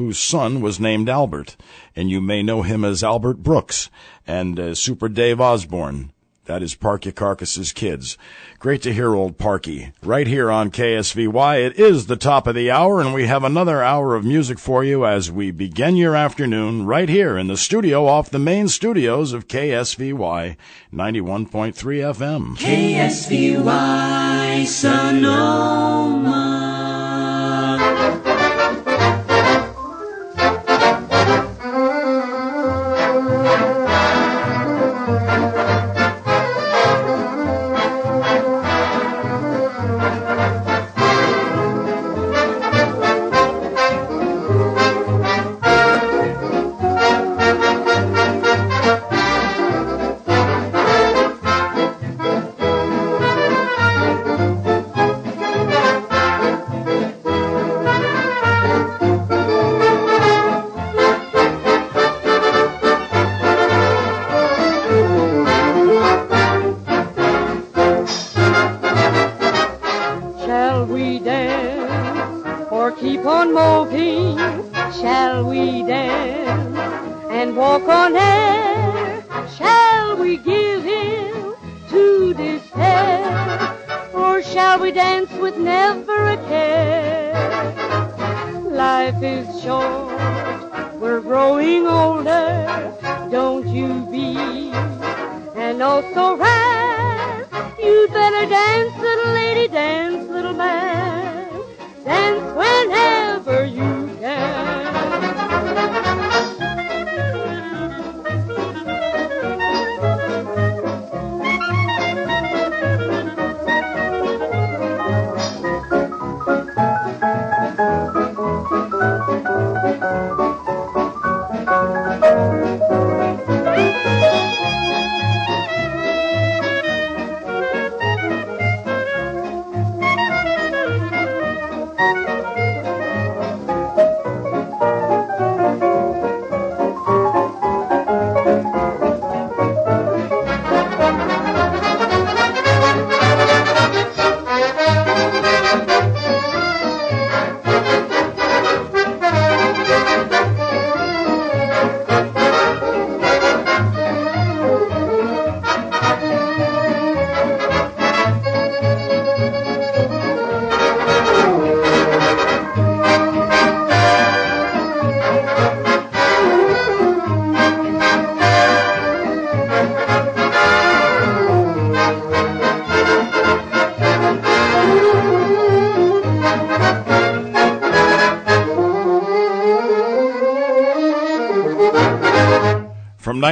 whose 0.00 0.18
son 0.18 0.62
was 0.62 0.80
named 0.80 1.10
Albert. 1.10 1.56
And 1.94 2.10
you 2.10 2.22
may 2.22 2.42
know 2.42 2.62
him 2.62 2.86
as 2.86 3.04
Albert 3.04 3.42
Brooks 3.42 3.90
and 4.26 4.58
uh, 4.58 4.74
Super 4.74 5.10
Dave 5.10 5.42
Osborne. 5.42 6.10
That 6.46 6.62
is 6.62 6.74
Parkyakarkus's 6.74 7.72
kids. 7.72 8.16
Great 8.58 8.80
to 8.82 8.94
hear 8.94 9.14
old 9.14 9.36
Parky. 9.36 9.92
Right 10.02 10.26
here 10.26 10.50
on 10.50 10.70
KSVY. 10.70 11.64
It 11.64 11.78
is 11.78 12.06
the 12.06 12.16
top 12.16 12.46
of 12.46 12.54
the 12.54 12.70
hour 12.70 13.02
and 13.02 13.12
we 13.12 13.26
have 13.26 13.44
another 13.44 13.82
hour 13.82 14.16
of 14.16 14.24
music 14.24 14.58
for 14.58 14.82
you 14.82 15.04
as 15.04 15.30
we 15.30 15.50
begin 15.50 15.96
your 15.96 16.16
afternoon 16.16 16.86
right 16.86 17.10
here 17.10 17.36
in 17.36 17.46
the 17.46 17.58
studio 17.58 18.06
off 18.06 18.30
the 18.30 18.38
main 18.38 18.68
studios 18.68 19.34
of 19.34 19.48
KSVY 19.48 20.56
91.3 20.92 21.74
FM. 21.74 22.56
KSVY 22.56 24.66
Sonoma. 24.66 26.49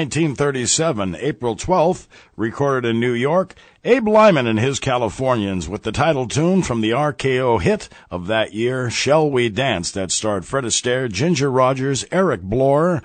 1937, 0.09 1.17
April 1.17 1.55
12th, 1.55 2.07
recorded 2.35 2.89
in 2.89 2.99
New 2.99 3.13
York, 3.13 3.55
Abe 3.85 4.09
Lyman 4.09 4.47
and 4.47 4.59
his 4.59 4.81
Californians 4.81 5.69
with 5.69 5.83
the 5.83 5.93
title 5.93 6.27
tune 6.27 6.63
from 6.63 6.81
the 6.81 6.93
RKO 6.93 7.61
hit 7.61 7.91
of 8.11 8.27
that 8.27 8.55
year, 8.55 8.89
Shall 8.89 9.31
We 9.31 9.51
Dance, 9.51 9.91
that 9.91 10.11
starred 10.11 10.47
Fred 10.47 10.65
Astaire, 10.65 11.13
Ginger 11.13 11.51
Rogers, 11.51 12.07
Eric 12.11 12.41
Blore, 12.41 13.03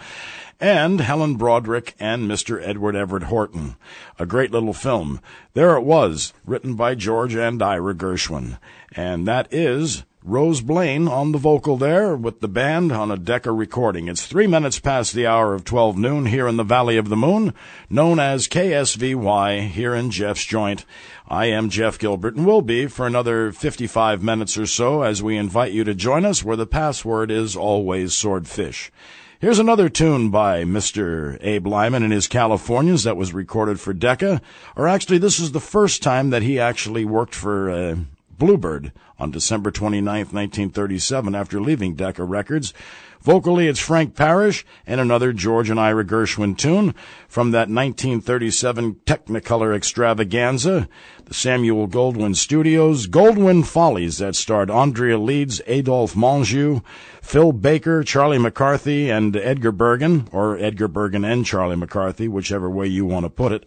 and 0.62 1.01
Helen 1.01 1.36
Broderick 1.36 1.93
and 1.99 2.32
Mr. 2.32 2.66
Edward 2.66 2.95
Everett 2.95 3.24
Horton. 3.24 3.76
A 4.18 4.26
great 4.26 4.51
little 4.51 4.72
film. 4.72 5.20
There 5.56 5.76
it 5.76 5.84
was, 5.84 6.32
written 6.45 6.76
by 6.76 6.95
George 6.95 7.36
and 7.36 7.62
Ira 7.62 7.93
Gershwin. 7.93 8.60
And 8.95 9.28
that 9.28 9.54
is 9.54 10.06
Rose 10.26 10.61
Blane 10.61 11.09
on 11.09 11.34
the 11.34 11.38
vocal 11.38 11.76
there 11.76 12.15
with 12.15 12.39
the 12.39 12.47
band 12.47 12.93
on 12.93 13.11
a 13.11 13.17
Decca 13.17 13.51
recording. 13.51 14.07
It's 14.07 14.26
three 14.26 14.47
minutes 14.47 14.80
past 14.80 15.11
the 15.11 15.28
hour 15.28 15.53
of 15.53 15.65
12 15.65 15.97
noon 15.97 16.28
here 16.28 16.47
in 16.47 16.55
the 16.55 16.63
Valley 16.63 16.95
of 16.95 17.09
the 17.09 17.17
Moon, 17.17 17.53
known 17.89 18.21
as 18.21 18.47
KSVY 18.47 19.67
here 19.67 19.93
in 19.93 20.11
Jeff's 20.11 20.45
Joynt. 20.45 20.86
I 21.28 21.47
am 21.47 21.69
Jeff 21.69 21.99
Gilbert 21.99 22.36
and 22.36 22.45
will 22.45 22.61
be 22.61 22.88
for 22.88 23.05
another 23.05 23.51
55 23.51 24.24
minutes 24.24 24.57
or 24.57 24.65
so 24.65 25.01
as 25.01 25.21
we 25.21 25.36
invite 25.36 25.74
you 25.74 25.84
to 25.84 25.93
join 25.93 26.24
us 26.24 26.41
where 26.41 26.55
the 26.55 26.65
password 26.65 27.30
is 27.30 27.57
always 27.57 28.13
swordfish. 28.13 28.93
Here's 29.41 29.59
another 29.59 29.89
tune 29.89 30.30
by 30.30 30.63
Mr. 30.63 31.38
Abe 31.41 31.67
Lyman 31.67 32.01
and 32.01 32.13
his 32.13 32.30
Californians 32.30 33.03
that 33.03 33.17
was 33.17 33.34
recorded 33.34 33.78
for 33.78 33.91
Decca. 33.91 34.41
Or 34.78 34.88
actually, 34.88 35.17
this 35.17 35.38
is 35.38 35.51
the 35.51 35.59
first 35.59 36.01
time 36.01 36.30
that 36.30 36.43
he 36.43 36.61
actually 36.61 37.03
worked 37.03 37.36
for 37.36 37.69
uh, 37.69 37.95
Bluebird 38.38 38.92
on 39.20 39.32
December 39.32 39.72
29, 39.72 40.06
1937, 40.06 41.36
after 41.36 41.62
leaving 41.62 41.96
Decca 41.96 42.24
Records. 42.24 42.74
Vocally, 43.22 43.70
it's 43.70 43.80
Frank 43.80 44.16
Parrish 44.16 44.66
and 44.86 45.00
another 45.00 45.32
George 45.32 45.70
and 45.70 45.80
Ira 45.80 46.04
Gershwin 46.04 46.58
tune 46.58 46.94
from 47.30 47.52
that 47.52 47.70
1937 47.70 48.96
Technicolor 49.06 49.74
extravaganza, 49.74 50.90
the 51.24 51.34
Samuel 51.34 51.88
Goldwyn 51.88 52.36
Studios, 52.36 53.08
Goldwyn 53.08 53.66
Follies 53.66 54.18
that 54.18 54.36
starred 54.36 54.70
Andrea 54.70 55.18
Leeds, 55.18 55.62
Adolphe 55.68 56.16
Menjou, 56.16 56.84
Phil 57.22 57.54
Baker, 57.54 58.04
Charlie 58.04 58.40
McCarthy, 58.40 59.10
and 59.10 59.38
Edgar 59.38 59.72
Bergen, 59.72 60.28
or 60.34 60.58
Edgar 60.58 60.90
Bergen 60.90 61.24
and 61.24 61.46
Charlie 61.46 61.78
McCarthy, 61.78 62.28
whichever 62.28 62.70
way 62.70 62.88
you 62.88 63.06
want 63.06 63.26
to 63.26 63.30
put 63.30 63.54
it. 63.54 63.66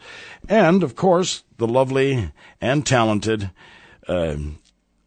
And, 0.50 0.82
of 0.82 0.94
course, 0.94 1.44
the 1.56 1.66
lovely 1.66 2.30
and 2.60 2.84
talented, 2.86 3.50
uh, 4.08 4.36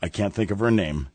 I 0.02 0.10
can't 0.10 0.34
think 0.34 0.52
of 0.52 0.60
her 0.60 0.72
name. 0.72 1.10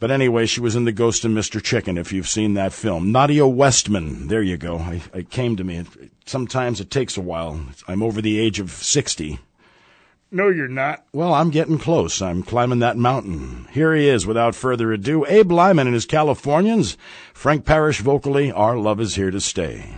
But 0.00 0.10
anyway, 0.10 0.44
she 0.46 0.60
was 0.60 0.76
in 0.76 0.84
The 0.84 0.92
Ghost 0.92 1.24
of 1.24 1.30
Mr. 1.30 1.62
Chicken, 1.62 1.96
if 1.96 2.12
you've 2.12 2.28
seen 2.28 2.54
that 2.54 2.72
film. 2.72 3.12
Nydia 3.12 3.46
Westman. 3.46 4.28
There 4.28 4.42
you 4.42 4.56
go. 4.56 4.78
I, 4.78 5.00
it 5.14 5.30
came 5.30 5.56
to 5.56 5.64
me. 5.64 5.84
Sometimes 6.26 6.80
it 6.80 6.90
takes 6.90 7.16
a 7.16 7.22
while. 7.22 7.60
I'm 7.88 8.02
over 8.02 8.20
the 8.20 8.38
age 8.38 8.60
of 8.60 8.70
60. 8.70 9.38
No, 10.30 10.48
you're 10.48 10.66
not. 10.66 11.04
Well, 11.12 11.32
I'm 11.32 11.50
getting 11.50 11.78
close. 11.78 12.20
I'm 12.20 12.42
climbing 12.42 12.80
that 12.80 12.96
mountain. 12.96 13.68
Here 13.70 13.94
he 13.94 14.08
is, 14.08 14.26
without 14.26 14.56
further 14.56 14.92
ado. 14.92 15.24
Abe 15.26 15.52
Lyman 15.52 15.86
and 15.86 15.94
his 15.94 16.06
Californians. 16.06 16.98
Frank 17.32 17.64
Parrish 17.64 18.00
vocally, 18.00 18.50
Our 18.50 18.76
Love 18.76 19.00
is 19.00 19.14
Here 19.14 19.30
to 19.30 19.40
Stay. 19.40 19.94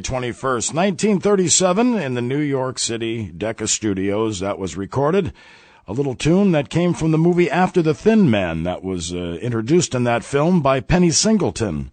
January 0.00 0.32
21st, 0.32 0.72
1937, 0.72 1.94
in 1.96 2.14
the 2.14 2.22
New 2.22 2.38
York 2.38 2.78
City 2.78 3.30
Decca 3.36 3.68
Studios. 3.68 4.40
That 4.40 4.58
was 4.58 4.74
recorded. 4.74 5.34
A 5.86 5.92
little 5.92 6.14
tune 6.14 6.52
that 6.52 6.70
came 6.70 6.94
from 6.94 7.10
the 7.10 7.18
movie 7.18 7.50
After 7.50 7.82
the 7.82 7.92
Thin 7.92 8.30
Man 8.30 8.62
that 8.62 8.82
was 8.82 9.12
uh, 9.12 9.38
introduced 9.42 9.94
in 9.94 10.04
that 10.04 10.24
film 10.24 10.62
by 10.62 10.80
Penny 10.80 11.10
Singleton. 11.10 11.90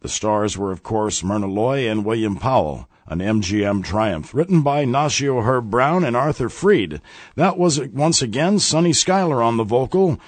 The 0.00 0.08
stars 0.08 0.56
were, 0.56 0.70
of 0.70 0.84
course, 0.84 1.24
Myrna 1.24 1.48
Loy 1.48 1.90
and 1.90 2.04
William 2.04 2.36
Powell. 2.36 2.88
an 3.08 3.18
MGM 3.18 3.82
triumph, 3.82 4.32
written 4.32 4.62
by 4.62 4.84
Nacio 4.84 5.42
Herb 5.42 5.70
Brown 5.70 6.04
and 6.04 6.16
Arthur 6.16 6.48
Freed. 6.48 7.00
That 7.34 7.58
was 7.58 7.80
once 7.80 8.22
again 8.22 8.60
Sonny 8.60 8.92
Schuyler 8.92 9.42
on 9.42 9.56
the 9.56 9.64
vocal 9.64 10.20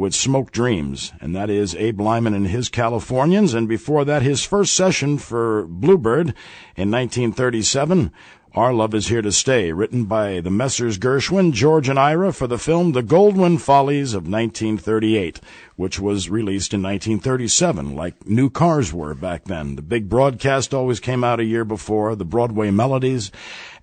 with 0.00 0.14
Smoke 0.14 0.50
Dreams, 0.50 1.12
and 1.20 1.36
that 1.36 1.50
is 1.50 1.74
Abe 1.74 2.00
Lyman 2.00 2.32
and 2.32 2.46
his 2.46 2.70
Californians, 2.70 3.52
and 3.52 3.68
before 3.68 4.02
that 4.06 4.22
his 4.22 4.42
first 4.42 4.72
session 4.72 5.18
for 5.18 5.66
Bluebird 5.66 6.28
in 6.74 6.90
1937 6.90 8.10
our 8.52 8.72
Love 8.72 8.94
is 8.94 9.06
Here 9.06 9.22
to 9.22 9.30
Stay, 9.30 9.70
written 9.70 10.06
by 10.06 10.40
the 10.40 10.50
Messrs. 10.50 10.98
Gershwin, 10.98 11.52
George, 11.52 11.88
and 11.88 12.00
Ira 12.00 12.32
for 12.32 12.48
the 12.48 12.58
film 12.58 12.90
The 12.90 13.02
Goldwyn 13.02 13.60
Follies 13.60 14.12
of 14.12 14.26
1938, 14.26 15.40
which 15.76 16.00
was 16.00 16.28
released 16.28 16.74
in 16.74 16.82
1937, 16.82 17.94
like 17.94 18.26
new 18.26 18.50
cars 18.50 18.92
were 18.92 19.14
back 19.14 19.44
then. 19.44 19.76
The 19.76 19.82
big 19.82 20.08
broadcast 20.08 20.74
always 20.74 20.98
came 20.98 21.22
out 21.22 21.38
a 21.38 21.44
year 21.44 21.64
before, 21.64 22.16
the 22.16 22.24
Broadway 22.24 22.72
Melodies, 22.72 23.30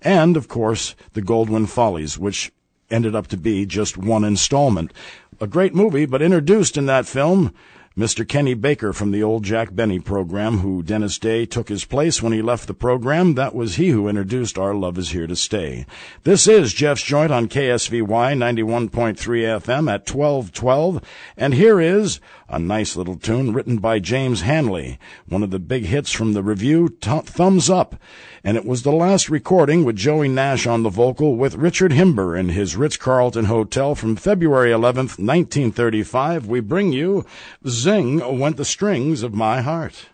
and, 0.02 0.36
of 0.36 0.48
course, 0.48 0.94
The 1.14 1.22
Goldwyn 1.22 1.66
Follies, 1.66 2.18
which 2.18 2.52
ended 2.90 3.14
up 3.14 3.26
to 3.28 3.36
be 3.36 3.66
just 3.66 3.96
one 3.96 4.24
installment. 4.24 4.92
A 5.40 5.46
great 5.46 5.74
movie, 5.74 6.06
but 6.06 6.22
introduced 6.22 6.76
in 6.76 6.86
that 6.86 7.06
film 7.06 7.54
Mr. 7.98 8.26
Kenny 8.26 8.54
Baker 8.54 8.92
from 8.92 9.10
the 9.10 9.24
old 9.24 9.42
Jack 9.42 9.74
Benny 9.74 9.98
program, 9.98 10.58
who 10.58 10.84
Dennis 10.84 11.18
Day 11.18 11.44
took 11.44 11.68
his 11.68 11.84
place 11.84 12.22
when 12.22 12.32
he 12.32 12.40
left 12.40 12.68
the 12.68 12.74
program. 12.74 13.34
That 13.34 13.56
was 13.56 13.74
he 13.74 13.88
who 13.88 14.06
introduced 14.06 14.56
Our 14.56 14.72
Love 14.72 14.98
is 14.98 15.10
Here 15.10 15.26
to 15.26 15.34
Stay. 15.34 15.84
This 16.22 16.46
is 16.46 16.72
Jeff's 16.72 17.02
Joynt 17.02 17.32
on 17.32 17.48
KSVY 17.48 18.06
91.3 18.06 19.16
FM 19.16 19.92
at 19.92 20.08
1212. 20.08 21.02
And 21.36 21.54
here 21.54 21.80
is 21.80 22.20
a 22.48 22.58
nice 22.58 22.96
little 22.96 23.16
tune 23.16 23.52
written 23.52 23.78
by 23.78 23.98
James 23.98 24.40
Hanley, 24.40 24.98
one 25.28 25.42
of 25.42 25.50
the 25.50 25.58
big 25.58 25.84
hits 25.84 26.10
from 26.10 26.32
the 26.32 26.42
review, 26.42 26.88
Thumbs 27.00 27.68
Up. 27.68 27.96
And 28.42 28.56
it 28.56 28.64
was 28.64 28.82
the 28.82 28.92
last 28.92 29.28
recording 29.28 29.84
with 29.84 29.96
Joey 29.96 30.28
Nash 30.28 30.66
on 30.66 30.82
the 30.82 30.88
vocal 30.88 31.36
with 31.36 31.56
Richard 31.56 31.92
Himber 31.92 32.38
in 32.38 32.48
his 32.50 32.76
Ritz-Carlton 32.76 33.46
Hotel 33.46 33.94
from 33.94 34.16
February 34.16 34.70
11th, 34.70 35.18
1935. 35.18 36.46
We 36.46 36.60
bring 36.60 36.92
you 36.92 37.26
Zing 37.66 38.38
Went 38.38 38.56
the 38.56 38.64
Strings 38.64 39.22
of 39.22 39.34
My 39.34 39.60
Heart. 39.60 40.06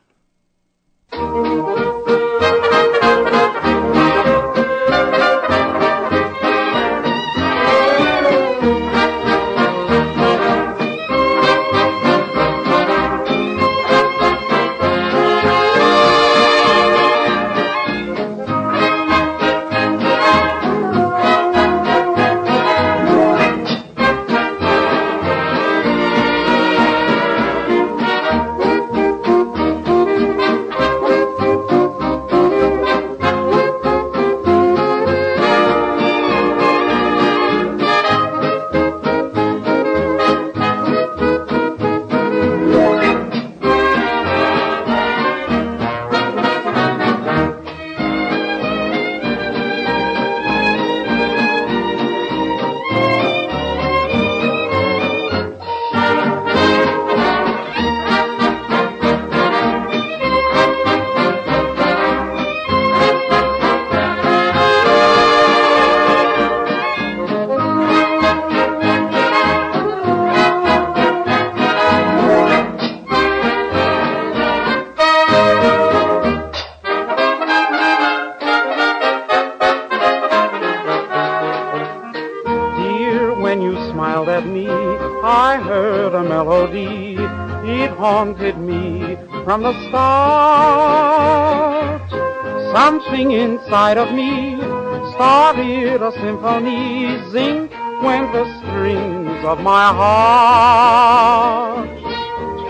Inside 93.74 93.98
of 93.98 94.14
me 94.14 94.55
started 95.14 96.01
a 96.01 96.12
symphony. 96.12 97.18
Zing 97.32 97.68
went 98.05 98.30
the 98.32 98.44
strings 98.60 99.44
of 99.44 99.59
my 99.59 99.92
heart. 99.92 101.88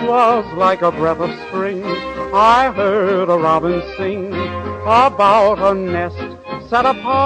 Twas 0.00 0.46
like 0.56 0.80
a 0.80 0.90
breath 0.90 1.20
of 1.20 1.28
spring. 1.48 1.84
I 2.32 2.72
heard 2.74 3.28
a 3.28 3.36
robin 3.36 3.82
sing 3.98 4.32
about 4.32 5.58
a 5.58 5.74
nest 5.74 6.16
set 6.70 6.86
apart. 6.86 7.20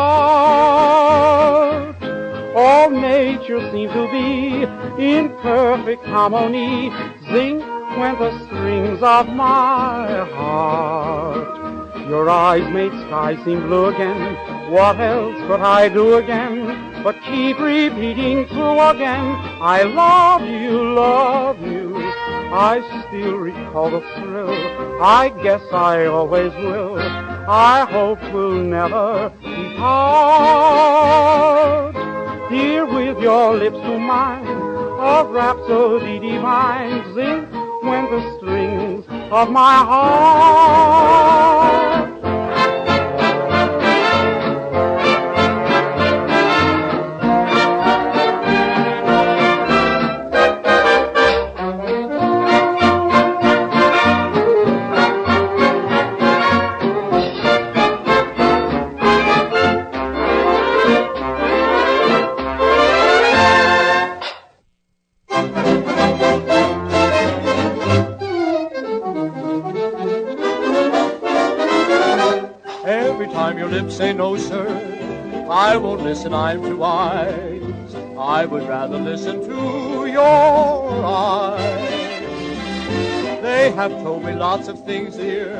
All 2.56 2.90
nature 2.90 3.60
seemed 3.70 3.92
to 3.92 4.08
be 4.10 4.64
in 5.00 5.28
perfect 5.40 6.04
harmony. 6.04 6.90
Zing 7.30 7.60
went 7.96 8.18
the 8.18 8.32
strings 8.46 9.00
of 9.04 9.28
my 9.28 10.26
heart. 10.34 11.57
Your 12.08 12.30
eyes 12.30 12.66
made 12.72 12.92
sky 13.06 13.36
seem 13.44 13.66
blue 13.66 13.86
again. 13.86 14.34
What 14.70 14.98
else 14.98 15.36
could 15.46 15.60
I 15.60 15.90
do 15.90 16.14
again 16.16 17.02
but 17.04 17.14
keep 17.22 17.58
repeating 17.58 18.46
through 18.46 18.80
again? 18.80 19.36
I 19.60 19.82
love 19.82 20.40
you, 20.40 20.94
love 20.94 21.60
you. 21.60 21.98
I 22.50 22.80
still 23.08 23.36
recall 23.36 23.90
the 23.90 24.00
thrill. 24.16 24.54
I 25.02 25.28
guess 25.42 25.60
I 25.70 26.06
always 26.06 26.54
will. 26.54 26.98
I 26.98 27.84
hope 27.90 28.22
we'll 28.32 28.64
never 28.64 29.30
depart. 29.42 30.08
Here 32.50 32.86
with 32.86 33.18
your 33.20 33.54
lips 33.54 33.76
to 33.76 33.98
mine, 33.98 34.46
a 34.46 35.24
rhapsody 35.30 36.18
divine. 36.20 37.04
Zing 37.14 37.46
when 37.82 38.04
the 38.10 38.38
strings 38.38 39.04
of 39.30 39.50
my 39.50 39.76
heart 39.84 41.07
say 73.98 74.12
no, 74.12 74.36
sir. 74.36 74.68
I 75.50 75.76
won't 75.76 76.02
listen, 76.04 76.32
I'm 76.32 76.62
too 76.62 76.76
wise. 76.76 77.94
I 78.16 78.46
would 78.46 78.62
rather 78.68 78.96
listen 78.96 79.40
to 79.42 80.06
your 80.06 81.04
eyes. 81.04 82.22
They 83.42 83.72
have 83.74 83.90
told 84.04 84.22
me 84.24 84.34
lots 84.34 84.68
of 84.68 84.84
things, 84.84 85.16
dear, 85.16 85.50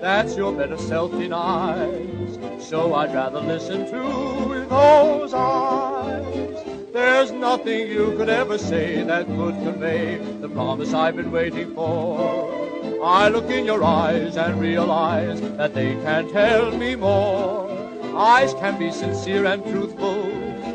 that's 0.00 0.36
your 0.36 0.52
better 0.52 0.76
self 0.76 1.12
denies. 1.12 2.36
So 2.58 2.94
I'd 2.94 3.14
rather 3.14 3.40
listen 3.40 3.86
to 3.86 4.66
those 4.68 5.32
eyes. 5.32 6.64
There's 6.92 7.30
nothing 7.30 7.88
you 7.88 8.16
could 8.16 8.28
ever 8.28 8.58
say 8.58 9.04
that 9.04 9.26
could 9.26 9.54
convey 9.68 10.16
the 10.40 10.48
promise 10.48 10.92
I've 10.92 11.14
been 11.14 11.30
waiting 11.30 11.72
for. 11.76 13.04
I 13.04 13.28
look 13.28 13.50
in 13.50 13.64
your 13.64 13.84
eyes 13.84 14.36
and 14.36 14.60
realize 14.60 15.40
that 15.58 15.74
they 15.74 15.94
can't 16.02 16.28
tell 16.32 16.76
me 16.76 16.96
more. 16.96 17.63
Eyes 18.16 18.54
can 18.54 18.78
be 18.78 18.92
sincere 18.92 19.44
and 19.44 19.64
truthful, 19.64 20.22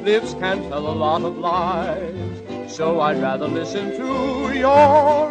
lips 0.04 0.34
can 0.34 0.62
tell 0.70 0.88
a 0.88 0.96
lot 1.06 1.22
of 1.24 1.38
lies. 1.38 2.42
So 2.68 3.00
I'd 3.00 3.22
rather 3.22 3.48
listen 3.48 3.92
to 3.92 4.54
your 4.54 5.29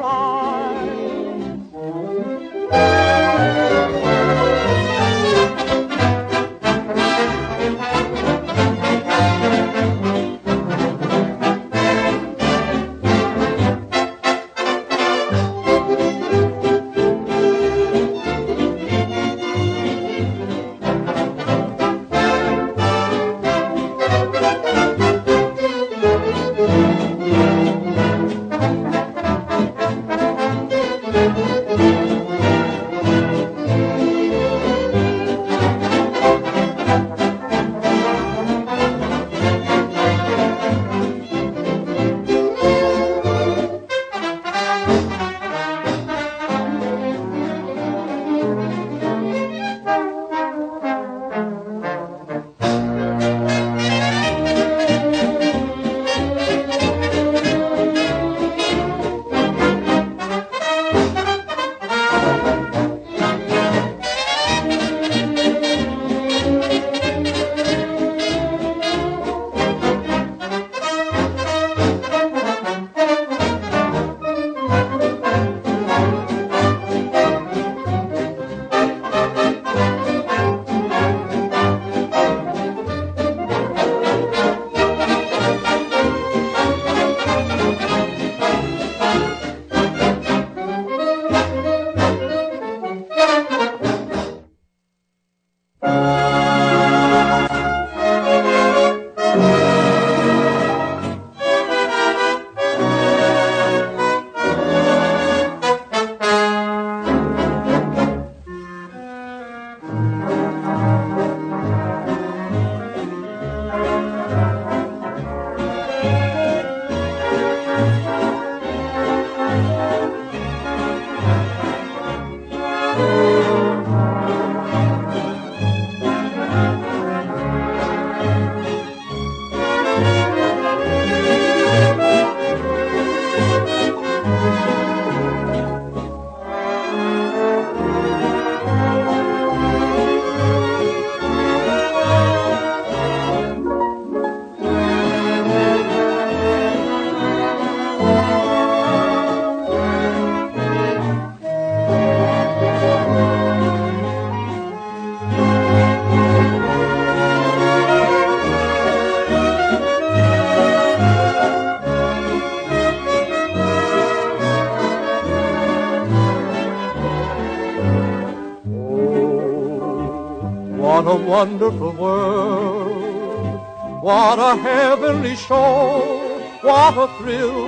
wonderful 171.38 171.92
world. 171.92 173.60
What 174.02 174.40
a 174.40 174.56
heavenly 174.56 175.36
show. 175.36 176.40
What 176.62 176.98
a 177.04 177.06
thrill 177.16 177.66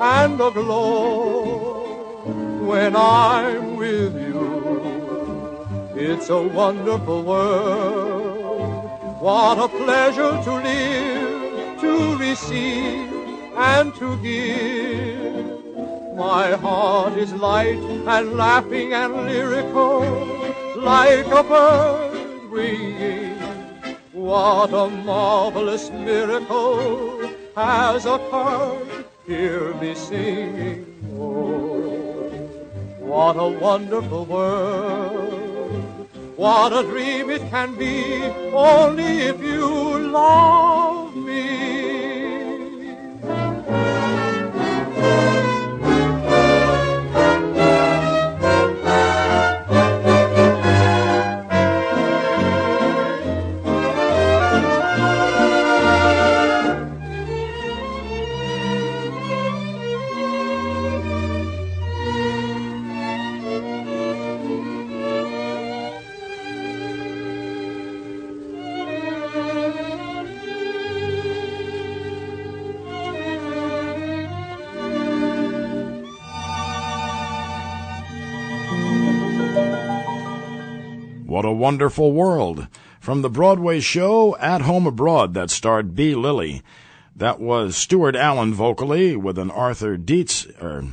and 0.00 0.40
a 0.40 0.50
glow 0.50 2.22
when 2.70 2.96
I'm 2.96 3.76
with 3.76 4.14
you. 4.28 4.46
It's 5.94 6.30
a 6.30 6.40
wonderful 6.60 7.20
world. 7.24 8.84
What 9.20 9.58
a 9.58 9.68
pleasure 9.68 10.34
to 10.46 10.52
live, 10.70 11.80
to 11.82 11.92
receive, 12.16 13.12
and 13.72 13.94
to 14.00 14.08
give. 14.28 16.16
My 16.16 16.52
heart 16.64 17.18
is 17.18 17.34
light 17.34 17.84
and 18.14 18.32
laughing 18.44 18.94
and 18.94 19.12
lyrical, 19.26 20.00
like 20.90 21.26
a 21.26 21.42
bird 21.42 22.13
What 24.12 24.72
a 24.72 24.88
marvelous 24.88 25.90
miracle 25.90 27.28
has 27.56 28.06
occurred. 28.06 29.04
Hear 29.26 29.74
me 29.74 29.96
singing. 29.96 30.86
Oh, 31.18 32.30
what 33.00 33.36
a 33.36 33.48
wonderful 33.48 34.24
world. 34.26 36.08
What 36.36 36.72
a 36.72 36.84
dream 36.84 37.28
it 37.30 37.42
can 37.50 37.74
be, 37.74 38.22
only 38.52 39.22
if 39.30 39.42
you 39.42 39.98
love 40.10 41.16
me. 41.16 41.63
Wonderful 81.54 82.12
World 82.12 82.68
from 83.00 83.22
the 83.22 83.30
Broadway 83.30 83.80
show 83.80 84.36
At 84.38 84.62
Home 84.62 84.86
Abroad 84.86 85.34
that 85.34 85.50
starred 85.50 85.94
Bea 85.94 86.14
Lillie. 86.14 86.62
That 87.16 87.40
was 87.40 87.76
Stuart 87.76 88.16
Allen 88.16 88.52
vocally 88.52 89.14
with 89.16 89.38
an 89.38 89.50
Arthur 89.50 89.96
Dietz, 89.96 90.46
or 90.60 90.84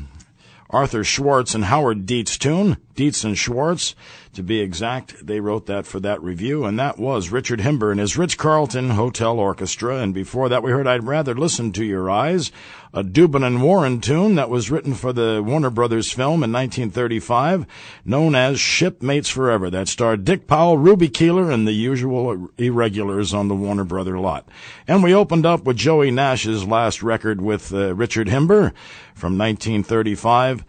Arthur 0.70 1.04
Schwartz 1.04 1.56
and 1.56 1.66
Howard 1.66 2.06
Dietz 2.06 2.38
tune, 2.38 2.78
Dietz 2.96 3.24
and 3.24 3.38
Schwartz. 3.38 3.96
To 4.36 4.44
be 4.44 4.62
exact, 4.62 5.28
they 5.28 5.42
wrote 5.42 5.66
that 5.66 5.86
for 5.86 6.00
that 6.00 6.24
review, 6.24 6.64
and 6.64 6.80
that 6.80 6.98
was 6.98 7.34
Richard 7.34 7.60
Himber 7.60 7.92
and 7.92 8.00
his 8.00 8.18
Ritz-Carlton 8.18 8.92
Hotel 8.92 9.38
Orchestra. 9.38 9.98
And 9.98 10.14
before 10.14 10.48
that, 10.48 10.64
we 10.64 10.72
heard 10.72 10.88
I'd 10.88 11.04
Rather 11.04 11.36
Listen 11.36 11.74
to 11.74 11.84
Your 11.84 12.10
Eyes, 12.10 12.50
a 12.94 13.04
Dubin 13.04 13.46
and 13.46 13.62
Warren 13.62 14.00
tune 14.00 14.36
that 14.36 14.50
was 14.50 14.72
written 14.72 14.94
for 14.94 15.12
the 15.12 15.44
Warner 15.46 15.70
Brothers 15.70 16.14
film 16.14 16.44
in 16.44 16.52
1935, 16.54 17.66
known 18.06 18.34
as 18.34 18.58
Shipmates 18.58 19.28
Forever, 19.28 19.70
that 19.70 19.90
starred 19.90 20.24
Dick 20.24 20.48
Powell, 20.48 20.78
Ruby 20.78 21.10
Keeler, 21.10 21.52
and 21.52 21.68
the 21.68 21.74
usual 21.74 22.52
irregulars 22.58 23.34
on 23.34 23.50
the 23.50 23.56
Warner 23.56 23.84
Brother 23.84 24.18
lot. 24.18 24.48
And 24.88 25.04
we 25.04 25.14
opened 25.14 25.46
up 25.46 25.66
with 25.66 25.76
Joey 25.76 26.10
Nash's 26.10 26.66
last 26.66 27.04
record 27.04 27.42
with 27.42 27.74
uh, 27.74 27.94
Richard 27.96 28.28
Himber 28.28 28.72
from 29.14 29.38
1935, 29.38 30.64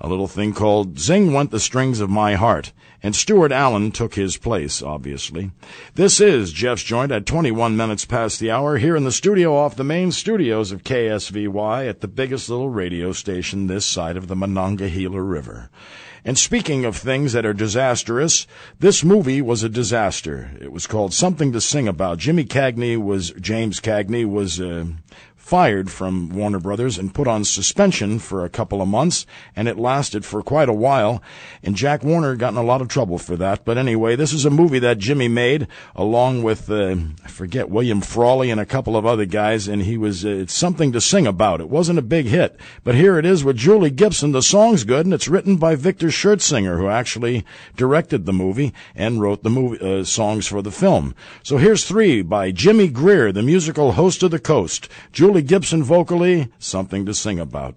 a 0.00 0.08
little 0.08 0.28
thing 0.28 0.54
called 0.54 0.98
Zing 0.98 1.32
Went 1.32 1.50
the 1.50 1.60
Strings 1.60 2.00
of 2.00 2.08
My 2.08 2.34
Heart. 2.34 2.72
And 3.02 3.14
Stuart 3.14 3.52
Allen 3.52 3.92
took 3.92 4.14
his 4.14 4.36
place, 4.36 4.82
obviously. 4.82 5.52
This 5.94 6.20
is 6.20 6.52
Jeff's 6.52 6.82
Joynt 6.82 7.14
at 7.14 7.26
21 7.26 7.76
minutes 7.76 8.04
past 8.04 8.40
the 8.40 8.50
hour 8.50 8.78
here 8.78 8.96
in 8.96 9.04
the 9.04 9.12
studio 9.12 9.56
off 9.56 9.76
the 9.76 9.84
main 9.84 10.12
studios 10.12 10.72
of 10.72 10.84
KSVY 10.84 11.88
at 11.88 12.00
the 12.00 12.08
biggest 12.08 12.48
little 12.50 12.68
radio 12.68 13.12
station 13.12 13.66
this 13.66 13.86
side 13.86 14.16
of 14.16 14.28
the 14.28 14.36
Monongahela 14.36 15.20
River. 15.20 15.70
And 16.24 16.36
speaking 16.36 16.84
of 16.84 16.96
things 16.96 17.32
that 17.32 17.46
are 17.46 17.54
disastrous, 17.54 18.46
this 18.78 19.02
movie 19.02 19.40
was 19.40 19.62
a 19.62 19.70
disaster. 19.70 20.50
It 20.60 20.70
was 20.70 20.86
called 20.86 21.14
Something 21.14 21.52
to 21.52 21.60
Sing 21.62 21.88
About. 21.88 22.18
Jimmy 22.18 22.44
Cagney 22.44 22.98
was, 22.98 23.30
James 23.40 23.80
Cagney 23.80 24.28
was, 24.28 24.60
uh, 24.60 24.84
fired 25.50 25.90
from 25.90 26.28
Warner 26.28 26.60
Brothers 26.60 26.96
and 26.96 27.12
put 27.12 27.26
on 27.26 27.42
suspension 27.42 28.20
for 28.20 28.44
a 28.44 28.48
couple 28.48 28.80
of 28.80 28.86
months, 28.86 29.26
and 29.56 29.66
it 29.66 29.76
lasted 29.76 30.24
for 30.24 30.44
quite 30.44 30.68
a 30.68 30.72
while. 30.72 31.20
And 31.60 31.74
Jack 31.74 32.04
Warner 32.04 32.36
got 32.36 32.52
in 32.52 32.56
a 32.56 32.62
lot 32.62 32.80
of 32.80 32.86
trouble 32.86 33.18
for 33.18 33.34
that. 33.34 33.64
But 33.64 33.76
anyway, 33.76 34.14
this 34.14 34.32
is 34.32 34.44
a 34.44 34.50
movie 34.50 34.78
that 34.78 34.98
Jimmy 34.98 35.26
made 35.26 35.66
along 35.96 36.44
with 36.44 36.70
uh, 36.70 36.94
I 37.24 37.28
forget 37.28 37.68
William 37.68 38.00
Frawley 38.00 38.52
and 38.52 38.60
a 38.60 38.64
couple 38.64 38.96
of 38.96 39.04
other 39.04 39.24
guys, 39.24 39.66
and 39.66 39.82
he 39.82 39.98
was 39.98 40.24
uh, 40.24 40.28
it's 40.28 40.54
something 40.54 40.92
to 40.92 41.00
sing 41.00 41.26
about. 41.26 41.60
It 41.60 41.68
wasn't 41.68 41.98
a 41.98 42.02
big 42.02 42.26
hit, 42.26 42.56
but 42.84 42.94
here 42.94 43.18
it 43.18 43.26
is 43.26 43.42
with 43.42 43.56
Julie 43.56 43.90
Gibson. 43.90 44.30
The 44.30 44.42
song's 44.42 44.84
good, 44.84 45.04
and 45.04 45.12
it's 45.12 45.26
written 45.26 45.56
by 45.56 45.74
Victor 45.74 46.12
Schertzinger, 46.12 46.78
who 46.78 46.88
actually 46.88 47.44
directed 47.74 48.24
the 48.24 48.32
movie 48.32 48.72
and 48.94 49.20
wrote 49.20 49.42
the 49.42 49.50
movie 49.50 49.80
uh, 49.80 50.04
songs 50.04 50.46
for 50.46 50.62
the 50.62 50.70
film. 50.70 51.12
So 51.42 51.56
here's 51.56 51.84
three 51.84 52.22
by 52.22 52.52
Jimmie 52.52 52.86
Grier, 52.86 53.32
the 53.32 53.42
musical 53.42 53.92
host 53.92 54.22
of 54.22 54.30
the 54.30 54.38
coast. 54.38 54.88
Julie 55.10 55.39
Gibson 55.42 55.82
vocally, 55.82 56.48
something 56.58 57.06
to 57.06 57.14
sing 57.14 57.38
about. 57.38 57.74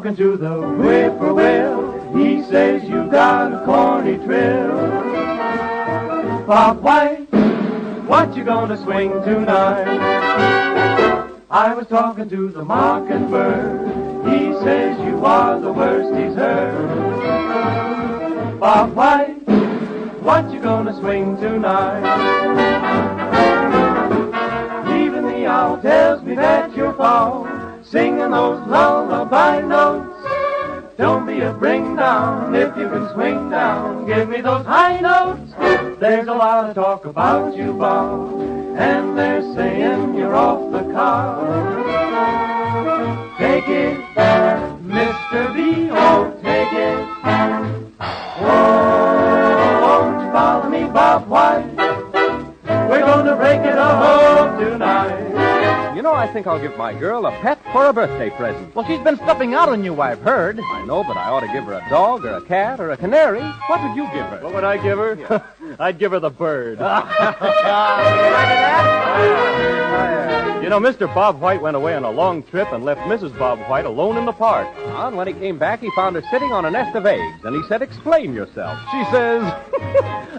Talking 0.00 0.16
to 0.16 0.34
the 0.38 0.62
whippoorwill. 0.78 2.16
He 2.16 2.42
says 2.44 2.82
you 2.84 3.06
got 3.10 3.52
a 3.52 3.66
corny 3.66 4.16
trill. 4.24 4.74
Bob 6.46 6.80
White, 6.82 7.26
what 8.06 8.34
you 8.34 8.42
gonna 8.42 8.82
swing 8.82 9.10
tonight? 9.24 9.86
I 11.50 11.74
was 11.74 11.86
talking 11.88 12.30
to 12.30 12.48
the 12.48 12.64
mockingbird. 12.64 13.88
He 14.26 14.54
says 14.64 14.98
you 15.06 15.22
are 15.22 15.60
the 15.60 15.70
worst 15.70 16.18
he's 16.18 16.34
heard. 16.34 16.78
Bob 18.58 18.94
White, 18.94 19.36
what 20.22 20.50
you 20.50 20.60
gonna 20.60 20.98
swing 20.98 21.36
tonight? 21.36 22.00
Even 25.04 25.26
the 25.26 25.44
owl 25.44 25.76
tells 25.82 26.22
me 26.22 26.36
that 26.36 26.74
you're 26.74 26.94
fall, 26.94 27.49
singing 27.90 28.30
those 28.30 28.64
lullaby 28.68 29.60
notes. 29.62 30.16
Don't 30.96 31.26
be 31.26 31.40
a 31.40 31.52
bring 31.52 31.96
down 31.96 32.54
if 32.54 32.76
you 32.76 32.88
can 32.88 33.12
swing 33.14 33.50
down. 33.50 34.06
Give 34.06 34.28
me 34.28 34.40
those 34.40 34.64
high 34.64 35.00
notes. 35.00 35.52
There's 35.98 36.28
a 36.28 36.34
lot 36.34 36.68
of 36.68 36.74
talk 36.74 37.04
about 37.04 37.56
you, 37.56 37.72
Bob, 37.72 38.40
and 38.78 39.18
they're 39.18 39.42
saying 39.54 40.14
you're 40.14 40.36
off 40.36 40.70
the 40.72 40.92
car. 40.92 41.40
Take 43.38 43.68
it, 43.68 43.98
Mr. 44.86 45.54
B. 45.54 45.88
Oh, 45.90 46.32
take 46.42 46.72
it. 46.72 47.08
Oh, 48.42 49.80
won't 49.82 50.22
you 50.24 50.32
follow 50.32 50.68
me, 50.68 50.84
Bob 50.92 51.28
White? 51.28 51.66
We're 52.88 53.00
gonna 53.00 53.36
break 53.36 53.60
it 53.60 53.78
up 53.78 54.58
tonight. 54.58 54.99
You 56.00 56.04
know, 56.04 56.14
I 56.14 56.32
think 56.32 56.46
I'll 56.46 56.58
give 56.58 56.78
my 56.78 56.94
girl 56.94 57.26
a 57.26 57.30
pet 57.42 57.62
for 57.74 57.84
a 57.84 57.92
birthday 57.92 58.30
present. 58.30 58.74
Well, 58.74 58.86
she's 58.86 59.00
been 59.00 59.16
stuffing 59.16 59.52
out 59.52 59.68
on 59.68 59.84
you, 59.84 60.00
I've 60.00 60.22
heard. 60.22 60.58
I 60.58 60.82
know, 60.86 61.04
but 61.04 61.18
I 61.18 61.28
ought 61.28 61.40
to 61.40 61.46
give 61.48 61.64
her 61.64 61.74
a 61.74 61.86
dog 61.90 62.24
or 62.24 62.36
a 62.36 62.40
cat 62.40 62.80
or 62.80 62.92
a 62.92 62.96
canary. 62.96 63.42
What 63.66 63.82
would 63.82 63.94
you 63.94 64.04
give 64.04 64.24
her? 64.24 64.40
What 64.42 64.54
would 64.54 64.64
I 64.64 64.78
give 64.78 64.96
her? 64.96 65.44
I'd 65.78 65.98
give 65.98 66.12
her 66.12 66.18
the 66.18 66.30
bird. 66.30 66.78
you 70.62 70.68
know, 70.68 70.78
Mr. 70.78 71.12
Bob 71.14 71.40
White 71.40 71.62
went 71.62 71.76
away 71.76 71.94
on 71.94 72.04
a 72.04 72.10
long 72.10 72.42
trip 72.42 72.70
and 72.72 72.84
left 72.84 73.00
Mrs. 73.02 73.36
Bob 73.38 73.58
White 73.70 73.86
alone 73.86 74.16
in 74.16 74.26
the 74.26 74.32
park. 74.32 74.68
And 74.76 75.16
when 75.16 75.26
he 75.26 75.32
came 75.32 75.58
back, 75.58 75.80
he 75.80 75.90
found 75.96 76.16
her 76.16 76.22
sitting 76.30 76.52
on 76.52 76.64
a 76.64 76.70
nest 76.70 76.94
of 76.94 77.06
eggs, 77.06 77.44
and 77.44 77.56
he 77.56 77.62
said, 77.68 77.82
Explain 77.82 78.34
yourself. 78.34 78.78
She 78.90 79.04
says, 79.10 79.42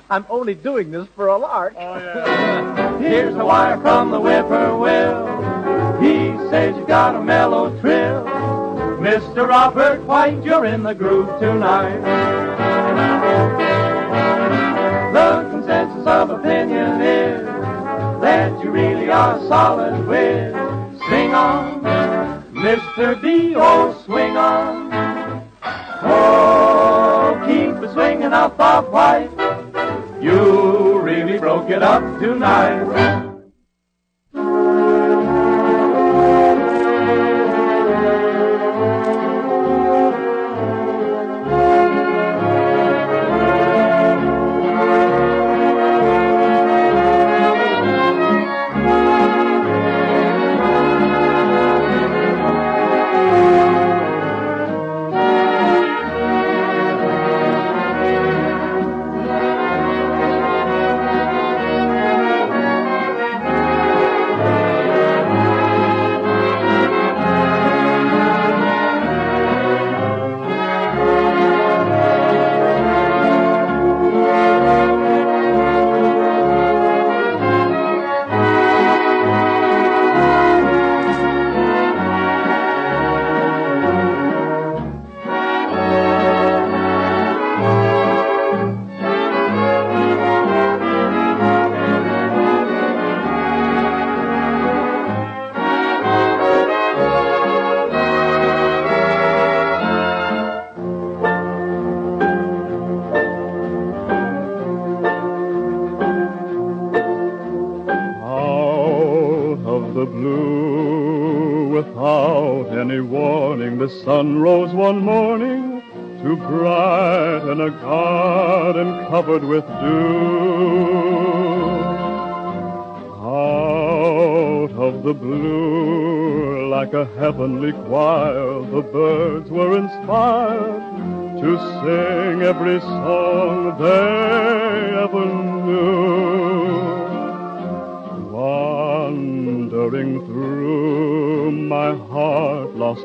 I'm 0.10 0.26
only 0.30 0.54
doing 0.56 0.92
this 0.92 1.08
for 1.16 1.28
a 1.28 1.38
lark. 1.38 1.74
Oh, 1.78 1.98
yeah. 1.98 3.00
Here's 3.00 3.36
a 3.36 3.46
wire 3.46 3.80
from 3.82 4.12
the 4.12 4.20
whippoorwill. 4.20 6.02
He 6.02 6.50
says 6.50 6.76
you 6.76 6.86
got 6.86 7.16
a 7.16 7.22
mellow 7.22 7.80
trill. 7.82 8.26
Mr. 9.02 9.48
Robert 9.48 10.04
White, 10.04 10.44
you're 10.44 10.66
in 10.66 10.84
the 10.84 10.94
groove 10.94 11.40
tonight. 11.40 12.00
The 15.14 15.48
consensus 15.50 16.06
of 16.06 16.30
opinion 16.30 17.02
is 17.02 17.61
that 18.22 18.64
you 18.64 18.70
really 18.70 19.10
are 19.10 19.40
solid 19.48 20.08
with. 20.08 20.54
Sing 21.10 21.34
on, 21.34 21.82
Mr. 22.54 23.20
B, 23.22 23.56
oh, 23.56 24.00
swing 24.06 24.38
on. 24.38 24.92
Oh, 26.04 27.44
keep 27.48 27.84
it 27.84 27.92
swinging 27.94 28.34
up, 28.34 28.58
Bob 28.58 28.92
White. 28.92 29.32
You 30.22 31.02
really 31.02 31.40
broke 31.40 31.70
it 31.70 31.82
up 31.82 32.02
tonight. 32.20 33.31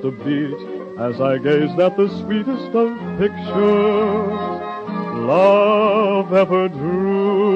A 0.05 0.11
beat 0.11 0.61
as 0.99 1.21
I 1.21 1.39
gazed 1.39 1.79
at 1.79 1.97
the 1.97 2.09
sweetest 2.21 2.75
of 2.75 2.97
pictures 3.19 4.57
love 5.27 6.33
ever 6.33 6.69
drew. 6.69 7.47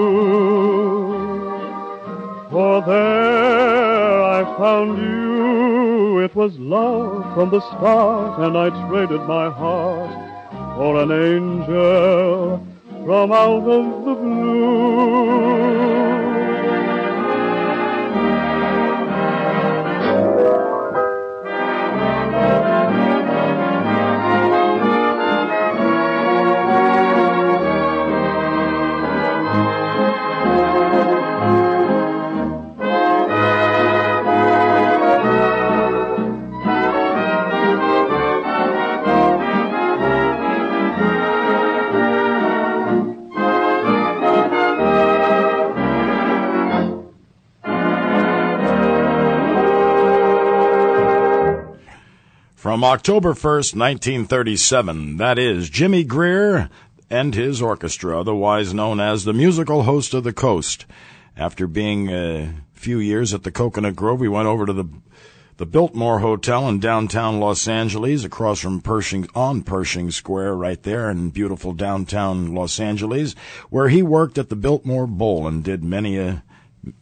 For 2.51 2.83
there 2.83 4.23
I 4.23 4.45
found 4.59 4.99
you. 4.99 6.21
It 6.21 6.35
was 6.35 6.59
love 6.59 7.33
from 7.35 7.51
the 7.51 7.61
start, 7.61 8.41
and 8.41 8.57
I 8.59 8.71
traded 8.89 9.23
my 9.23 9.49
heart 9.51 10.11
for 10.77 11.01
an 11.03 11.11
angel 11.13 12.67
from 13.05 13.33
out 13.33 13.69
of 13.69 14.05
the 14.05 14.15
blue. 14.15 16.10
From 52.71 52.85
October 52.85 53.33
1st, 53.33 53.75
1937, 53.75 55.17
that 55.17 55.41
is 55.41 55.69
Jimmie 55.69 56.05
Grier 56.05 56.71
and 57.11 57.35
his 57.35 57.61
orchestra, 57.61 58.21
otherwise 58.21 58.73
known 58.73 59.01
as 59.01 59.25
the 59.25 59.33
musical 59.33 59.83
host 59.83 60.15
of 60.15 60.23
the 60.23 60.33
coast. 60.33 60.87
After 61.37 61.67
being 61.67 62.11
a 62.11 62.55
few 62.73 63.01
years 63.01 63.35
at 63.35 63.43
the 63.43 63.51
Coconut 63.51 63.97
Grove, 63.97 64.21
we 64.21 64.29
went 64.29 64.47
over 64.47 64.67
to 64.67 64.73
the 64.73 64.85
the 65.57 65.67
Biltmore 65.67 66.21
Hotel 66.21 66.69
in 66.69 66.79
downtown 66.79 67.41
Los 67.41 67.67
Angeles, 67.67 68.23
across 68.23 68.61
from 68.61 68.81
Pershing, 68.81 69.29
on 69.35 69.65
Pershing 69.65 70.13
Square, 70.13 70.55
right 70.55 70.81
there 70.81 71.11
in 71.11 71.31
beautiful 71.31 71.73
downtown 71.73 72.55
Los 72.55 72.79
Angeles, 72.79 73.35
where 73.71 73.89
he 73.89 74.01
worked 74.01 74.39
at 74.39 74.49
the 74.49 74.55
Biltmore 74.55 75.09
Bowl 75.09 75.49
and 75.49 75.65
did 75.65 75.83
many 75.83 76.19
a 76.19 76.45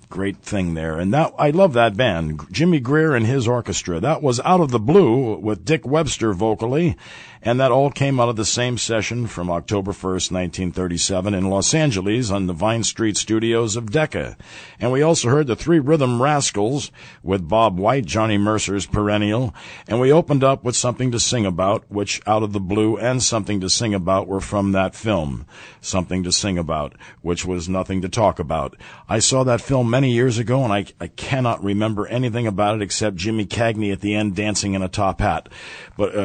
great 0.09 0.39
thing 0.39 0.75
there. 0.75 0.99
And 0.99 1.13
that 1.13 1.35
I 1.39 1.51
love 1.51 1.73
that 1.75 1.97
band, 1.97 2.47
Jimmie 2.51 2.81
Grier 2.81 3.15
and 3.15 3.27
his 3.27 3.47
orchestra. 3.47 4.01
That 4.01 4.23
was 4.23 4.41
Out 4.41 4.61
of 4.61 4.71
the 4.71 4.79
Blue 4.79 5.37
with 5.39 5.65
Dick 5.65 5.87
Webster 5.87 6.33
vocally, 6.33 6.97
and 7.43 7.61
that 7.61 7.71
all 7.71 7.91
came 7.91 8.19
out 8.19 8.29
of 8.29 8.37
the 8.37 8.45
same 8.45 8.79
session 8.79 9.27
from 9.27 9.51
October 9.51 9.93
1st, 9.93 10.33
1937 10.33 11.35
in 11.35 11.49
Los 11.49 11.73
Angeles 11.73 12.31
on 12.31 12.47
the 12.47 12.53
Vine 12.53 12.83
Street 12.83 13.17
studios 13.17 13.77
of 13.77 13.91
Decca. 13.91 14.37
And 14.81 14.91
we 14.91 15.03
also 15.03 15.29
heard 15.29 15.47
the 15.47 15.57
Three 15.57 15.79
Rhythm 15.79 16.21
Rascals 16.21 16.91
with 17.23 17.49
Bob 17.49 17.79
White, 17.79 18.07
Johnny 18.07 18.39
Mercer's 18.39 18.87
Perennial, 18.87 19.55
and 19.87 20.01
we 20.01 20.13
opened 20.13 20.43
up 20.43 20.65
with 20.65 20.77
Something 20.77 21.11
to 21.13 21.21
Sing 21.21 21.47
About, 21.47 21.85
which 21.89 22.21
Out 22.27 22.43
of 22.43 22.53
the 22.53 22.61
Blue 22.61 22.97
and 22.97 23.23
Something 23.23 23.61
to 23.61 23.71
Sing 23.71 23.95
About 23.95 24.27
were 24.27 24.41
from 24.41 24.73
that 24.73 24.95
film. 24.95 25.47
Something 25.81 26.25
to 26.25 26.33
Sing 26.33 26.59
About, 26.59 26.95
which 27.23 27.45
was 27.45 27.69
Nothing 27.69 28.03
to 28.03 28.09
Talk 28.09 28.39
About. 28.39 28.77
I 29.09 29.21
saw 29.21 29.45
that 29.45 29.61
film 29.61 29.89
many 29.99 30.13
years 30.13 30.39
ago, 30.39 30.63
and 30.63 30.73
I, 30.73 30.87
I 31.01 31.09
cannot 31.09 31.65
remember 31.65 32.07
anything 32.07 32.47
about 32.47 32.77
it 32.77 32.83
except 32.83 33.17
Jimmy 33.17 33.45
Cagney 33.45 33.93
at 33.93 34.01
the 34.01 34.15
end 34.15 34.37
dancing 34.37 34.75
in 34.75 34.83
a 34.83 34.89
top 34.89 35.21
hat. 35.21 35.49
But 35.97 36.15
uh, 36.15 36.19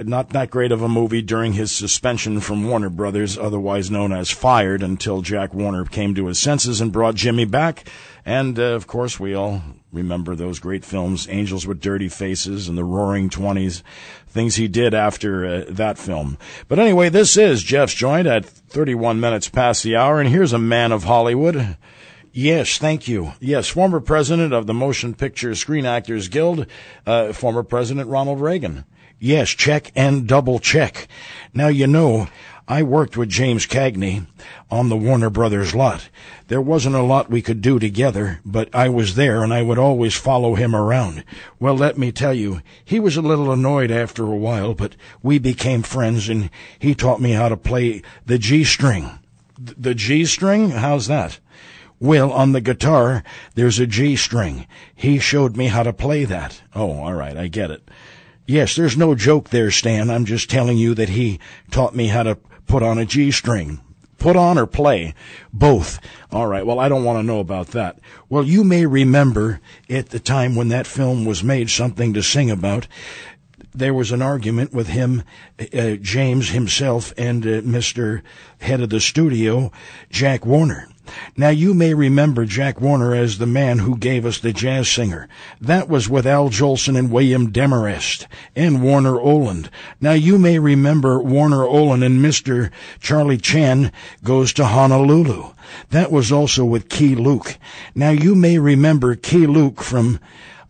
uh, 0.00 0.02
not 0.02 0.30
that 0.30 0.50
great 0.50 0.72
of 0.72 0.82
a 0.82 0.88
movie 0.88 1.22
during 1.22 1.52
his 1.52 1.70
suspension 1.70 2.40
from 2.40 2.68
Warner 2.68 2.90
Brothers, 2.90 3.38
otherwise 3.38 3.88
known 3.88 4.12
as 4.12 4.32
Fired, 4.32 4.82
until 4.82 5.22
Jack 5.22 5.54
Warner 5.54 5.84
came 5.84 6.12
to 6.16 6.26
his 6.26 6.40
senses 6.40 6.80
and 6.80 6.90
brought 6.90 7.14
Jimmy 7.14 7.44
back. 7.44 7.88
And 8.26 8.58
uh, 8.58 8.74
of 8.74 8.88
course, 8.88 9.20
we 9.20 9.32
all 9.32 9.62
remember 9.92 10.34
those 10.34 10.58
great 10.58 10.84
films, 10.84 11.28
Angels 11.30 11.68
with 11.68 11.80
Dirty 11.80 12.08
Faces 12.08 12.68
and 12.68 12.76
The 12.76 12.82
Roaring 12.82 13.30
Twenties, 13.30 13.84
things 14.26 14.56
he 14.56 14.66
did 14.66 14.92
after 14.92 15.46
uh, 15.46 15.64
that 15.68 15.98
film. 15.98 16.36
But 16.66 16.80
anyway, 16.80 17.10
this 17.10 17.36
is 17.36 17.62
Jeff's 17.62 17.94
Joynt 17.94 18.26
at 18.26 18.44
31 18.44 19.20
minutes 19.20 19.48
past 19.48 19.84
the 19.84 19.94
hour, 19.94 20.18
and 20.18 20.28
here's 20.28 20.52
a 20.52 20.58
man 20.58 20.90
of 20.90 21.04
Hollywood. 21.04 21.76
Yes, 22.32 22.78
thank 22.78 23.08
you. 23.08 23.32
Yes, 23.40 23.68
former 23.68 23.98
president 23.98 24.52
of 24.52 24.66
the 24.66 24.74
Motion 24.74 25.14
Picture 25.14 25.54
Screen 25.56 25.84
Actors 25.84 26.28
Guild, 26.28 26.66
uh, 27.04 27.32
former 27.32 27.64
President 27.64 28.08
Ronald 28.08 28.40
Reagan. 28.40 28.84
Yes, 29.18 29.50
check 29.50 29.90
and 29.96 30.28
double 30.28 30.60
check. 30.60 31.08
Now, 31.52 31.66
you 31.66 31.88
know, 31.88 32.28
I 32.68 32.84
worked 32.84 33.16
with 33.16 33.28
James 33.30 33.66
Cagney 33.66 34.26
on 34.70 34.88
the 34.88 34.96
Warner 34.96 35.28
Brothers 35.28 35.74
lot. 35.74 36.08
There 36.46 36.60
wasn't 36.60 36.94
a 36.94 37.02
lot 37.02 37.28
we 37.28 37.42
could 37.42 37.60
do 37.60 37.80
together, 37.80 38.40
but 38.44 38.72
I 38.72 38.88
was 38.88 39.16
there 39.16 39.42
and 39.42 39.52
I 39.52 39.62
would 39.62 39.78
always 39.78 40.14
follow 40.14 40.54
him 40.54 40.74
around. 40.74 41.24
Well, 41.58 41.74
let 41.74 41.98
me 41.98 42.12
tell 42.12 42.32
you, 42.32 42.62
he 42.84 43.00
was 43.00 43.16
a 43.16 43.22
little 43.22 43.50
annoyed 43.50 43.90
after 43.90 44.22
a 44.22 44.36
while, 44.36 44.74
but 44.74 44.94
we 45.20 45.40
became 45.40 45.82
friends 45.82 46.28
and 46.28 46.48
he 46.78 46.94
taught 46.94 47.20
me 47.20 47.32
how 47.32 47.48
to 47.48 47.56
play 47.56 48.02
the 48.24 48.38
G 48.38 48.62
string. 48.62 49.18
The 49.58 49.94
G 49.94 50.24
string? 50.24 50.70
How's 50.70 51.08
that? 51.08 51.40
Well, 52.02 52.32
on 52.32 52.52
the 52.52 52.62
guitar, 52.62 53.22
there's 53.54 53.78
a 53.78 53.86
G 53.86 54.16
string. 54.16 54.66
He 54.94 55.18
showed 55.18 55.54
me 55.54 55.66
how 55.66 55.82
to 55.82 55.92
play 55.92 56.24
that. 56.24 56.62
Oh, 56.74 56.92
all 56.92 57.12
right, 57.12 57.36
I 57.36 57.48
get 57.48 57.70
it. 57.70 57.86
Yes, 58.46 58.74
there's 58.74 58.96
no 58.96 59.14
joke 59.14 59.50
there, 59.50 59.70
Stan. 59.70 60.08
I'm 60.10 60.24
just 60.24 60.48
telling 60.48 60.78
you 60.78 60.94
that 60.94 61.10
he 61.10 61.38
taught 61.70 61.94
me 61.94 62.06
how 62.06 62.22
to 62.22 62.36
put 62.66 62.82
on 62.82 62.96
a 62.96 63.04
G 63.04 63.30
string. 63.30 63.80
Put 64.16 64.34
on 64.34 64.56
or 64.56 64.66
play? 64.66 65.14
Both. 65.52 66.00
All 66.32 66.46
right, 66.46 66.64
well, 66.64 66.78
I 66.78 66.88
don't 66.88 67.04
want 67.04 67.18
to 67.18 67.22
know 67.22 67.38
about 67.38 67.68
that. 67.68 67.98
Well, 68.30 68.44
you 68.44 68.64
may 68.64 68.86
remember 68.86 69.60
at 69.90 70.08
the 70.08 70.20
time 70.20 70.56
when 70.56 70.68
that 70.68 70.86
film 70.86 71.26
was 71.26 71.44
made, 71.44 71.68
Something 71.68 72.14
to 72.14 72.22
Sing 72.22 72.50
About, 72.50 72.86
there 73.74 73.94
was 73.94 74.10
an 74.10 74.22
argument 74.22 74.72
with 74.72 74.88
him, 74.88 75.22
uh, 75.58 75.96
James 76.00 76.50
himself, 76.50 77.12
and 77.18 77.44
uh, 77.44 77.60
Mr. 77.60 78.22
Head 78.60 78.80
of 78.80 78.88
the 78.88 79.00
studio, 79.00 79.70
Jack 80.10 80.44
Warner. 80.44 80.89
Now 81.36 81.48
you 81.48 81.74
may 81.74 81.94
remember 81.94 82.44
Jack 82.44 82.80
Warner 82.80 83.14
as 83.14 83.38
the 83.38 83.46
man 83.46 83.78
who 83.78 83.96
gave 83.96 84.26
us 84.26 84.38
the 84.38 84.52
jazz 84.52 84.88
singer. 84.88 85.28
That 85.60 85.88
was 85.88 86.08
with 86.08 86.26
Al 86.26 86.50
Jolson 86.50 86.96
and 86.96 87.10
William 87.10 87.50
Demarest 87.50 88.26
and 88.54 88.82
Warner 88.82 89.20
Oland. 89.20 89.70
Now 90.00 90.12
you 90.12 90.38
may 90.38 90.58
remember 90.58 91.20
Warner 91.20 91.64
Oland 91.64 92.04
and 92.04 92.24
Mr. 92.24 92.70
Charlie 93.00 93.38
Chan 93.38 93.92
goes 94.24 94.52
to 94.54 94.66
Honolulu. 94.66 95.50
That 95.90 96.10
was 96.10 96.32
also 96.32 96.64
with 96.64 96.88
Keye 96.88 97.14
Luke. 97.14 97.58
Now 97.94 98.10
you 98.10 98.34
may 98.34 98.58
remember 98.58 99.14
Keye 99.14 99.46
Luke 99.46 99.82
from 99.82 100.20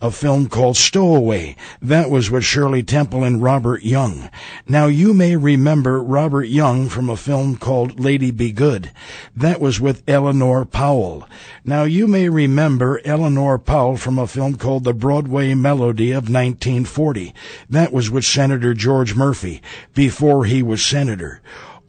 a 0.00 0.10
film 0.10 0.48
called 0.48 0.76
Stowaway. 0.76 1.56
That 1.82 2.10
was 2.10 2.30
with 2.30 2.44
Shirley 2.44 2.82
Temple 2.82 3.22
and 3.22 3.42
Robert 3.42 3.82
Young. 3.82 4.30
Now 4.66 4.86
you 4.86 5.12
may 5.12 5.36
remember 5.36 6.02
Robert 6.02 6.44
Young 6.44 6.88
from 6.88 7.10
a 7.10 7.16
film 7.16 7.56
called 7.56 8.00
Lady 8.00 8.30
Be 8.30 8.50
Good. 8.50 8.90
That 9.36 9.60
was 9.60 9.80
with 9.80 10.02
Eleanor 10.08 10.64
Powell. 10.64 11.28
Now 11.64 11.84
you 11.84 12.06
may 12.06 12.28
remember 12.28 13.00
Eleanor 13.04 13.58
Powell 13.58 13.96
from 13.96 14.18
a 14.18 14.26
film 14.26 14.56
called 14.56 14.84
The 14.84 14.94
Broadway 14.94 15.54
Melody 15.54 16.12
of 16.12 16.30
1940. 16.30 17.34
That 17.68 17.92
was 17.92 18.10
with 18.10 18.24
Senator 18.24 18.72
George 18.72 19.14
Murphy 19.14 19.60
before 19.94 20.46
he 20.46 20.62
was 20.62 20.82
senator. 20.82 21.42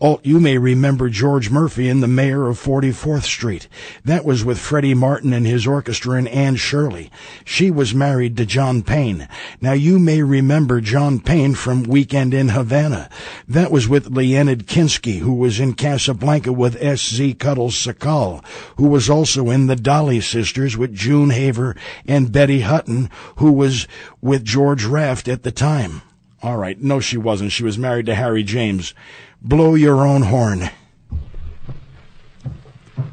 Oh, 0.04 0.20
you 0.24 0.40
may 0.40 0.58
remember 0.58 1.10
George 1.10 1.52
Murphy 1.52 1.88
in 1.88 2.00
The 2.00 2.08
Mayor 2.08 2.48
of 2.48 2.60
44th 2.60 3.22
Street. 3.22 3.68
That 4.04 4.26
was 4.26 4.44
with 4.44 4.58
Freddy 4.58 4.96
Martin 4.96 5.32
and 5.32 5.46
his 5.46 5.68
orchestra 5.68 6.18
and 6.18 6.28
Anne 6.28 6.56
Shirley. 6.56 7.12
She 7.46 7.70
was 7.70 7.94
married 7.94 8.36
to 8.38 8.48
John 8.48 8.82
Payne. 8.82 9.28
Now 9.62 9.74
you 9.74 10.00
may 10.00 10.24
remember 10.24 10.82
John 10.82 11.20
Payne 11.20 11.54
from 11.54 11.84
Weekend 11.84 12.34
in 12.34 12.50
Havana. 12.50 13.12
That 13.48 13.70
was 13.70 13.88
with 13.88 14.10
Leonid 14.10 14.66
Kinskey, 14.66 15.20
who 15.20 15.36
was 15.36 15.60
in 15.60 15.76
Casablanca 15.76 16.52
with 16.52 16.82
S.Z. 16.82 17.36
Cuddles 17.36 17.76
Sakall, 17.76 18.44
who 18.78 18.88
was 18.88 19.08
also 19.08 19.52
in 19.52 19.68
The 19.68 19.76
Dolly 19.76 20.20
Sisters 20.20 20.76
with 20.76 20.96
June 20.96 21.30
Haver 21.30 21.76
and 22.08 22.32
Betty 22.32 22.62
Hutton, 22.62 23.12
who 23.36 23.52
was 23.52 23.88
with 24.20 24.44
George 24.44 24.84
Raft 24.84 25.28
at 25.28 25.44
the 25.44 25.52
time. 25.52 26.02
All 26.44 26.58
right. 26.58 26.82
No, 26.82 27.00
she 27.00 27.18
wasn't. 27.18 27.52
She 27.52 27.64
was 27.64 27.78
married 27.78 28.08
to 28.08 28.16
Harry 28.16 28.42
James. 28.42 28.96
Blow 29.42 29.74
your 29.74 30.06
own 30.06 30.22
horn. 30.22 30.70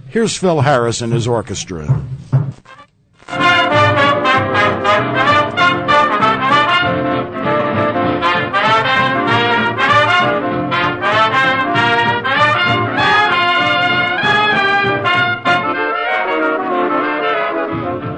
Here's 0.09 0.37
Phil 0.37 0.61
Harris 0.61 1.01
and 1.01 1.13
his 1.13 1.27
orchestra. 1.27 1.87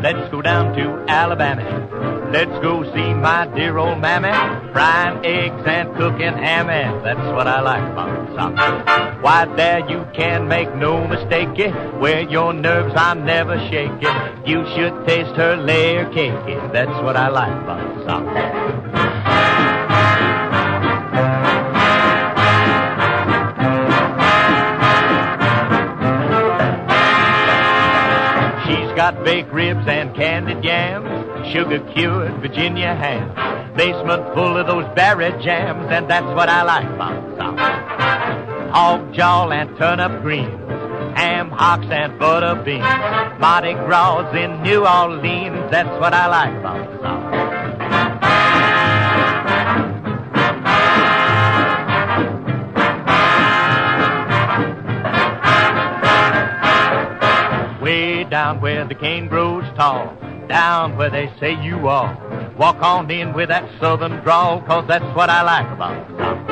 Let's 0.03 0.31
go 0.31 0.43
down 0.43 0.75
to 0.77 1.05
Alabama. 1.09 2.29
Let's 2.33 2.51
go 2.61 2.83
see 2.93 3.10
my 3.21 3.47
dear 3.55 3.77
old 3.79 4.01
mammy. 4.01 4.33
Frying 4.73 5.25
eggs 5.25 5.63
and 5.67 5.95
cooking 5.97 6.35
hammy. 6.35 7.03
That's 7.05 7.21
what 7.37 7.47
I 7.47 7.61
like 7.61 7.93
about 7.93 8.37
South. 8.37 9.23
Why, 9.23 9.45
there 9.57 9.81
you 9.89 10.07
can 10.15 10.49
make 10.49 10.75
no 10.75 11.07
mistake. 11.07 11.57
Where 12.01 12.23
your 12.23 12.53
nerves 12.53 12.95
are 12.97 13.15
never 13.15 13.59
shaky. 13.69 14.07
You 14.51 14.65
should 14.75 15.07
taste 15.07 15.37
her 15.37 15.57
layer 15.57 16.07
cakey. 16.07 16.73
That's 16.73 17.03
what 17.03 17.17
I 17.17 17.29
like 17.29 17.63
about 17.63 18.85
the 18.85 18.90
got 29.11 29.25
baked 29.25 29.53
ribs 29.53 29.87
and 29.87 30.15
candied 30.15 30.65
yams, 30.65 31.09
sugar 31.53 31.81
cured 31.93 32.33
Virginia 32.41 32.95
ham, 32.95 33.29
basement 33.77 34.23
full 34.35 34.57
of 34.57 34.67
those 34.67 34.87
berry 34.95 35.31
jams, 35.43 35.91
and 35.91 36.09
that's 36.09 36.27
what 36.37 36.49
I 36.49 36.63
like 36.63 36.89
about 36.89 37.29
the 37.29 37.37
South. 37.37 37.59
Hog 38.71 39.13
jaw 39.13 39.49
and 39.51 39.77
turnip 39.77 40.23
greens, 40.23 40.71
ham 41.19 41.51
hocks 41.51 41.87
and 41.91 42.19
butter 42.19 42.63
beans, 42.63 43.41
Mardi 43.41 43.75
Gras 43.75 44.33
in 44.35 44.63
New 44.63 44.87
Orleans, 44.87 45.71
that's 45.71 46.01
what 46.01 46.15
I 46.15 46.27
like 46.27 46.55
about 46.55 46.91
the 46.91 47.03
South. 47.03 47.50
Down 58.31 58.61
where 58.61 58.87
the 58.87 58.95
cane 58.95 59.27
grows 59.27 59.65
tall, 59.75 60.17
down 60.49 60.97
where 60.97 61.11
they 61.11 61.31
say 61.41 61.61
you 61.63 61.89
are. 61.89 62.17
Walk 62.57 62.81
on 62.81 63.11
in 63.11 63.33
with 63.33 63.49
that 63.49 63.69
southern 63.81 64.23
drawl, 64.23 64.63
cause 64.63 64.87
that's 64.87 65.05
what 65.17 65.29
I 65.29 65.43
like 65.43 65.67
about 65.73 66.09
the 66.09 66.17
South. 66.19 66.51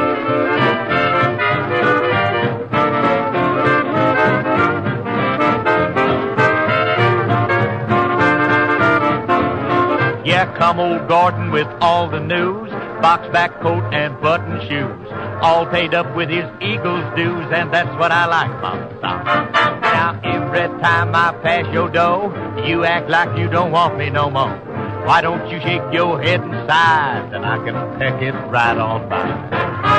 Yeah, 10.26 10.54
come 10.58 10.80
old 10.80 11.08
Gordon 11.08 11.52
with 11.52 11.68
all 11.80 12.10
the 12.10 12.20
news, 12.20 12.70
box 13.00 13.28
back 13.32 13.60
coat 13.60 13.84
and 13.94 14.20
button 14.20 14.60
shoes, 14.68 15.07
all 15.40 15.66
paid 15.66 15.94
up 15.94 16.14
with 16.16 16.28
his 16.28 16.44
Eagles 16.60 17.04
dues, 17.16 17.46
and 17.52 17.72
that's 17.72 17.94
what 17.98 18.12
I 18.12 18.26
like 18.26 18.50
about. 18.50 19.00
Now 19.82 20.20
every 20.24 20.68
time 20.80 21.14
I 21.14 21.32
pass 21.42 21.72
your 21.72 21.88
door, 21.90 22.32
you 22.66 22.84
act 22.84 23.08
like 23.08 23.38
you 23.38 23.48
don't 23.48 23.72
want 23.72 23.98
me 23.98 24.10
no 24.10 24.30
more. 24.30 24.56
Why 25.06 25.20
don't 25.20 25.48
you 25.50 25.60
shake 25.60 25.92
your 25.92 26.20
head 26.20 26.40
and 26.40 26.68
sigh, 26.68 27.30
and 27.32 27.44
I 27.46 27.56
can 27.64 27.98
peck 27.98 28.20
it 28.22 28.32
right 28.50 28.76
on 28.76 29.08
by. 29.08 29.97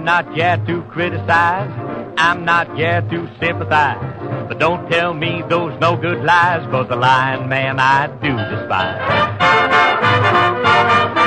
I'm 0.00 0.06
not 0.06 0.34
yet 0.34 0.66
to 0.66 0.80
criticize, 0.84 1.70
I'm 2.16 2.46
not 2.46 2.78
yet 2.78 3.10
to 3.10 3.28
sympathize. 3.38 4.48
But 4.48 4.58
don't 4.58 4.90
tell 4.90 5.12
me 5.12 5.42
those 5.46 5.78
no 5.78 5.94
good 5.94 6.24
lies, 6.24 6.66
cause 6.70 6.88
the 6.88 6.96
lying 6.96 7.50
man 7.50 7.78
I 7.78 8.06
do 8.06 8.34
despise. 8.34 11.19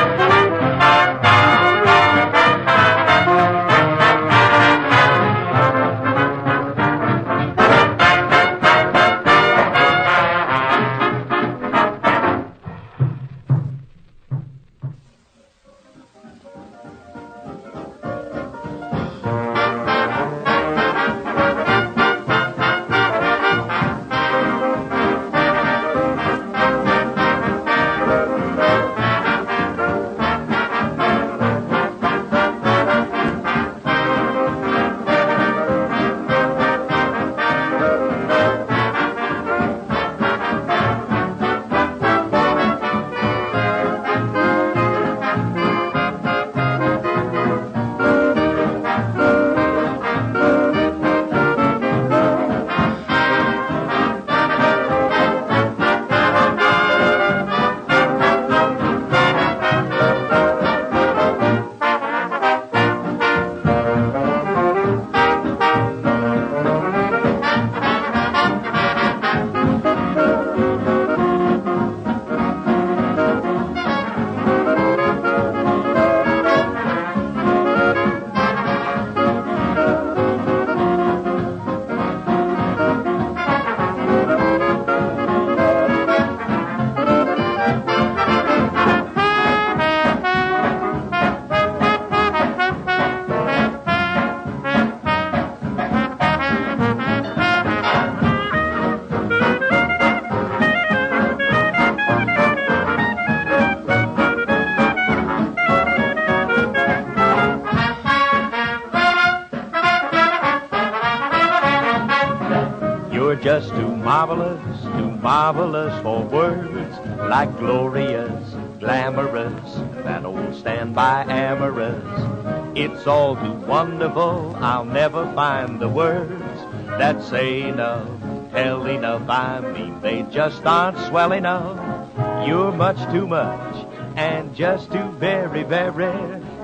It's 123.03 123.09
all 123.09 123.35
too 123.35 123.51
wonderful, 123.67 124.55
I'll 124.61 124.85
never 124.85 125.30
find 125.34 125.77
the 125.77 125.89
words 125.89 126.41
that 126.88 127.21
say 127.21 127.63
enough, 127.63 128.07
tell 128.53 128.85
enough. 128.85 129.30
I 129.30 129.59
mean, 129.59 129.99
they 129.99 130.21
just 130.31 130.65
aren't 130.65 130.97
swell 131.09 131.34
enough. 131.34 132.47
You're 132.47 132.71
much 132.71 132.95
too 133.11 133.27
much, 133.27 133.85
and 134.15 134.55
just 134.55 134.89
too 134.89 135.11
very, 135.19 135.63
very 135.63 136.13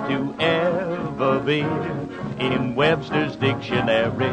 to 0.07 0.33
ever 0.39 1.41
be 1.41 1.59
in 2.39 2.73
Webster's 2.73 3.35
dictionary. 3.35 4.27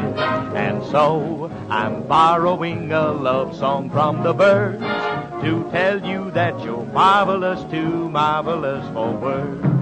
And 0.55 0.81
so 0.85 1.51
I'm 1.69 2.03
borrowing 2.03 2.89
a 2.93 3.11
love 3.11 3.53
song 3.53 3.89
from 3.89 4.23
the 4.23 4.31
birds 4.31 4.79
to 5.43 5.69
tell 5.71 6.01
you 6.07 6.31
that 6.31 6.57
you're 6.63 6.85
marvelous, 6.85 7.69
too 7.69 8.09
marvelous 8.09 8.87
for 8.93 9.11
words. 9.11 9.76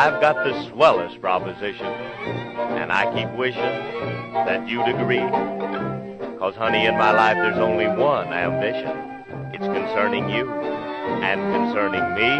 I've 0.00 0.18
got 0.18 0.44
the 0.44 0.66
swellest 0.70 1.20
proposition, 1.20 1.84
and 1.84 2.90
I 2.90 3.04
keep 3.14 3.30
wishing 3.36 3.60
that 4.32 4.66
you'd 4.66 4.88
agree. 4.88 5.20
Cause, 6.38 6.54
honey, 6.54 6.86
in 6.86 6.96
my 6.96 7.12
life 7.12 7.36
there's 7.36 7.58
only 7.58 7.86
one 7.86 8.32
ambition. 8.32 8.96
It's 9.52 9.62
concerning 9.62 10.30
you 10.30 10.50
and 10.50 11.38
concerning 11.52 12.00
me. 12.14 12.30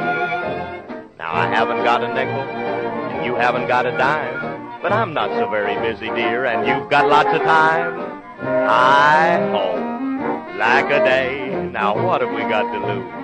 Now, 1.19 1.35
I 1.35 1.49
haven't 1.49 1.85
got 1.85 2.03
a 2.03 2.09
nickel, 2.09 2.41
and 2.41 3.27
you 3.27 3.35
haven't 3.35 3.69
got 3.69 3.85
a 3.85 3.91
dime. 3.91 4.81
But 4.81 4.93
I'm 4.93 5.13
not 5.13 5.29
so 5.39 5.51
very 5.51 5.75
busy, 5.87 6.09
dear, 6.15 6.47
and 6.47 6.67
you've 6.67 6.89
got 6.89 7.11
lots 7.11 7.29
of 7.29 7.43
time. 7.43 8.23
I 8.41 9.37
hope, 9.53 10.57
like 10.57 10.87
a 10.87 11.05
day. 11.05 11.69
Now, 11.71 12.07
what 12.07 12.23
have 12.23 12.31
we 12.31 12.41
got 12.41 12.73
to 12.73 12.79
lose? 12.87 13.21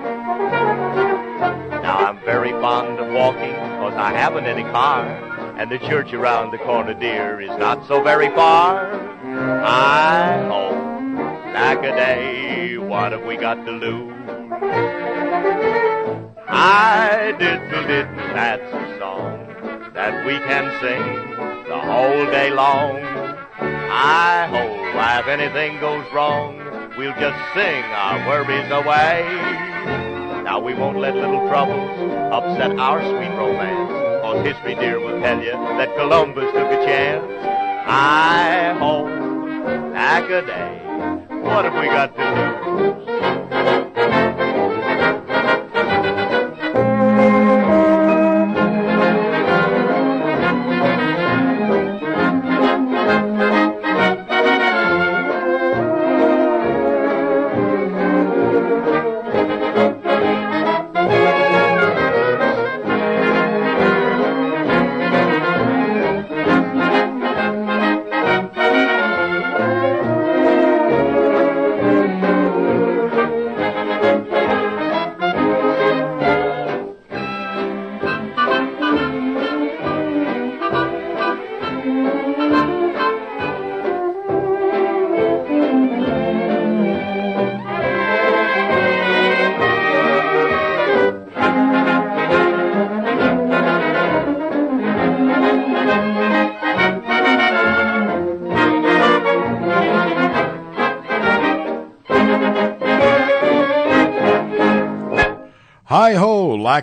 Now 1.87 2.05
I'm 2.05 2.19
very 2.25 2.51
fond 2.51 2.99
of 2.99 3.13
walking, 3.13 3.55
cause 3.89 3.97
I 3.97 4.11
haven't 4.11 4.45
any 4.45 4.63
car. 4.63 5.07
And 5.57 5.71
the 5.71 5.79
church 5.79 6.13
around 6.13 6.51
the 6.51 6.57
corner, 6.57 6.93
dear, 6.93 7.39
is 7.39 7.57
not 7.57 7.87
so 7.87 8.03
very 8.03 8.27
far. 8.35 8.91
I 9.63 10.43
hope, 10.43 11.53
like 11.53 11.79
a 11.79 11.95
day, 11.95 12.77
what 12.77 13.13
have 13.13 13.23
we 13.23 13.37
got 13.37 13.65
to 13.65 13.71
lose? 13.71 14.13
I 16.49 17.33
diddle 17.39 17.87
diddle, 17.87 18.15
that's 18.35 18.73
a 18.73 18.99
song 18.99 19.91
that 19.93 20.25
we 20.25 20.33
can 20.33 20.65
sing 20.81 21.67
the 21.69 21.79
whole 21.79 22.25
day 22.31 22.51
long. 22.51 22.99
I 23.59 24.47
hope 24.49 24.77
if 25.19 25.27
anything 25.27 25.79
goes 25.79 26.05
wrong, 26.13 26.57
we'll 26.97 27.13
just 27.13 27.53
sing 27.53 27.83
our 27.83 28.27
worries 28.27 28.71
away. 28.71 30.06
Now 30.57 30.63
we 30.63 30.73
won't 30.73 30.97
let 30.97 31.13
little 31.13 31.47
troubles 31.49 31.87
upset 32.33 32.79
our 32.79 32.99
sweet 32.99 33.29
romance. 33.37 33.91
Cause 34.23 34.43
history, 34.43 34.73
dear, 34.73 34.99
will 34.99 35.21
tell 35.21 35.37
you 35.37 35.51
that 35.51 35.95
Columbus 35.95 36.45
took 36.45 36.71
a 36.71 36.83
chance. 36.83 37.23
I 37.85 38.75
hope, 38.79 39.05
like 39.93 40.31
a 40.31 40.41
day, 40.47 41.41
what 41.43 41.63
have 41.63 41.79
we 41.79 41.85
got 41.85 42.15
to 42.15 43.21
lose? 43.21 43.26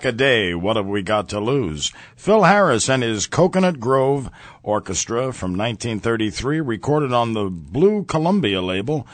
A 0.05 0.13
day, 0.13 0.55
what 0.55 0.77
have 0.77 0.87
we 0.87 1.03
got 1.03 1.29
to 1.31 1.41
lose? 1.41 1.93
Phil 2.17 2.45
Harris 2.45 2.89
and 2.89 3.03
his 3.03 3.27
Coconut 3.27 3.81
Grove 3.81 4.31
Orchestra 4.63 5.33
from 5.33 5.57
1933, 5.57 6.61
recorded 6.61 7.13
on 7.13 7.33
the 7.33 7.45
Blue 7.45 8.05
Columbia 8.05 8.61
label, 8.63 9.07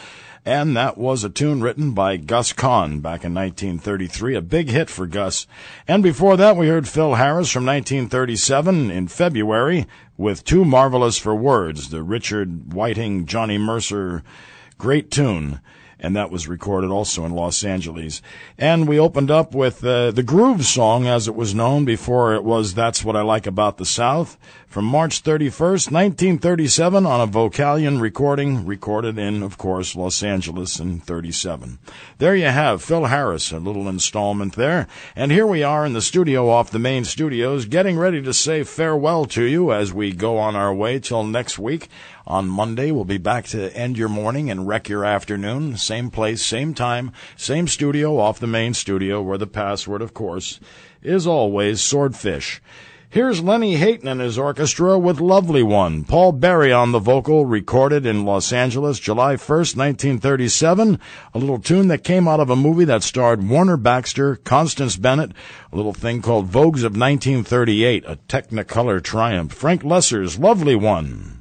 and 0.45 0.77
that 0.77 0.97
was 0.97 1.25
a 1.25 1.29
tune 1.29 1.61
written 1.61 1.93
by 1.93 2.17
Gus 2.17 2.53
Kahn 2.53 3.01
back 3.01 3.25
in 3.25 3.35
1933, 3.35 4.35
a 4.35 4.41
big 4.41 4.69
hit 4.69 4.89
for 4.89 5.07
Gus. 5.07 5.47
And 5.87 6.03
before 6.03 6.37
that, 6.37 6.57
we 6.57 6.69
heard 6.69 6.89
Phil 6.89 7.15
Harris 7.15 7.51
from 7.51 7.67
1937 7.67 8.91
in 8.91 9.09
February 9.09 9.87
with 10.17 10.45
Too 10.45 10.65
Marvelous 10.65 11.19
for 11.19 11.35
Words, 11.35 11.91
the 11.91 12.03
Richard 12.03 12.73
Whiting, 12.73 13.27
Johnny 13.27 13.59
Mercer 13.59 14.23
great 14.81 15.11
tune. 15.11 15.61
And 16.01 16.17
that 16.17 16.31
was 16.31 16.49
recorded 16.49 16.91
also 16.91 17.25
in 17.25 17.33
Los 17.33 17.63
Angeles. 17.63 18.23
And 18.59 18.89
we 18.89 18.99
opened 18.99 19.31
up 19.31 19.55
with 19.55 19.85
uh, 19.85 20.11
the 20.11 20.23
Groove 20.23 20.65
song, 20.65 21.07
as 21.07 21.29
it 21.29 21.35
was 21.35 21.55
known 21.55 21.85
before 21.85 22.35
it 22.35 22.43
was 22.43 22.75
That's 22.75 23.05
What 23.05 23.17
I 23.17 23.23
Like 23.23 23.47
About 23.47 23.77
the 23.77 23.85
South, 23.85 24.39
from 24.67 24.85
March 24.85 25.25
31st, 25.25 25.91
1937, 25.91 27.05
on 27.05 27.21
a 27.21 27.27
Vocalion 27.27 28.01
recording, 28.01 28.65
recorded 28.65 29.19
in, 29.19 29.43
of 29.43 29.59
course, 29.59 29.97
Los 29.97 30.23
Angeles 30.23 30.79
in 30.79 31.01
37. 31.01 31.79
There 32.19 32.37
you 32.37 32.47
have 32.47 32.83
Phil 32.83 33.07
Harris, 33.07 33.51
a 33.51 33.59
little 33.59 33.89
installment 33.89 34.55
there. 34.55 34.87
And 35.17 35.33
here 35.33 35.47
we 35.47 35.65
are 35.65 35.85
in 35.85 35.93
the 35.93 36.01
studio 36.01 36.49
off 36.49 36.71
the 36.71 36.79
main 36.79 37.05
studios, 37.05 37.65
getting 37.65 37.99
ready 37.99 38.23
to 38.23 38.33
say 38.33 38.63
farewell 38.63 39.25
to 39.27 39.43
you 39.43 39.73
as 39.73 39.93
we 39.93 40.13
go 40.13 40.39
on 40.39 40.55
our 40.55 40.73
way 40.73 41.01
till 41.01 41.25
next 41.25 41.59
week. 41.59 41.89
On 42.31 42.49
Monday, 42.49 42.93
we'll 42.93 43.05
be 43.05 43.19
back 43.19 43.47
to 43.47 43.77
end 43.77 43.99
your 43.99 44.09
morning 44.09 44.53
and 44.53 44.69
wreck 44.69 44.89
your 44.89 45.05
afternoon. 45.05 45.77
Same 45.77 46.13
place, 46.13 46.41
same 46.41 46.75
time, 46.75 47.11
same 47.37 47.67
studio 47.67 48.21
off 48.21 48.39
the 48.39 48.47
main 48.47 48.73
studio, 48.73 49.21
where 49.21 49.37
the 49.37 49.49
password, 49.49 50.01
of 50.01 50.15
course, 50.15 50.61
is 51.03 51.27
always 51.27 51.83
Swordfish. 51.83 52.63
Here's 53.09 53.43
Lennie 53.43 53.79
Hayton 53.79 54.07
and 54.07 54.21
his 54.21 54.39
orchestra 54.39 54.97
with 54.97 55.19
Lovely 55.19 55.65
One. 55.65 56.05
Paul 56.05 56.31
Berry 56.31 56.73
on 56.73 56.93
the 56.93 57.01
vocal, 57.01 57.47
recorded 57.47 58.07
in 58.07 58.25
Los 58.25 58.53
Angeles, 58.53 59.01
July 59.01 59.35
1st, 59.35 59.75
1937. 59.75 61.01
A 61.35 61.39
little 61.41 61.59
tune 61.59 61.89
that 61.89 62.05
came 62.05 62.29
out 62.29 62.39
of 62.39 62.49
a 62.49 62.55
movie 62.55 62.85
that 62.85 63.03
starred 63.03 63.49
Warner 63.49 63.77
Baxter, 63.77 64.37
Constance 64.37 64.95
Bennett, 64.95 65.33
a 65.73 65.77
little 65.77 65.93
thing 65.93 66.23
called 66.23 66.47
Vogues 66.47 66.85
of 66.85 66.97
1938, 66.97 68.05
a 68.07 68.21
Technicolor 68.29 69.03
triumph. 69.03 69.53
Frank 69.53 69.83
Loesser's 69.83 70.39
Lovely 70.39 70.77
One. 70.77 71.40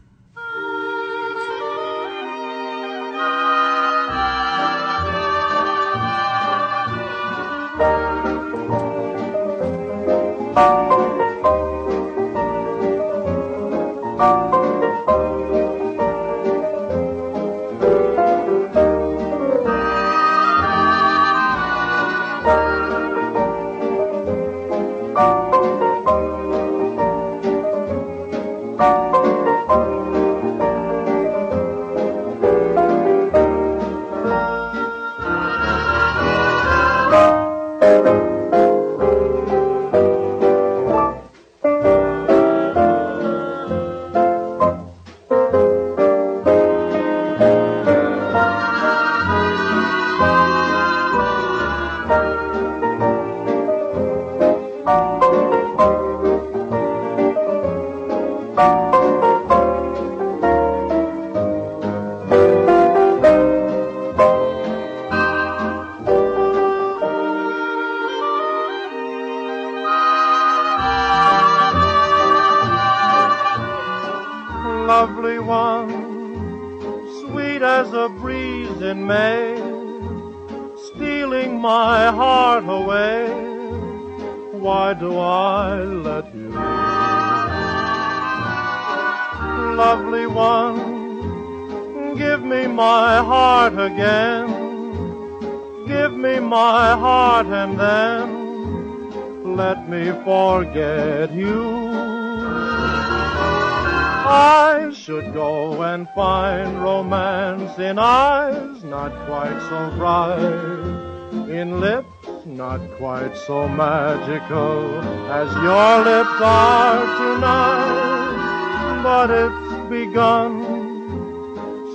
Magical 114.30 115.02
as 115.32 115.52
your 115.56 116.04
lips 116.04 116.42
are 116.42 117.02
tonight. 117.18 119.02
But 119.02 119.32
it's 119.32 119.90
begun, 119.90 120.52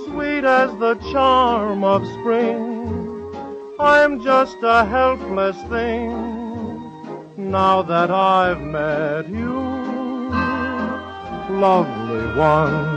sweet 0.05 0.43
as 0.43 0.71
the 0.79 0.95
charm 1.11 1.83
of 1.83 2.05
spring. 2.19 3.31
I'm 3.79 4.21
just 4.21 4.57
a 4.63 4.85
helpless 4.85 5.57
thing 5.69 6.11
now 7.37 7.81
that 7.83 8.11
I've 8.11 8.61
met 8.61 9.29
you 9.29 9.63
lovely 11.49 12.37
one. 12.37 12.94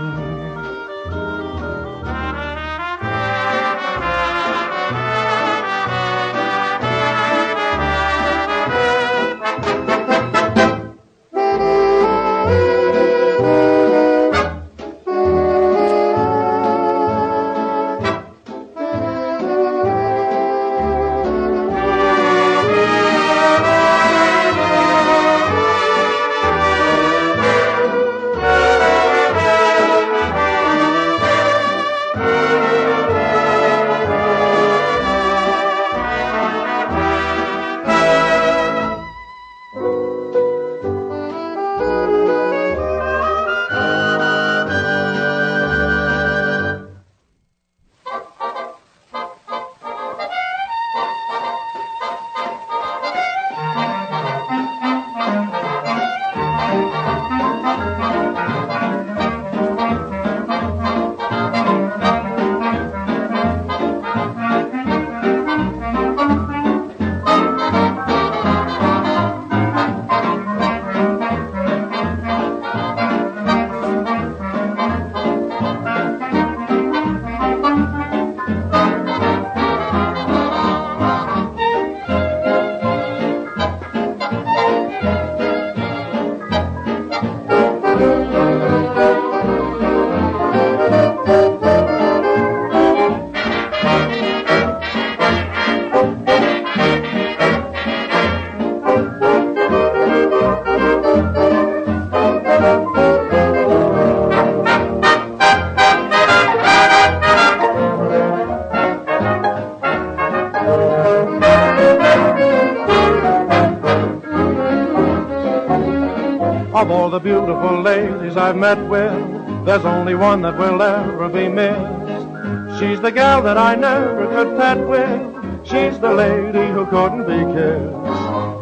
The 117.19 117.25
beautiful 117.25 117.83
ladies 117.83 118.37
I've 118.37 118.57
met 118.57 118.79
with, 118.89 119.67
there's 119.67 119.85
only 119.85 120.15
one 120.15 120.41
that 120.43 120.57
will 120.57 120.81
ever 120.81 121.29
be 121.29 121.49
missed. 121.49 122.79
She's 122.79 123.01
the 123.01 123.11
gal 123.11 123.43
that 123.43 123.59
I 123.59 123.75
never 123.75 124.29
could 124.29 124.57
pet 124.57 124.79
with. 124.87 125.67
She's 125.67 125.99
the 125.99 126.15
lady 126.15 126.73
who 126.73 126.87
couldn't 126.87 127.27
be 127.27 127.41
kissed. 127.55 127.97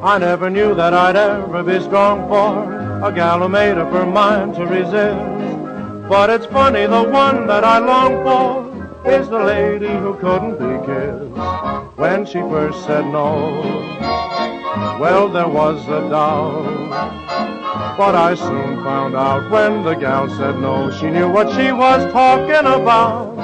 I 0.02 0.16
never 0.18 0.48
knew 0.48 0.74
that 0.74 0.94
I'd 0.94 1.16
ever 1.16 1.62
be 1.62 1.80
strong 1.80 2.28
for 2.28 3.06
a 3.06 3.12
gal 3.12 3.40
who 3.40 3.48
made 3.50 3.76
up 3.76 3.92
her 3.92 4.06
mind 4.06 4.54
to 4.54 4.64
resist. 4.64 6.08
But 6.08 6.30
it's 6.30 6.46
funny, 6.46 6.86
the 6.86 7.02
one 7.02 7.46
that 7.48 7.62
I 7.62 7.78
long 7.78 8.12
for 8.24 9.10
is 9.10 9.28
the 9.28 9.44
lady 9.44 9.94
who 9.98 10.14
couldn't 10.14 10.58
be 10.58 10.86
kissed. 10.86 11.98
When 11.98 12.24
she 12.24 12.40
first 12.40 12.86
said 12.86 13.04
no, 13.04 13.60
well, 14.98 15.28
there 15.28 15.48
was 15.48 15.86
a 15.88 16.08
doubt. 16.08 17.25
But 17.96 18.14
I 18.14 18.34
soon 18.34 18.84
found 18.84 19.16
out 19.16 19.50
when 19.50 19.82
the 19.82 19.94
gal 19.94 20.28
said 20.28 20.58
no, 20.60 20.90
she 20.90 21.08
knew 21.08 21.30
what 21.30 21.48
she 21.56 21.72
was 21.72 22.12
talking 22.12 22.66
about. 22.66 23.38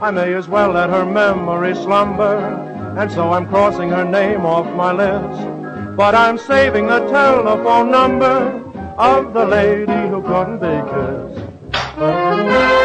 I 0.00 0.12
may 0.12 0.34
as 0.34 0.46
well 0.46 0.70
let 0.70 0.88
her 0.88 1.04
memory 1.04 1.74
slumber, 1.74 2.38
and 2.96 3.10
so 3.10 3.32
I'm 3.32 3.48
crossing 3.48 3.90
her 3.90 4.04
name 4.04 4.46
off 4.46 4.72
my 4.76 4.92
list. 4.92 5.96
But 5.96 6.14
I'm 6.14 6.38
saving 6.38 6.86
the 6.86 7.00
telephone 7.08 7.90
number 7.90 8.62
of 8.96 9.32
the 9.32 9.44
lady 9.44 10.08
who 10.08 10.22
couldn't 10.22 10.60
be 10.60 10.78
kissed. 10.92 12.77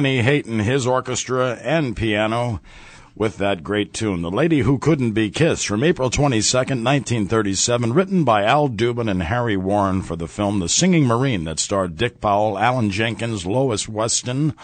Lennie 0.00 0.22
Hayton, 0.22 0.60
his 0.60 0.86
orchestra 0.86 1.58
and 1.60 1.94
piano 1.94 2.62
with 3.14 3.36
that 3.36 3.62
great 3.62 3.92
tune, 3.92 4.22
The 4.22 4.30
Lady 4.30 4.60
Who 4.60 4.78
Couldn't 4.78 5.12
Be 5.12 5.28
Kissed, 5.28 5.66
from 5.66 5.84
April 5.84 6.08
22nd, 6.08 6.82
1937, 6.82 7.92
written 7.92 8.24
by 8.24 8.44
Al 8.44 8.70
Dubin 8.70 9.10
and 9.10 9.24
Harry 9.24 9.58
Warren 9.58 10.00
for 10.00 10.16
the 10.16 10.26
film 10.26 10.58
The 10.58 10.70
Singing 10.70 11.04
Marine 11.04 11.44
that 11.44 11.58
starred 11.58 11.98
Dick 11.98 12.18
Powell, 12.18 12.58
Allen 12.58 12.88
Jenkins, 12.88 13.44
Lois 13.44 13.90
Weston, 13.90 14.54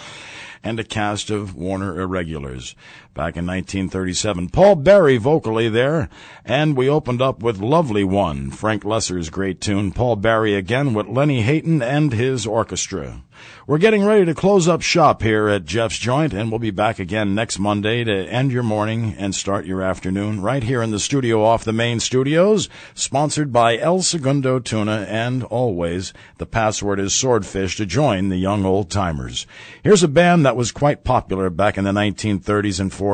and 0.64 0.80
a 0.80 0.84
cast 0.84 1.28
of 1.28 1.54
Warner 1.54 2.00
irregulars. 2.00 2.74
Back 3.16 3.38
in 3.38 3.46
1937, 3.46 4.50
Paul 4.50 4.76
Berry 4.76 5.16
vocally 5.16 5.70
there, 5.70 6.10
and 6.44 6.76
we 6.76 6.86
opened 6.86 7.22
up 7.22 7.42
with 7.42 7.56
Lovely 7.56 8.04
One, 8.04 8.50
Frank 8.50 8.84
Loesser's 8.84 9.30
great 9.30 9.58
tune, 9.58 9.90
Paul 9.90 10.16
Berry 10.16 10.54
again 10.54 10.92
with 10.92 11.08
Lennie 11.08 11.40
Hayton 11.40 11.80
and 11.80 12.12
his 12.12 12.46
orchestra. 12.46 13.22
We're 13.66 13.78
getting 13.78 14.04
ready 14.04 14.24
to 14.24 14.34
close 14.34 14.68
up 14.68 14.80
shop 14.80 15.22
here 15.22 15.48
at 15.48 15.64
Jeff's 15.64 15.98
Joynt, 15.98 16.32
and 16.32 16.50
we'll 16.50 16.58
be 16.58 16.70
back 16.70 16.98
again 16.98 17.34
next 17.34 17.58
Monday 17.58 18.04
to 18.04 18.26
end 18.28 18.52
your 18.52 18.62
morning 18.62 19.14
and 19.18 19.34
start 19.34 19.66
your 19.66 19.82
afternoon 19.82 20.40
right 20.40 20.62
here 20.62 20.82
in 20.82 20.90
the 20.90 21.00
studio 21.00 21.44
off 21.44 21.64
the 21.64 21.72
main 21.72 22.00
studios, 22.00 22.68
sponsored 22.94 23.52
by 23.52 23.76
El 23.76 24.02
Segundo 24.02 24.58
Tuna, 24.58 25.06
and 25.08 25.42
always 25.44 26.14
the 26.38 26.46
password 26.46 27.00
is 27.00 27.14
Swordfish 27.14 27.76
to 27.76 27.86
join 27.86 28.28
the 28.28 28.36
young 28.36 28.64
old 28.64 28.90
timers. 28.90 29.46
Here's 29.82 30.02
a 30.02 30.08
band 30.08 30.46
that 30.46 30.56
was 30.56 30.72
quite 30.72 31.04
popular 31.04 31.50
back 31.50 31.76
in 31.76 31.84
the 31.84 31.92
1930s 31.92 32.80
and 32.80 32.90
40s. 32.90 33.05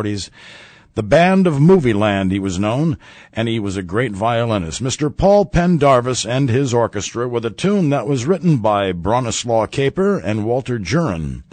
The 0.95 1.03
Band 1.03 1.47
of 1.47 1.55
Movieland, 1.55 2.33
he 2.33 2.39
was 2.39 2.59
known, 2.59 2.99
and 3.33 3.49
he 3.49 3.59
was 3.59 3.77
a 3.77 3.83
great 3.83 4.13
violinist. 4.13 4.83
Mr. 4.83 5.15
Paul 5.15 5.47
Pendarvis 5.47 6.27
and 6.27 6.51
his 6.51 6.75
orchestra 6.75 7.27
with 7.27 7.47
a 7.47 7.51
tune 7.51 7.89
that 7.91 8.07
was 8.07 8.27
written 8.27 8.59
by 8.59 8.93
Bronislaw 8.93 9.71
Kaper 9.71 10.19
and 10.19 10.45
Walter 10.45 10.79
Jurmann 10.79 11.45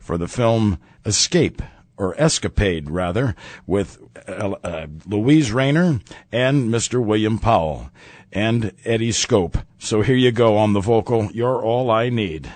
for 0.00 0.16
the 0.16 0.28
film 0.28 0.78
Escape, 1.04 1.60
or 1.98 2.18
Escapade, 2.20 2.90
rather, 2.90 3.34
with 3.66 3.98
uh, 4.26 4.54
uh, 4.64 4.86
Luise 5.06 5.52
Rainer 5.52 6.00
and 6.32 6.70
Mr. 6.70 7.04
William 7.04 7.38
Powell 7.38 7.90
and 8.32 8.72
Eddie 8.84 9.12
Scope. 9.12 9.58
So 9.78 10.02
here 10.02 10.16
you 10.16 10.32
go 10.32 10.56
on 10.56 10.72
the 10.72 10.80
vocal, 10.80 11.30
You're 11.32 11.62
All 11.62 11.90
I 11.90 12.08
Need. 12.08 12.50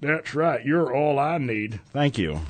That's 0.00 0.34
right. 0.34 0.64
You're 0.64 0.94
all 0.94 1.18
I 1.18 1.36
need. 1.38 1.78
Thank 1.92 2.16
you. 2.16 2.40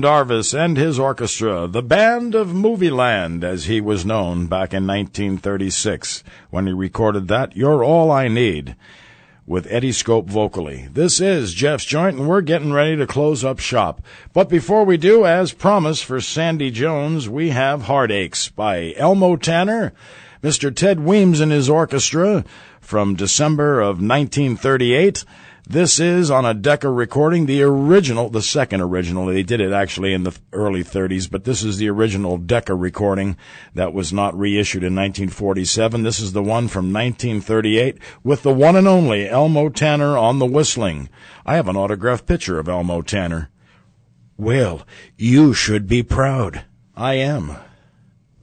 Pendarvis 0.00 0.54
and 0.54 0.78
his 0.78 0.98
orchestra, 0.98 1.66
the 1.66 1.82
Band 1.82 2.34
of 2.34 2.54
Movieland, 2.54 3.44
as 3.44 3.66
he 3.66 3.82
was 3.82 4.06
known 4.06 4.46
back 4.46 4.72
in 4.72 4.86
1936 4.86 6.24
when 6.48 6.66
he 6.66 6.72
recorded 6.72 7.28
that 7.28 7.54
You're 7.54 7.84
All 7.84 8.10
I 8.10 8.26
Need 8.26 8.76
with 9.46 9.66
Eddie 9.68 9.92
Scope 9.92 10.26
vocally. 10.26 10.88
This 10.90 11.20
is 11.20 11.52
Jeff's 11.52 11.84
Joynt, 11.84 12.18
and 12.18 12.26
we're 12.26 12.40
getting 12.40 12.72
ready 12.72 12.96
to 12.96 13.06
close 13.06 13.44
up 13.44 13.58
shop. 13.58 14.00
But 14.32 14.48
before 14.48 14.86
we 14.86 14.96
do, 14.96 15.26
as 15.26 15.52
promised 15.52 16.06
for 16.06 16.18
Sandy 16.22 16.70
Jones, 16.70 17.28
we 17.28 17.50
have 17.50 17.82
Heartaches 17.82 18.48
by 18.48 18.94
Elmo 18.96 19.36
Tanner, 19.36 19.92
Mr. 20.42 20.74
Ted 20.74 21.00
Weems 21.00 21.40
and 21.40 21.52
his 21.52 21.68
orchestra 21.68 22.42
from 22.80 23.16
December 23.16 23.82
of 23.82 24.00
1938. 24.00 25.26
This 25.70 26.00
is 26.00 26.32
on 26.32 26.44
a 26.44 26.52
Decca 26.52 26.90
recording, 26.90 27.46
the 27.46 27.62
original, 27.62 28.28
the 28.28 28.42
second 28.42 28.80
original. 28.80 29.26
They 29.26 29.44
did 29.44 29.60
it 29.60 29.72
actually 29.72 30.12
in 30.12 30.24
the 30.24 30.36
early 30.52 30.82
30s, 30.82 31.30
but 31.30 31.44
this 31.44 31.62
is 31.62 31.76
the 31.76 31.88
original 31.88 32.38
Decca 32.38 32.74
recording 32.74 33.36
that 33.76 33.92
was 33.92 34.12
not 34.12 34.36
reissued 34.36 34.82
in 34.82 34.96
1947. 34.96 36.02
This 36.02 36.18
is 36.18 36.32
the 36.32 36.42
one 36.42 36.66
from 36.66 36.92
1938 36.92 37.98
with 38.24 38.42
the 38.42 38.52
one 38.52 38.74
and 38.74 38.88
only 38.88 39.28
Elmo 39.28 39.68
Tanner 39.68 40.18
on 40.18 40.40
the 40.40 40.44
whistling. 40.44 41.08
I 41.46 41.54
have 41.54 41.68
an 41.68 41.76
autographed 41.76 42.26
picture 42.26 42.58
of 42.58 42.68
Elmo 42.68 43.00
Tanner. 43.00 43.48
Well, 44.36 44.84
you 45.16 45.54
should 45.54 45.86
be 45.86 46.02
proud. 46.02 46.64
I 46.96 47.14
am. 47.14 47.54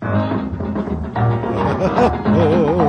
Oh, 1.80 2.87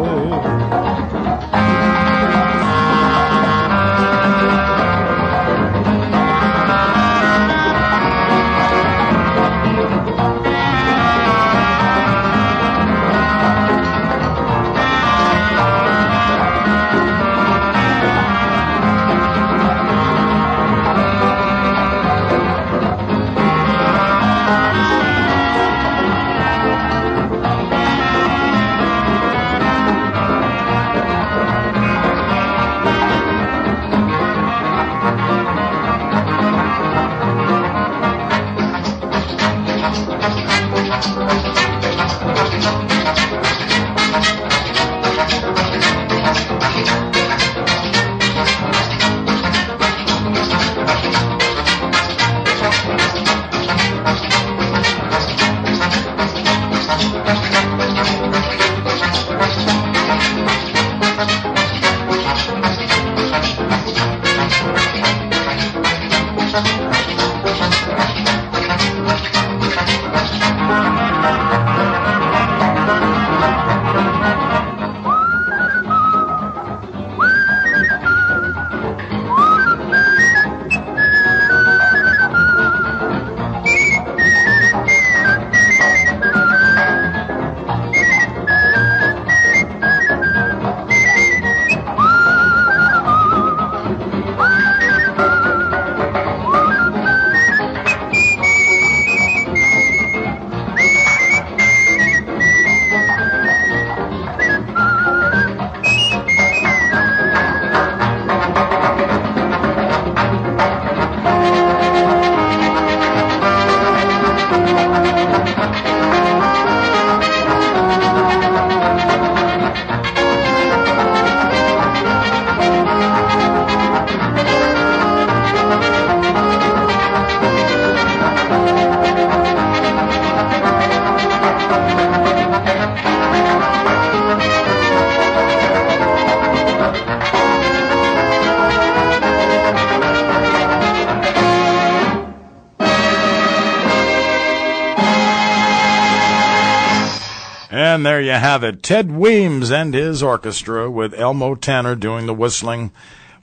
Have 148.39 148.63
it. 148.63 148.85
Ted 148.85 149.11
Weems 149.11 149.71
and 149.73 149.93
his 149.93 150.23
orchestra 150.23 150.89
with 150.89 151.13
Elmo 151.13 151.57
Tanner 151.57 151.97
doing 151.97 152.27
the 152.27 152.33
whistling 152.33 152.93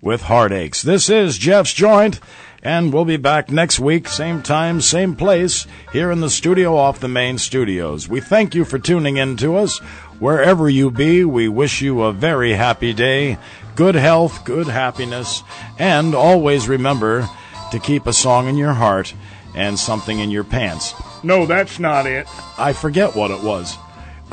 with 0.02 0.24
Heartaches. 0.24 0.84
This 0.84 1.10
is 1.10 1.38
Jeff's 1.38 1.74
Joynt, 1.74 2.22
and 2.64 2.94
we'll 2.94 3.04
be 3.04 3.18
back 3.18 3.52
next 3.52 3.78
week, 3.78 4.08
same 4.08 4.42
time, 4.42 4.80
same 4.80 5.16
place, 5.16 5.68
here 5.92 6.12
in 6.12 6.22
the 6.22 6.30
studio 6.30 6.78
off 6.78 7.02
the 7.02 7.10
main 7.10 7.38
studios. 7.38 8.08
We 8.08 8.22
thank 8.22 8.56
you 8.56 8.64
for 8.64 8.80
tuning 8.80 9.18
in 9.18 9.36
to 9.38 9.58
us. 9.58 9.80
Wherever 10.20 10.70
you 10.70 10.90
be, 10.90 11.26
we 11.26 11.50
wish 11.50 11.82
you 11.82 12.02
a 12.02 12.14
very 12.14 12.54
happy 12.54 12.94
day, 12.94 13.38
good 13.76 13.96
health, 13.96 14.46
good 14.46 14.68
happiness, 14.68 15.44
and 15.78 16.16
always 16.16 16.70
remember 16.70 17.28
to 17.72 17.80
keep 17.80 18.08
a 18.08 18.14
song 18.14 18.48
in 18.48 18.56
your 18.58 18.74
heart 18.74 19.14
and 19.56 19.78
something 19.78 20.20
in 20.20 20.32
your 20.32 20.46
pants. 20.46 20.94
No, 21.22 21.46
that's 21.46 21.80
not 21.80 22.08
it. 22.08 22.28
I 22.58 22.72
forget 22.72 23.16
what 23.16 23.32
it 23.32 23.44
was. 23.44 23.78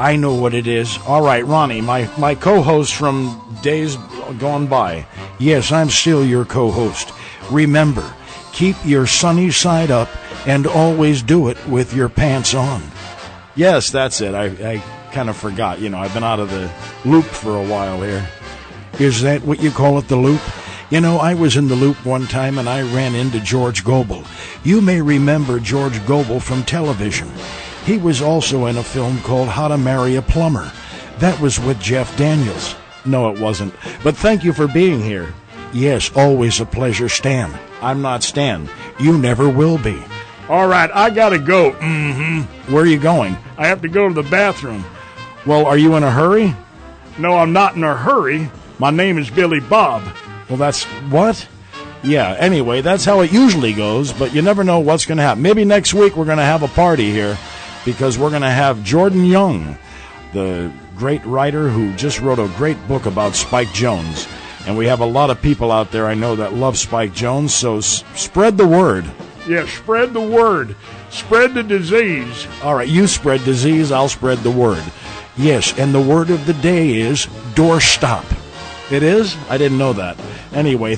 I 0.02 0.16
know 0.16 0.34
what 0.34 0.52
it 0.52 0.66
is. 0.66 0.98
All 1.06 1.22
right, 1.22 1.46
Ronnie, 1.46 1.80
my, 1.80 2.10
my 2.18 2.34
co 2.34 2.60
host 2.60 2.92
from 2.92 3.40
days 3.62 3.94
gone 4.40 4.66
by. 4.66 5.06
Yes, 5.38 5.70
I'm 5.70 5.90
still 5.90 6.26
your 6.26 6.44
co 6.44 6.72
host. 6.72 7.12
Remember, 7.52 8.12
keep 8.52 8.74
your 8.84 9.06
sunny 9.06 9.52
side 9.52 9.92
up 9.92 10.08
and 10.44 10.66
always 10.66 11.22
do 11.22 11.46
it 11.50 11.68
with 11.68 11.94
your 11.94 12.08
pants 12.08 12.52
on. 12.52 12.82
Yes, 13.54 13.90
that's 13.90 14.20
it. 14.20 14.34
I, 14.34 14.46
I 14.72 14.82
kind 15.12 15.30
of 15.30 15.36
forgot. 15.36 15.78
You 15.78 15.90
know, 15.90 15.98
I've 15.98 16.14
been 16.14 16.24
out 16.24 16.40
of 16.40 16.50
the 16.50 16.68
loop 17.04 17.24
for 17.24 17.56
a 17.56 17.64
while 17.64 18.02
here. 18.02 18.28
Is 18.98 19.22
that 19.22 19.44
what 19.44 19.62
you 19.62 19.70
call 19.70 19.98
it, 19.98 20.08
the 20.08 20.16
loop? 20.16 20.42
You 20.90 21.00
know, 21.00 21.18
I 21.18 21.34
was 21.34 21.56
in 21.56 21.68
the 21.68 21.76
loop 21.76 22.04
one 22.04 22.26
time 22.26 22.58
and 22.58 22.68
I 22.68 22.82
ran 22.82 23.14
into 23.14 23.38
George 23.38 23.84
Gobel. 23.84 24.24
You 24.64 24.80
may 24.80 25.00
remember 25.00 25.60
George 25.60 26.04
Gobel 26.06 26.40
from 26.40 26.64
television. 26.64 27.31
He 27.84 27.98
was 27.98 28.22
also 28.22 28.66
in 28.66 28.76
a 28.76 28.82
film 28.82 29.20
called 29.20 29.48
How 29.48 29.68
to 29.68 29.76
Marry 29.76 30.14
a 30.16 30.22
Plumber. 30.22 30.70
That 31.18 31.40
was 31.40 31.58
with 31.58 31.80
Jeff 31.80 32.16
Daniels. 32.16 32.76
No, 33.04 33.32
it 33.32 33.40
wasn't. 33.40 33.74
But 34.04 34.16
thank 34.16 34.44
you 34.44 34.52
for 34.52 34.68
being 34.68 35.02
here. 35.02 35.34
Yes, 35.72 36.10
always 36.14 36.60
a 36.60 36.66
pleasure, 36.66 37.08
Stan. 37.08 37.52
I'm 37.80 38.00
not 38.00 38.22
Stan. 38.22 38.68
You 39.00 39.18
never 39.18 39.48
will 39.48 39.78
be. 39.78 40.00
All 40.48 40.68
right, 40.68 40.90
I 40.94 41.10
gotta 41.10 41.38
go. 41.38 41.72
Mm-hmm. 41.72 42.72
Where 42.72 42.84
are 42.84 42.86
you 42.86 42.98
going? 42.98 43.36
I 43.58 43.66
have 43.66 43.82
to 43.82 43.88
go 43.88 44.06
to 44.06 44.14
the 44.14 44.28
bathroom. 44.28 44.84
Well, 45.44 45.66
are 45.66 45.78
you 45.78 45.96
in 45.96 46.04
a 46.04 46.10
hurry? 46.10 46.54
No, 47.18 47.36
I'm 47.36 47.52
not 47.52 47.74
in 47.74 47.82
a 47.82 47.96
hurry. 47.96 48.48
My 48.78 48.90
name 48.90 49.18
is 49.18 49.28
Billy 49.28 49.60
Bob. 49.60 50.02
Well, 50.48 50.58
that's 50.58 50.84
what? 51.10 51.48
Yeah, 52.04 52.34
anyway, 52.38 52.80
that's 52.80 53.04
how 53.04 53.20
it 53.20 53.32
usually 53.32 53.72
goes, 53.72 54.12
but 54.12 54.34
you 54.34 54.42
never 54.42 54.62
know 54.64 54.80
what's 54.80 55.06
going 55.06 55.18
to 55.18 55.24
happen. 55.24 55.42
Maybe 55.42 55.64
next 55.64 55.94
week 55.94 56.16
we're 56.16 56.24
going 56.24 56.38
to 56.38 56.44
have 56.44 56.62
a 56.62 56.68
party 56.68 57.10
here 57.10 57.38
because 57.84 58.18
we're 58.18 58.30
going 58.30 58.42
to 58.42 58.50
have 58.50 58.82
Jordan 58.84 59.24
Young, 59.24 59.76
the 60.32 60.72
great 60.96 61.24
writer 61.24 61.68
who 61.68 61.94
just 61.96 62.20
wrote 62.20 62.38
a 62.38 62.48
great 62.56 62.76
book 62.88 63.06
about 63.06 63.34
Spike 63.34 63.72
Jones. 63.72 64.26
And 64.66 64.76
we 64.76 64.86
have 64.86 65.00
a 65.00 65.06
lot 65.06 65.30
of 65.30 65.42
people 65.42 65.72
out 65.72 65.90
there 65.90 66.06
I 66.06 66.14
know 66.14 66.36
that 66.36 66.54
love 66.54 66.78
Spike 66.78 67.12
Jones, 67.12 67.52
so 67.52 67.78
s- 67.78 68.04
spread 68.14 68.56
the 68.56 68.66
word. 68.66 69.04
Yeah, 69.48 69.66
spread 69.66 70.12
the 70.12 70.20
word. 70.20 70.76
Spread 71.10 71.54
the 71.54 71.64
disease. 71.64 72.46
All 72.62 72.74
right, 72.76 72.88
you 72.88 73.06
spread 73.08 73.44
disease, 73.44 73.90
I'll 73.90 74.08
spread 74.08 74.38
the 74.38 74.50
word. 74.52 74.82
Yes, 75.36 75.76
and 75.78 75.92
the 75.92 76.00
word 76.00 76.30
of 76.30 76.46
the 76.46 76.54
day 76.54 76.94
is 76.94 77.26
doorstop. 77.54 78.24
It 78.92 79.02
is? 79.02 79.36
I 79.48 79.58
didn't 79.58 79.78
know 79.78 79.94
that. 79.94 80.16
Anyway, 80.52 80.94